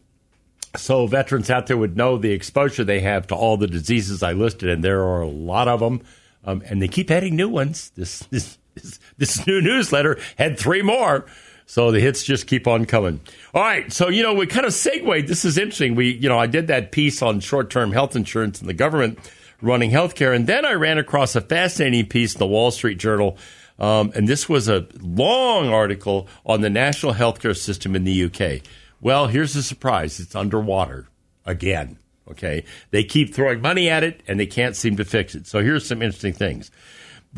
so 0.77 1.07
veterans 1.07 1.51
out 1.51 1.67
there 1.67 1.77
would 1.77 1.97
know 1.97 2.19
the 2.19 2.33
exposure 2.33 2.85
they 2.85 3.01
have 3.01 3.27
to 3.29 3.35
all 3.35 3.57
the 3.57 3.67
diseases 3.67 4.23
I 4.23 4.33
listed, 4.33 4.69
and 4.69 4.85
there 4.85 5.03
are 5.03 5.23
a 5.23 5.29
lot 5.29 5.69
of 5.69 5.81
them, 5.81 6.03
um, 6.45 6.63
and 6.67 6.83
they 6.83 6.89
keep 6.89 7.11
adding 7.11 7.37
new 7.37 7.49
ones. 7.49 7.91
This, 7.97 8.21
this 8.31 8.59
this 8.75 8.99
this 9.17 9.47
new 9.47 9.61
newsletter 9.61 10.19
had 10.37 10.59
three 10.59 10.83
more, 10.83 11.27
so 11.69 11.93
the 11.93 12.01
hits 12.01 12.25
just 12.25 12.47
keep 12.47 12.67
on 12.67 12.87
coming. 12.87 13.21
All 13.53 13.63
right, 13.63 13.93
so 13.93 14.09
you 14.09 14.23
know 14.23 14.33
we 14.33 14.47
kind 14.47 14.65
of 14.65 14.73
segued. 14.73 15.29
This 15.29 15.45
is 15.45 15.59
interesting. 15.59 15.95
We 15.95 16.13
you 16.15 16.29
know 16.29 16.39
I 16.39 16.47
did 16.47 16.67
that 16.69 16.91
piece 16.91 17.21
on 17.23 17.41
short 17.41 17.71
term 17.71 17.93
health 17.93 18.17
insurance 18.17 18.59
and 18.59 18.69
the 18.69 18.75
government 18.75 19.19
running 19.61 19.91
healthcare, 19.91 20.35
and 20.35 20.47
then 20.47 20.65
I 20.65 20.73
ran 20.73 20.97
across 20.99 21.37
a 21.37 21.43
fascinating 21.43 22.07
piece 22.07 22.35
in 22.35 22.39
the 22.39 22.47
Wall 22.47 22.71
Street 22.71 22.99
Journal. 22.99 23.37
Um, 23.79 24.11
and 24.17 24.27
this 24.27 24.49
was 24.49 24.69
a 24.69 24.89
long 25.01 25.69
article 25.69 26.27
on 26.45 26.63
the 26.63 26.71
national 26.71 27.15
healthcare 27.15 27.57
system 27.57 27.95
in 27.95 28.03
the 28.03 28.25
UK. 28.25 28.63
Well, 29.01 29.29
here's 29.29 29.55
the 29.55 29.63
surprise 29.63 30.19
it's 30.19 30.35
underwater 30.35 31.07
again. 31.47 31.99
Okay. 32.31 32.65
They 32.91 33.05
keep 33.05 33.35
throwing 33.35 33.61
money 33.61 33.89
at 33.89 34.03
it 34.03 34.23
and 34.27 34.41
they 34.41 34.47
can't 34.47 34.75
seem 34.75 34.97
to 34.97 35.05
fix 35.05 35.35
it. 35.35 35.47
So 35.47 35.63
here's 35.63 35.87
some 35.87 36.03
interesting 36.03 36.33
things. 36.33 36.73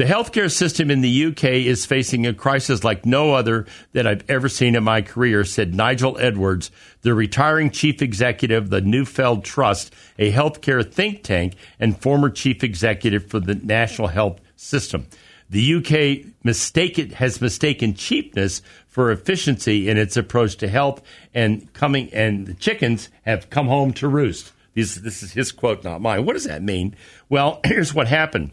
The 0.00 0.06
healthcare 0.06 0.50
system 0.50 0.90
in 0.90 1.02
the 1.02 1.26
UK 1.26 1.44
is 1.44 1.84
facing 1.84 2.26
a 2.26 2.32
crisis 2.32 2.82
like 2.82 3.04
no 3.04 3.34
other 3.34 3.66
that 3.92 4.06
I've 4.06 4.24
ever 4.30 4.48
seen 4.48 4.74
in 4.74 4.82
my 4.82 5.02
career, 5.02 5.44
said 5.44 5.74
Nigel 5.74 6.16
Edwards, 6.18 6.70
the 7.02 7.12
retiring 7.12 7.68
chief 7.68 8.00
executive 8.00 8.64
of 8.64 8.70
the 8.70 8.80
Nuffield 8.80 9.44
Trust, 9.44 9.92
a 10.18 10.32
healthcare 10.32 10.90
think 10.90 11.22
tank 11.22 11.52
and 11.78 12.00
former 12.00 12.30
chief 12.30 12.64
executive 12.64 13.26
for 13.26 13.40
the 13.40 13.56
National 13.56 14.08
Health 14.08 14.40
System. 14.56 15.06
The 15.50 15.74
UK 15.74 17.12
has 17.12 17.42
mistaken 17.42 17.92
cheapness 17.92 18.62
for 18.88 19.12
efficiency 19.12 19.90
in 19.90 19.98
its 19.98 20.16
approach 20.16 20.56
to 20.56 20.68
health, 20.68 21.02
and 21.34 21.70
coming 21.74 22.08
and 22.14 22.46
the 22.46 22.54
chickens 22.54 23.10
have 23.26 23.50
come 23.50 23.66
home 23.66 23.92
to 23.92 24.08
roost. 24.08 24.52
This, 24.72 24.94
this 24.94 25.22
is 25.22 25.32
his 25.32 25.52
quote, 25.52 25.84
not 25.84 26.00
mine. 26.00 26.24
What 26.24 26.32
does 26.32 26.44
that 26.44 26.62
mean? 26.62 26.96
Well, 27.28 27.60
here's 27.66 27.92
what 27.92 28.08
happened. 28.08 28.52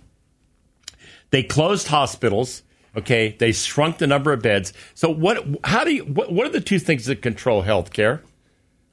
They 1.32 1.44
closed 1.44 1.88
hospitals. 1.88 2.64
Okay, 2.96 3.36
they 3.38 3.52
shrunk 3.52 4.00
the 4.00 4.08
number 4.08 4.34
of 4.34 4.42
beds. 4.42 4.74
So 4.96 5.10
what? 5.10 5.46
How 5.64 5.84
do 5.84 5.94
you? 5.94 6.04
What, 6.04 6.32
what 6.32 6.48
are 6.48 6.52
the 6.52 6.62
two 6.62 6.80
things 6.80 7.06
that 7.06 7.22
control 7.22 7.64
healthcare? 7.64 8.22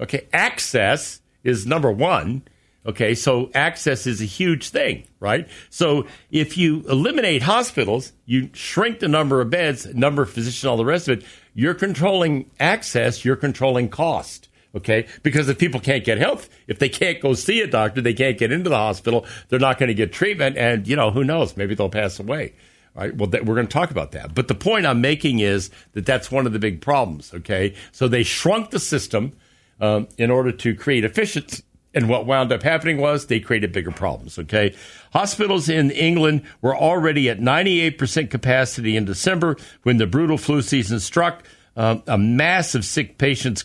Okay, 0.01 0.27
access 0.33 1.21
is 1.43 1.67
number 1.67 1.91
one. 1.91 2.43
Okay, 2.87 3.15
so 3.15 3.51
access 3.55 4.07
is 4.07 4.21
a 4.21 4.27
huge 4.27 4.69
thing, 4.69 5.07
right? 5.19 5.49
So 5.71 6.07
if 6.31 6.59
you 6.59 6.85
eliminate 6.87 7.43
hospitals, 7.43 8.13
you 8.27 8.51
shrink 8.53 8.99
the 8.99 9.09
number 9.09 9.41
of 9.41 9.49
beds, 9.49 9.87
number 9.95 10.23
of 10.23 10.31
physicians, 10.31 10.67
all 10.67 10.77
the 10.77 10.85
rest 10.85 11.09
of 11.09 11.21
it, 11.21 11.25
you're 11.55 11.73
controlling 11.73 12.51
access, 12.61 13.25
you're 13.25 13.37
controlling 13.37 13.89
cost. 13.89 14.51
Okay, 14.75 15.07
because 15.23 15.49
if 15.49 15.59
people 15.59 15.79
can't 15.79 16.05
get 16.05 16.19
health, 16.19 16.49
if 16.67 16.81
they 16.81 16.89
can't 16.89 17.21
go 17.21 17.35
see 17.35 17.61
a 17.61 17.67
doctor, 17.67 18.01
they 18.01 18.13
can't 18.13 18.37
get 18.37 18.51
into 18.51 18.69
the 18.69 18.77
hospital, 18.77 19.25
they're 19.49 19.61
not 19.61 19.79
going 19.79 19.87
to 19.87 19.95
get 19.95 20.13
treatment, 20.13 20.57
and 20.59 20.89
you 20.89 20.97
know 20.97 21.13
who 21.13 21.23
knows, 21.23 21.57
maybe 21.57 21.77
they'll 21.77 21.89
pass 21.89 22.19
away. 22.19 22.55
All 22.97 23.03
right. 23.03 23.17
Well, 23.17 23.29
th- 23.31 23.45
we're 23.45 23.55
going 23.55 23.67
to 23.67 23.73
talk 23.73 23.91
about 23.91 24.13
that. 24.13 24.35
But 24.35 24.49
the 24.49 24.55
point 24.55 24.87
I'm 24.87 25.01
making 25.01 25.41
is 25.41 25.71
that 25.93 26.07
that's 26.07 26.31
one 26.31 26.47
of 26.47 26.53
the 26.53 26.59
big 26.59 26.81
problems. 26.81 27.33
Okay. 27.35 27.75
So 27.93 28.09
they 28.09 28.23
shrunk 28.23 28.71
the 28.71 28.79
system 28.79 29.33
um, 29.81 30.09
in 30.17 30.31
order 30.31 30.53
to 30.53 30.75
create 30.75 31.05
efficiency 31.05 31.65
and 31.95 32.09
what 32.09 32.27
wound 32.27 32.53
up 32.53 32.63
happening 32.63 32.99
was 32.99 33.27
they 33.27 33.41
created 33.41 33.73
bigger 33.73 33.93
problems. 33.93 34.39
Okay. 34.39 34.75
Hospitals 35.13 35.69
in 35.69 35.91
England 35.93 36.43
were 36.61 36.77
already 36.77 37.31
at 37.31 37.39
98% 37.39 38.31
capacity 38.31 38.97
in 38.97 39.05
December 39.05 39.57
when 39.85 39.99
the 39.99 40.07
brutal 40.07 40.37
flu 40.37 40.61
season 40.61 41.01
struck. 41.01 41.45
Um, 41.77 42.05
a 42.07 42.17
mass 42.17 42.77
of 42.77 42.85
sick 42.85 43.19
patients, 43.19 43.65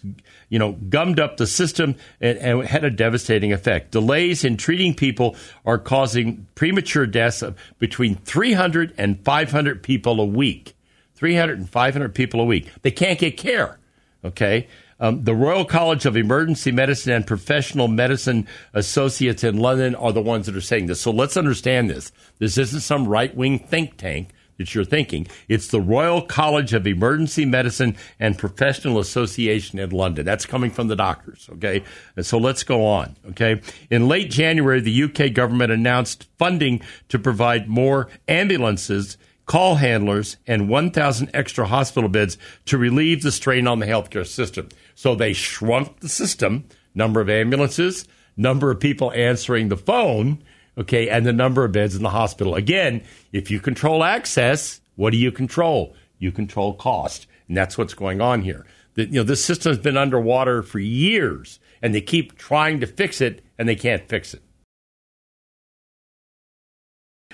you 0.50 0.60
know, 0.60 0.74
gummed 0.74 1.20
up 1.20 1.38
the 1.38 1.48
system 1.48 1.96
and, 2.20 2.38
and, 2.40 2.64
had 2.64 2.84
a 2.84 2.90
devastating 2.90 3.54
effect. 3.54 3.92
Delays 3.92 4.44
in 4.44 4.58
treating 4.58 4.94
people 4.94 5.36
are 5.66 5.78
causing 5.78 6.48
premature 6.56 7.06
deaths 7.06 7.42
of 7.42 7.56
between 7.78 8.16
300 8.16 8.94
and 8.98 9.24
500 9.24 9.84
people 9.84 10.20
a 10.20 10.26
week. 10.26 10.76
300 11.16 11.60
and 11.60 11.70
500 11.70 12.16
people 12.16 12.42
a 12.42 12.46
week. 12.46 12.70
They 12.82 12.92
can't 12.92 13.20
get 13.20 13.38
care. 13.38 13.78
Okay. 14.24 14.68
Um, 15.02 15.24
the 15.24 15.36
Royal 15.36 15.64
College 15.64 16.06
of 16.06 16.18
Emergency 16.18 16.72
Medicine 16.72 17.14
and 17.14 17.26
Professional 17.26 17.88
Medicine 17.88 18.48
Associates 18.74 19.44
in 19.44 19.58
London 19.58 19.96
are 19.96 20.12
the 20.12 20.22
ones 20.22 20.46
that 20.46 20.58
are 20.58 20.62
saying 20.62 20.88
this. 20.88 21.00
So 21.00 21.12
let's 21.12 21.38
understand 21.38 21.90
this. 21.90 22.12
This 22.40 22.58
isn't 22.58 22.82
some 22.82 23.08
right 23.08 23.34
wing 23.36 23.60
think 23.60 23.96
tank 23.96 24.30
that 24.60 24.76
you're 24.76 24.86
thinking. 24.86 25.26
It's 25.48 25.68
the 25.68 25.82
Royal 25.82 26.22
College 26.22 26.74
of 26.74 26.86
Emergency 26.86 27.46
Medicine 27.46 27.98
and 28.20 28.38
Professional 28.38 29.00
Association 29.00 29.80
in 29.80 29.90
London. 29.90 30.26
That's 30.26 30.46
coming 30.46 30.70
from 30.70 30.88
the 30.88 30.96
doctors, 30.96 31.50
okay? 31.54 31.84
And 32.16 32.26
so 32.26 32.38
let's 32.38 32.62
go 32.62 32.86
on, 32.86 33.16
okay? 33.30 33.62
In 33.90 34.08
late 34.08 34.30
January, 34.30 34.82
the 34.82 35.04
UK 35.04 35.34
government 35.34 35.72
announced 35.72 36.28
funding 36.38 36.82
to 37.08 37.18
provide 37.18 37.68
more 37.68 38.10
ambulances 38.28 39.18
call 39.50 39.78
handlers, 39.78 40.38
and 40.46 40.70
1,000 40.70 41.28
extra 41.34 41.66
hospital 41.66 42.08
beds 42.08 42.38
to 42.66 42.78
relieve 42.78 43.24
the 43.24 43.32
strain 43.32 43.66
on 43.66 43.80
the 43.80 43.88
healthcare 43.88 44.28
system. 44.28 44.70
So 44.94 45.16
they 45.16 45.34
shrunk 45.34 46.02
the 46.02 46.08
system, 46.08 46.66
number 46.94 47.20
of 47.20 47.32
ambulances, 47.32 48.08
number 48.38 48.70
of 48.70 48.80
people 48.80 49.12
answering 49.14 49.70
the 49.70 49.76
phone, 49.76 50.44
okay, 50.80 51.10
and 51.10 51.26
the 51.26 51.34
number 51.34 51.66
of 51.66 51.72
beds 51.72 51.96
in 51.96 52.04
the 52.04 52.10
hospital. 52.10 52.56
Again, 52.56 53.04
if 53.32 53.52
you 53.52 53.60
control 53.60 54.04
access, 54.04 54.82
what 54.96 55.12
do 55.12 55.18
you 55.18 55.32
control? 55.32 55.96
You 56.18 56.32
control 56.32 56.74
cost. 56.74 57.28
And 57.48 57.58
that's 57.58 57.78
what's 57.78 57.94
going 57.94 58.22
on 58.22 58.42
here. 58.42 58.66
The, 58.96 59.06
you 59.06 59.14
know, 59.14 59.24
this 59.24 59.44
system 59.44 59.72
has 59.72 59.80
been 59.80 59.98
underwater 59.98 60.64
for 60.64 60.80
years, 60.80 61.60
and 61.82 61.94
they 61.94 62.02
keep 62.02 62.38
trying 62.38 62.80
to 62.80 62.88
fix 62.88 63.22
it, 63.22 63.44
and 63.58 63.68
they 63.68 63.76
can't 63.76 64.08
fix 64.08 64.34
it. 64.34 64.42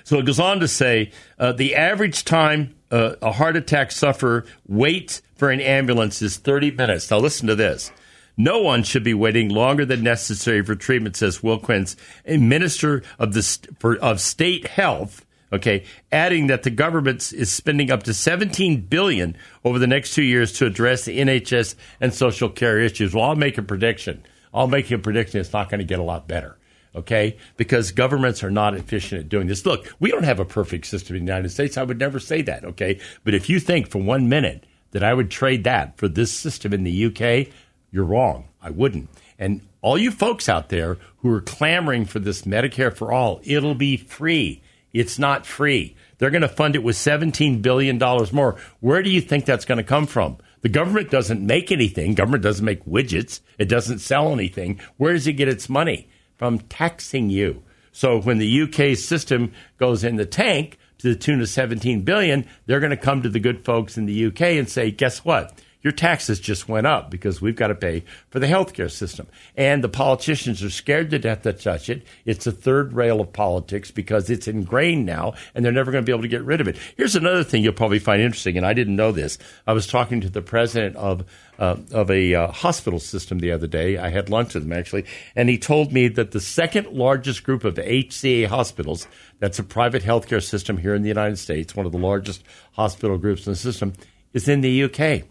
So 0.03 0.19
it 0.19 0.25
goes 0.25 0.39
on 0.39 0.59
to 0.59 0.67
say 0.67 1.11
uh, 1.39 1.53
the 1.53 1.75
average 1.75 2.25
time 2.25 2.75
uh, 2.91 3.15
a 3.21 3.31
heart 3.31 3.55
attack 3.55 3.91
sufferer 3.91 4.45
waits 4.67 5.21
for 5.35 5.49
an 5.49 5.59
ambulance 5.59 6.21
is 6.21 6.37
30 6.37 6.71
minutes. 6.71 7.09
Now, 7.09 7.17
listen 7.17 7.47
to 7.47 7.55
this. 7.55 7.91
No 8.37 8.59
one 8.59 8.83
should 8.83 9.03
be 9.03 9.13
waiting 9.13 9.49
longer 9.49 9.85
than 9.85 10.03
necessary 10.03 10.63
for 10.63 10.75
treatment, 10.75 11.15
says 11.15 11.41
Will 11.41 11.59
Quince, 11.59 11.95
a 12.25 12.37
minister 12.37 13.03
of 13.17 13.33
the 13.33 13.41
for, 13.79 13.97
of 13.97 14.19
state 14.19 14.67
health. 14.67 15.25
Okay, 15.53 15.85
adding 16.11 16.47
that 16.47 16.63
the 16.63 16.71
government 16.71 17.31
is 17.31 17.53
spending 17.53 17.89
up 17.89 18.03
to 18.03 18.13
17 18.13 18.81
billion 18.81 19.37
over 19.63 19.79
the 19.79 19.87
next 19.87 20.13
two 20.13 20.23
years 20.23 20.51
to 20.53 20.65
address 20.65 21.05
the 21.05 21.19
NHS 21.19 21.75
and 22.01 22.13
social 22.13 22.49
care 22.49 22.79
issues. 22.79 23.13
Well, 23.13 23.25
I'll 23.25 23.35
make 23.35 23.57
a 23.57 23.61
prediction. 23.61 24.23
I'll 24.53 24.67
make 24.67 24.89
a 24.91 24.97
prediction. 24.97 25.39
It's 25.39 25.53
not 25.53 25.69
going 25.69 25.79
to 25.79 25.85
get 25.85 25.99
a 25.99 26.03
lot 26.03 26.27
better 26.27 26.57
okay? 26.95 27.37
Because 27.57 27.91
governments 27.91 28.43
are 28.43 28.49
not 28.49 28.75
efficient 28.75 29.21
at 29.21 29.29
doing 29.29 29.47
this. 29.47 29.65
Look, 29.65 29.93
we 29.99 30.09
don't 30.09 30.23
have 30.23 30.39
a 30.39 30.45
perfect 30.45 30.85
system 30.85 31.15
in 31.15 31.25
the 31.25 31.31
United 31.31 31.49
States. 31.49 31.77
I 31.77 31.83
would 31.83 31.99
never 31.99 32.19
say 32.19 32.41
that, 32.43 32.63
okay? 32.63 32.99
But 33.23 33.33
if 33.33 33.49
you 33.49 33.59
think 33.59 33.89
for 33.89 34.01
one 34.01 34.29
minute 34.29 34.65
that 34.91 35.03
I 35.03 35.13
would 35.13 35.29
trade 35.29 35.65
that 35.65 35.97
for 35.97 36.07
this 36.07 36.31
system 36.31 36.73
in 36.73 36.83
the 36.83 37.05
UK, 37.05 37.51
you're 37.95 38.03
wrong. 38.03 38.49
I 38.61 38.69
wouldn't. 38.69 39.09
And 39.39 39.61
all 39.81 39.97
you 39.97 40.11
folks 40.11 40.49
out 40.49 40.69
there 40.69 40.97
who 41.17 41.31
are 41.33 41.41
clamoring 41.41 42.05
for 42.05 42.19
this 42.19 42.43
Medicare 42.43 42.93
for 42.93 43.11
all, 43.11 43.39
it'll 43.43 43.75
be 43.75 43.97
free. 43.97 44.61
It's 44.93 45.17
not 45.17 45.45
free. 45.45 45.95
They're 46.17 46.29
going 46.29 46.41
to 46.41 46.47
fund 46.47 46.75
it 46.75 46.83
with 46.83 46.95
$17 46.95 47.61
billion 47.61 47.97
more. 47.97 48.55
Where 48.79 49.01
do 49.01 49.09
you 49.09 49.21
think 49.21 49.45
that's 49.45 49.65
going 49.65 49.77
to 49.77 49.83
come 49.83 50.07
from? 50.07 50.37
The 50.61 50.69
government 50.69 51.11
doesn't 51.11 51.45
make 51.45 51.71
anything. 51.71 52.13
Government 52.13 52.43
doesn't 52.43 52.65
make 52.65 52.85
widgets. 52.85 53.39
It 53.57 53.69
doesn't 53.69 53.99
sell 53.99 54.31
anything. 54.31 54.79
Where 54.97 55.13
does 55.13 55.27
it 55.27 55.33
get 55.33 55.47
its 55.47 55.69
money? 55.69 56.09
from 56.37 56.59
taxing 56.59 57.29
you. 57.29 57.63
So 57.91 58.19
when 58.19 58.37
the 58.37 58.61
UK 58.63 58.97
system 58.97 59.53
goes 59.77 60.03
in 60.03 60.17
the 60.17 60.25
tank 60.25 60.77
to 60.99 61.09
the 61.09 61.15
tune 61.15 61.41
of 61.41 61.49
17 61.49 62.01
billion, 62.01 62.47
they're 62.65 62.79
going 62.79 62.89
to 62.91 62.97
come 62.97 63.21
to 63.21 63.29
the 63.29 63.39
good 63.39 63.63
folks 63.63 63.97
in 63.97 64.05
the 64.05 64.25
UK 64.27 64.41
and 64.41 64.69
say, 64.69 64.91
guess 64.91 65.23
what? 65.23 65.57
Your 65.85 65.91
taxes 65.91 66.39
just 66.39 66.67
went 66.67 66.87
up 66.87 67.11
because 67.11 67.43
we've 67.43 67.55
got 67.55 67.67
to 67.67 67.75
pay 67.75 68.03
for 68.31 68.39
the 68.39 68.47
healthcare 68.47 68.89
system. 68.89 69.27
And 69.55 69.83
the 69.83 69.87
politicians 69.87 70.63
are 70.63 70.71
scared 70.71 71.11
to 71.11 71.19
death 71.19 71.43
to 71.43 71.53
touch 71.53 71.91
it. 71.91 72.07
It's 72.25 72.45
the 72.45 72.51
third 72.51 72.93
rail 72.93 73.21
of 73.21 73.31
politics 73.31 73.91
because 73.91 74.31
it's 74.31 74.47
ingrained 74.47 75.05
now 75.05 75.35
and 75.53 75.63
they're 75.63 75.71
never 75.71 75.91
going 75.91 76.03
to 76.03 76.09
be 76.09 76.11
able 76.11 76.23
to 76.23 76.27
get 76.27 76.43
rid 76.43 76.59
of 76.59 76.67
it. 76.67 76.79
Here's 76.97 77.15
another 77.15 77.43
thing 77.43 77.61
you'll 77.61 77.73
probably 77.73 77.99
find 77.99 78.19
interesting, 78.19 78.57
and 78.57 78.65
I 78.65 78.73
didn't 78.73 78.95
know 78.95 79.11
this. 79.11 79.37
I 79.67 79.73
was 79.73 79.85
talking 79.85 80.21
to 80.21 80.29
the 80.29 80.41
president 80.41 80.95
of 80.95 81.23
uh, 81.59 81.77
of 81.91 82.09
a 82.09 82.33
uh, 82.33 82.51
hospital 82.51 82.99
system 82.99 83.37
the 83.37 83.51
other 83.51 83.67
day. 83.67 83.97
I 83.97 84.09
had 84.09 84.31
lunch 84.31 84.55
with 84.55 84.63
him 84.63 84.73
actually, 84.73 85.05
and 85.35 85.49
he 85.49 85.59
told 85.59 85.93
me 85.93 86.07
that 86.07 86.31
the 86.31 86.41
second 86.41 86.87
largest 86.97 87.43
group 87.43 87.63
of 87.63 87.75
HCA 87.75 88.47
hospitals, 88.47 89.07
that's 89.37 89.59
a 89.59 89.63
private 89.63 90.01
healthcare 90.01 90.43
system 90.43 90.77
here 90.77 90.95
in 90.95 91.03
the 91.03 91.09
United 91.09 91.37
States, 91.37 91.75
one 91.75 91.85
of 91.85 91.91
the 91.91 91.99
largest 91.99 92.43
hospital 92.71 93.19
groups 93.19 93.45
in 93.45 93.53
the 93.53 93.57
system, 93.57 93.93
is 94.33 94.49
in 94.49 94.61
the 94.61 94.85
UK. 94.85 95.27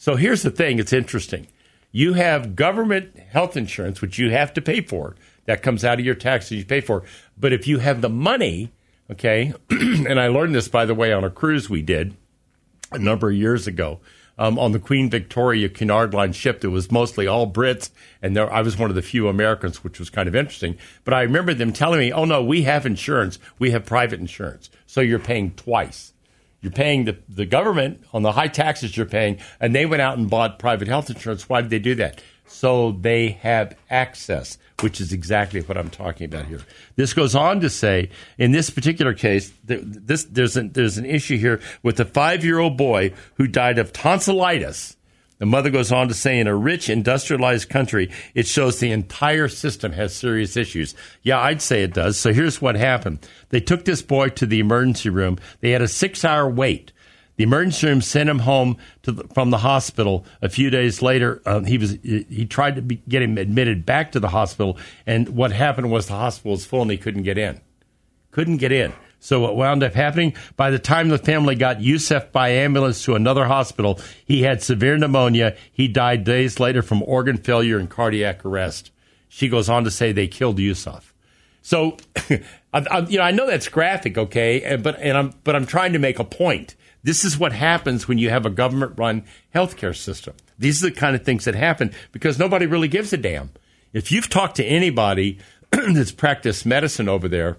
So 0.00 0.16
here's 0.16 0.40
the 0.40 0.50
thing 0.50 0.78
it's 0.78 0.94
interesting. 0.94 1.46
You 1.92 2.14
have 2.14 2.56
government 2.56 3.18
health 3.18 3.54
insurance, 3.54 4.00
which 4.00 4.18
you 4.18 4.30
have 4.30 4.54
to 4.54 4.62
pay 4.62 4.80
for. 4.80 5.14
That 5.44 5.62
comes 5.62 5.84
out 5.84 5.98
of 5.98 6.06
your 6.06 6.14
taxes 6.14 6.52
you 6.52 6.64
pay 6.64 6.80
for. 6.80 7.02
But 7.36 7.52
if 7.52 7.66
you 7.66 7.80
have 7.80 8.00
the 8.00 8.08
money, 8.08 8.72
okay, 9.10 9.52
and 9.70 10.18
I 10.18 10.28
learned 10.28 10.54
this, 10.54 10.68
by 10.68 10.86
the 10.86 10.94
way, 10.94 11.12
on 11.12 11.22
a 11.22 11.28
cruise 11.28 11.68
we 11.68 11.82
did 11.82 12.16
a 12.90 12.98
number 12.98 13.28
of 13.28 13.36
years 13.36 13.66
ago 13.66 14.00
um, 14.38 14.58
on 14.58 14.72
the 14.72 14.78
Queen 14.78 15.10
Victoria 15.10 15.68
Cunard 15.68 16.14
Line 16.14 16.32
ship 16.32 16.62
that 16.62 16.70
was 16.70 16.90
mostly 16.90 17.26
all 17.26 17.46
Brits, 17.46 17.90
and 18.22 18.34
there, 18.34 18.50
I 18.50 18.62
was 18.62 18.78
one 18.78 18.88
of 18.88 18.96
the 18.96 19.02
few 19.02 19.28
Americans, 19.28 19.84
which 19.84 19.98
was 19.98 20.08
kind 20.08 20.30
of 20.30 20.34
interesting. 20.34 20.78
But 21.04 21.12
I 21.12 21.20
remember 21.20 21.52
them 21.52 21.74
telling 21.74 22.00
me, 22.00 22.10
"Oh 22.10 22.24
no, 22.24 22.42
we 22.42 22.62
have 22.62 22.86
insurance. 22.86 23.38
We 23.58 23.72
have 23.72 23.84
private 23.84 24.18
insurance, 24.18 24.70
so 24.86 25.02
you're 25.02 25.18
paying 25.18 25.50
twice." 25.56 26.14
You're 26.60 26.72
paying 26.72 27.04
the, 27.04 27.16
the 27.28 27.46
government 27.46 28.04
on 28.12 28.22
the 28.22 28.32
high 28.32 28.48
taxes 28.48 28.96
you're 28.96 29.06
paying, 29.06 29.38
and 29.60 29.74
they 29.74 29.86
went 29.86 30.02
out 30.02 30.18
and 30.18 30.28
bought 30.28 30.58
private 30.58 30.88
health 30.88 31.08
insurance. 31.08 31.48
Why 31.48 31.62
did 31.62 31.70
they 31.70 31.78
do 31.78 31.94
that? 31.96 32.22
So 32.46 32.92
they 32.92 33.30
have 33.42 33.76
access, 33.88 34.58
which 34.80 35.00
is 35.00 35.12
exactly 35.12 35.60
what 35.60 35.78
I'm 35.78 35.88
talking 35.88 36.24
about 36.24 36.46
here. 36.46 36.60
This 36.96 37.14
goes 37.14 37.34
on 37.34 37.60
to 37.60 37.70
say, 37.70 38.10
in 38.38 38.50
this 38.50 38.70
particular 38.70 39.14
case, 39.14 39.52
this, 39.64 40.24
there's, 40.24 40.56
an, 40.56 40.72
there's 40.72 40.98
an 40.98 41.06
issue 41.06 41.38
here 41.38 41.60
with 41.82 42.00
a 42.00 42.04
five 42.04 42.44
year 42.44 42.58
old 42.58 42.76
boy 42.76 43.12
who 43.36 43.46
died 43.46 43.78
of 43.78 43.92
tonsillitis 43.92 44.96
the 45.40 45.46
mother 45.46 45.70
goes 45.70 45.90
on 45.90 46.06
to 46.08 46.14
say, 46.14 46.38
in 46.38 46.46
a 46.46 46.54
rich, 46.54 46.90
industrialized 46.90 47.70
country, 47.70 48.10
it 48.34 48.46
shows 48.46 48.78
the 48.78 48.92
entire 48.92 49.48
system 49.48 49.92
has 49.92 50.14
serious 50.14 50.54
issues. 50.54 50.94
Yeah, 51.22 51.40
I'd 51.40 51.62
say 51.62 51.82
it 51.82 51.94
does. 51.94 52.20
So 52.20 52.34
here's 52.34 52.60
what 52.60 52.76
happened. 52.76 53.26
They 53.48 53.60
took 53.60 53.86
this 53.86 54.02
boy 54.02 54.28
to 54.28 54.44
the 54.44 54.60
emergency 54.60 55.08
room. 55.08 55.38
They 55.60 55.70
had 55.70 55.80
a 55.80 55.88
six 55.88 56.26
hour 56.26 56.48
wait. 56.48 56.92
The 57.36 57.44
emergency 57.44 57.86
room 57.86 58.02
sent 58.02 58.28
him 58.28 58.40
home 58.40 58.76
the, 59.04 59.14
from 59.32 59.48
the 59.48 59.56
hospital. 59.56 60.26
A 60.42 60.50
few 60.50 60.68
days 60.68 61.00
later, 61.00 61.40
uh, 61.46 61.60
he 61.60 61.78
was 61.78 61.92
he 62.02 62.44
tried 62.44 62.76
to 62.76 62.82
be, 62.82 62.96
get 63.08 63.22
him 63.22 63.38
admitted 63.38 63.86
back 63.86 64.12
to 64.12 64.20
the 64.20 64.28
hospital, 64.28 64.76
and 65.06 65.30
what 65.30 65.52
happened 65.52 65.90
was 65.90 66.06
the 66.06 66.12
hospital 66.12 66.50
was 66.50 66.66
full 66.66 66.82
and 66.82 66.90
he 66.90 66.98
couldn't 66.98 67.22
get 67.22 67.38
in. 67.38 67.58
Couldn't 68.30 68.58
get 68.58 68.72
in. 68.72 68.92
So 69.20 69.40
what 69.40 69.54
wound 69.54 69.82
up 69.82 69.94
happening, 69.94 70.34
by 70.56 70.70
the 70.70 70.78
time 70.78 71.10
the 71.10 71.18
family 71.18 71.54
got 71.54 71.82
Yusuf 71.82 72.32
by 72.32 72.48
ambulance 72.48 73.04
to 73.04 73.14
another 73.14 73.44
hospital, 73.44 74.00
he 74.24 74.42
had 74.42 74.62
severe 74.62 74.96
pneumonia. 74.96 75.56
He 75.70 75.88
died 75.88 76.24
days 76.24 76.58
later 76.58 76.80
from 76.80 77.02
organ 77.02 77.36
failure 77.36 77.78
and 77.78 77.88
cardiac 77.88 78.44
arrest. 78.44 78.90
She 79.28 79.48
goes 79.48 79.68
on 79.68 79.84
to 79.84 79.90
say 79.90 80.10
they 80.10 80.26
killed 80.26 80.58
Yusuf. 80.58 81.14
So, 81.62 81.98
I, 82.30 82.40
I, 82.72 83.00
you 83.00 83.18
know, 83.18 83.24
I 83.24 83.30
know 83.30 83.46
that's 83.46 83.68
graphic, 83.68 84.16
okay, 84.16 84.76
but 84.76 84.98
and 84.98 85.16
I'm 85.16 85.34
but 85.44 85.54
I'm 85.54 85.66
trying 85.66 85.92
to 85.92 85.98
make 85.98 86.18
a 86.18 86.24
point. 86.24 86.74
This 87.02 87.24
is 87.24 87.38
what 87.38 87.52
happens 87.52 88.08
when 88.08 88.18
you 88.18 88.30
have 88.30 88.44
a 88.44 88.50
government-run 88.50 89.24
healthcare 89.54 89.96
system. 89.96 90.34
These 90.58 90.82
are 90.82 90.90
the 90.90 90.94
kind 90.94 91.16
of 91.16 91.24
things 91.24 91.44
that 91.44 91.54
happen 91.54 91.92
because 92.12 92.38
nobody 92.38 92.66
really 92.66 92.88
gives 92.88 93.12
a 93.12 93.16
damn. 93.16 93.50
If 93.92 94.12
you've 94.12 94.28
talked 94.28 94.56
to 94.56 94.64
anybody 94.64 95.38
that's 95.70 96.12
practiced 96.12 96.66
medicine 96.66 97.08
over 97.08 97.28
there, 97.28 97.56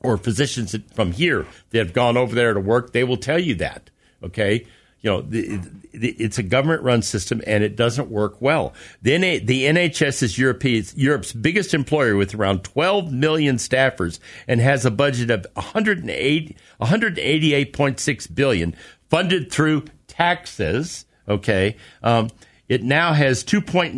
or 0.00 0.16
physicians 0.16 0.74
from 0.94 1.12
here 1.12 1.46
that 1.70 1.78
have 1.78 1.92
gone 1.92 2.16
over 2.16 2.34
there 2.34 2.54
to 2.54 2.60
work, 2.60 2.92
they 2.92 3.04
will 3.04 3.16
tell 3.16 3.38
you 3.38 3.54
that. 3.56 3.90
Okay. 4.22 4.66
You 5.00 5.10
know, 5.10 5.20
the, 5.20 5.60
the, 5.92 6.10
it's 6.12 6.38
a 6.38 6.42
government 6.42 6.82
run 6.82 7.02
system 7.02 7.40
and 7.46 7.62
it 7.62 7.76
doesn't 7.76 8.10
work 8.10 8.40
well. 8.40 8.74
The, 9.02 9.38
the 9.38 9.64
NHS 9.64 10.22
is 10.22 10.38
Europe's, 10.38 10.96
Europe's 10.96 11.32
biggest 11.32 11.74
employer 11.74 12.16
with 12.16 12.34
around 12.34 12.64
12 12.64 13.12
million 13.12 13.56
staffers 13.56 14.18
and 14.48 14.60
has 14.60 14.84
a 14.84 14.90
budget 14.90 15.30
of 15.30 15.46
108, 15.54 16.56
188.6 16.80 18.34
billion 18.34 18.74
funded 19.08 19.52
through 19.52 19.84
taxes. 20.08 21.04
Okay. 21.28 21.76
Um, 22.02 22.30
it 22.68 22.82
now 22.82 23.12
has 23.12 23.44
2.9, 23.44 23.94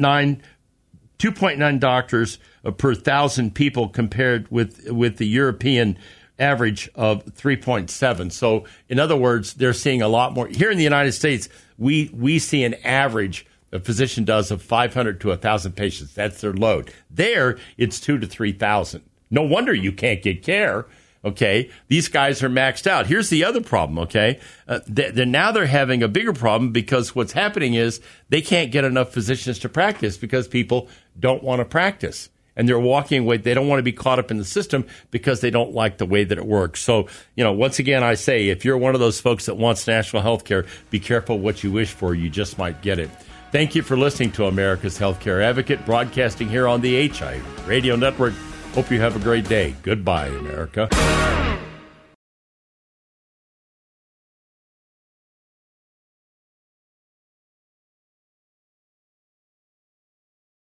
2.9 1.18 1.80
doctors 1.80 2.38
per 2.72 2.94
thousand 2.94 3.54
people 3.54 3.88
compared 3.88 4.50
with 4.50 4.90
with 4.90 5.16
the 5.16 5.26
European 5.26 5.98
average 6.38 6.88
of 6.94 7.24
3.7. 7.24 8.30
So, 8.30 8.64
in 8.88 9.00
other 9.00 9.16
words, 9.16 9.54
they're 9.54 9.72
seeing 9.72 10.02
a 10.02 10.08
lot 10.08 10.34
more. 10.34 10.46
Here 10.46 10.70
in 10.70 10.78
the 10.78 10.84
United 10.84 11.12
States, 11.12 11.48
we 11.76 12.10
we 12.14 12.38
see 12.38 12.64
an 12.64 12.74
average 12.84 13.46
a 13.72 13.78
physician 13.78 14.24
does 14.24 14.50
of 14.50 14.62
500 14.62 15.20
to 15.20 15.28
1,000 15.28 15.72
patients. 15.72 16.14
That's 16.14 16.40
their 16.40 16.54
load. 16.54 16.92
There, 17.10 17.58
it's 17.76 18.00
two 18.00 18.18
to 18.18 18.26
3,000. 18.26 19.02
No 19.30 19.42
wonder 19.42 19.74
you 19.74 19.92
can't 19.92 20.22
get 20.22 20.42
care. 20.42 20.86
Okay, 21.24 21.68
these 21.88 22.08
guys 22.08 22.42
are 22.44 22.48
maxed 22.48 22.86
out. 22.86 23.08
Here's 23.08 23.28
the 23.28 23.44
other 23.44 23.60
problem. 23.60 23.98
Okay, 23.98 24.38
uh, 24.68 24.80
they're, 24.86 25.26
now 25.26 25.50
they're 25.50 25.66
having 25.66 26.02
a 26.02 26.08
bigger 26.08 26.32
problem 26.32 26.70
because 26.70 27.14
what's 27.14 27.32
happening 27.32 27.74
is 27.74 28.00
they 28.28 28.40
can't 28.40 28.70
get 28.70 28.84
enough 28.84 29.12
physicians 29.12 29.58
to 29.58 29.68
practice 29.68 30.16
because 30.16 30.46
people 30.46 30.88
don't 31.18 31.42
want 31.42 31.58
to 31.58 31.64
practice 31.64 32.30
and 32.58 32.68
they're 32.68 32.78
walking 32.78 33.20
away. 33.22 33.38
They 33.38 33.54
don't 33.54 33.68
want 33.68 33.78
to 33.78 33.84
be 33.84 33.92
caught 33.92 34.18
up 34.18 34.30
in 34.30 34.36
the 34.36 34.44
system 34.44 34.84
because 35.10 35.40
they 35.40 35.50
don't 35.50 35.72
like 35.72 35.96
the 35.96 36.04
way 36.04 36.24
that 36.24 36.36
it 36.36 36.44
works. 36.44 36.80
So, 36.80 37.06
you 37.36 37.44
know, 37.44 37.52
once 37.52 37.78
again, 37.78 38.02
I 38.02 38.14
say 38.14 38.48
if 38.48 38.64
you're 38.64 38.76
one 38.76 38.94
of 38.94 39.00
those 39.00 39.20
folks 39.20 39.46
that 39.46 39.54
wants 39.54 39.86
national 39.86 40.22
health 40.22 40.44
care, 40.44 40.66
be 40.90 41.00
careful 41.00 41.38
what 41.38 41.62
you 41.64 41.72
wish 41.72 41.92
for. 41.92 42.14
You 42.14 42.28
just 42.28 42.58
might 42.58 42.82
get 42.82 42.98
it. 42.98 43.08
Thank 43.52 43.74
you 43.74 43.82
for 43.82 43.96
listening 43.96 44.32
to 44.32 44.46
America's 44.46 44.98
Healthcare 44.98 45.42
Advocate, 45.42 45.86
broadcasting 45.86 46.50
here 46.50 46.68
on 46.68 46.82
the 46.82 47.08
HI 47.08 47.40
Radio 47.64 47.96
Network. 47.96 48.34
Hope 48.74 48.90
you 48.90 49.00
have 49.00 49.16
a 49.16 49.20
great 49.20 49.48
day. 49.48 49.74
Goodbye, 49.82 50.26
America. 50.26 51.57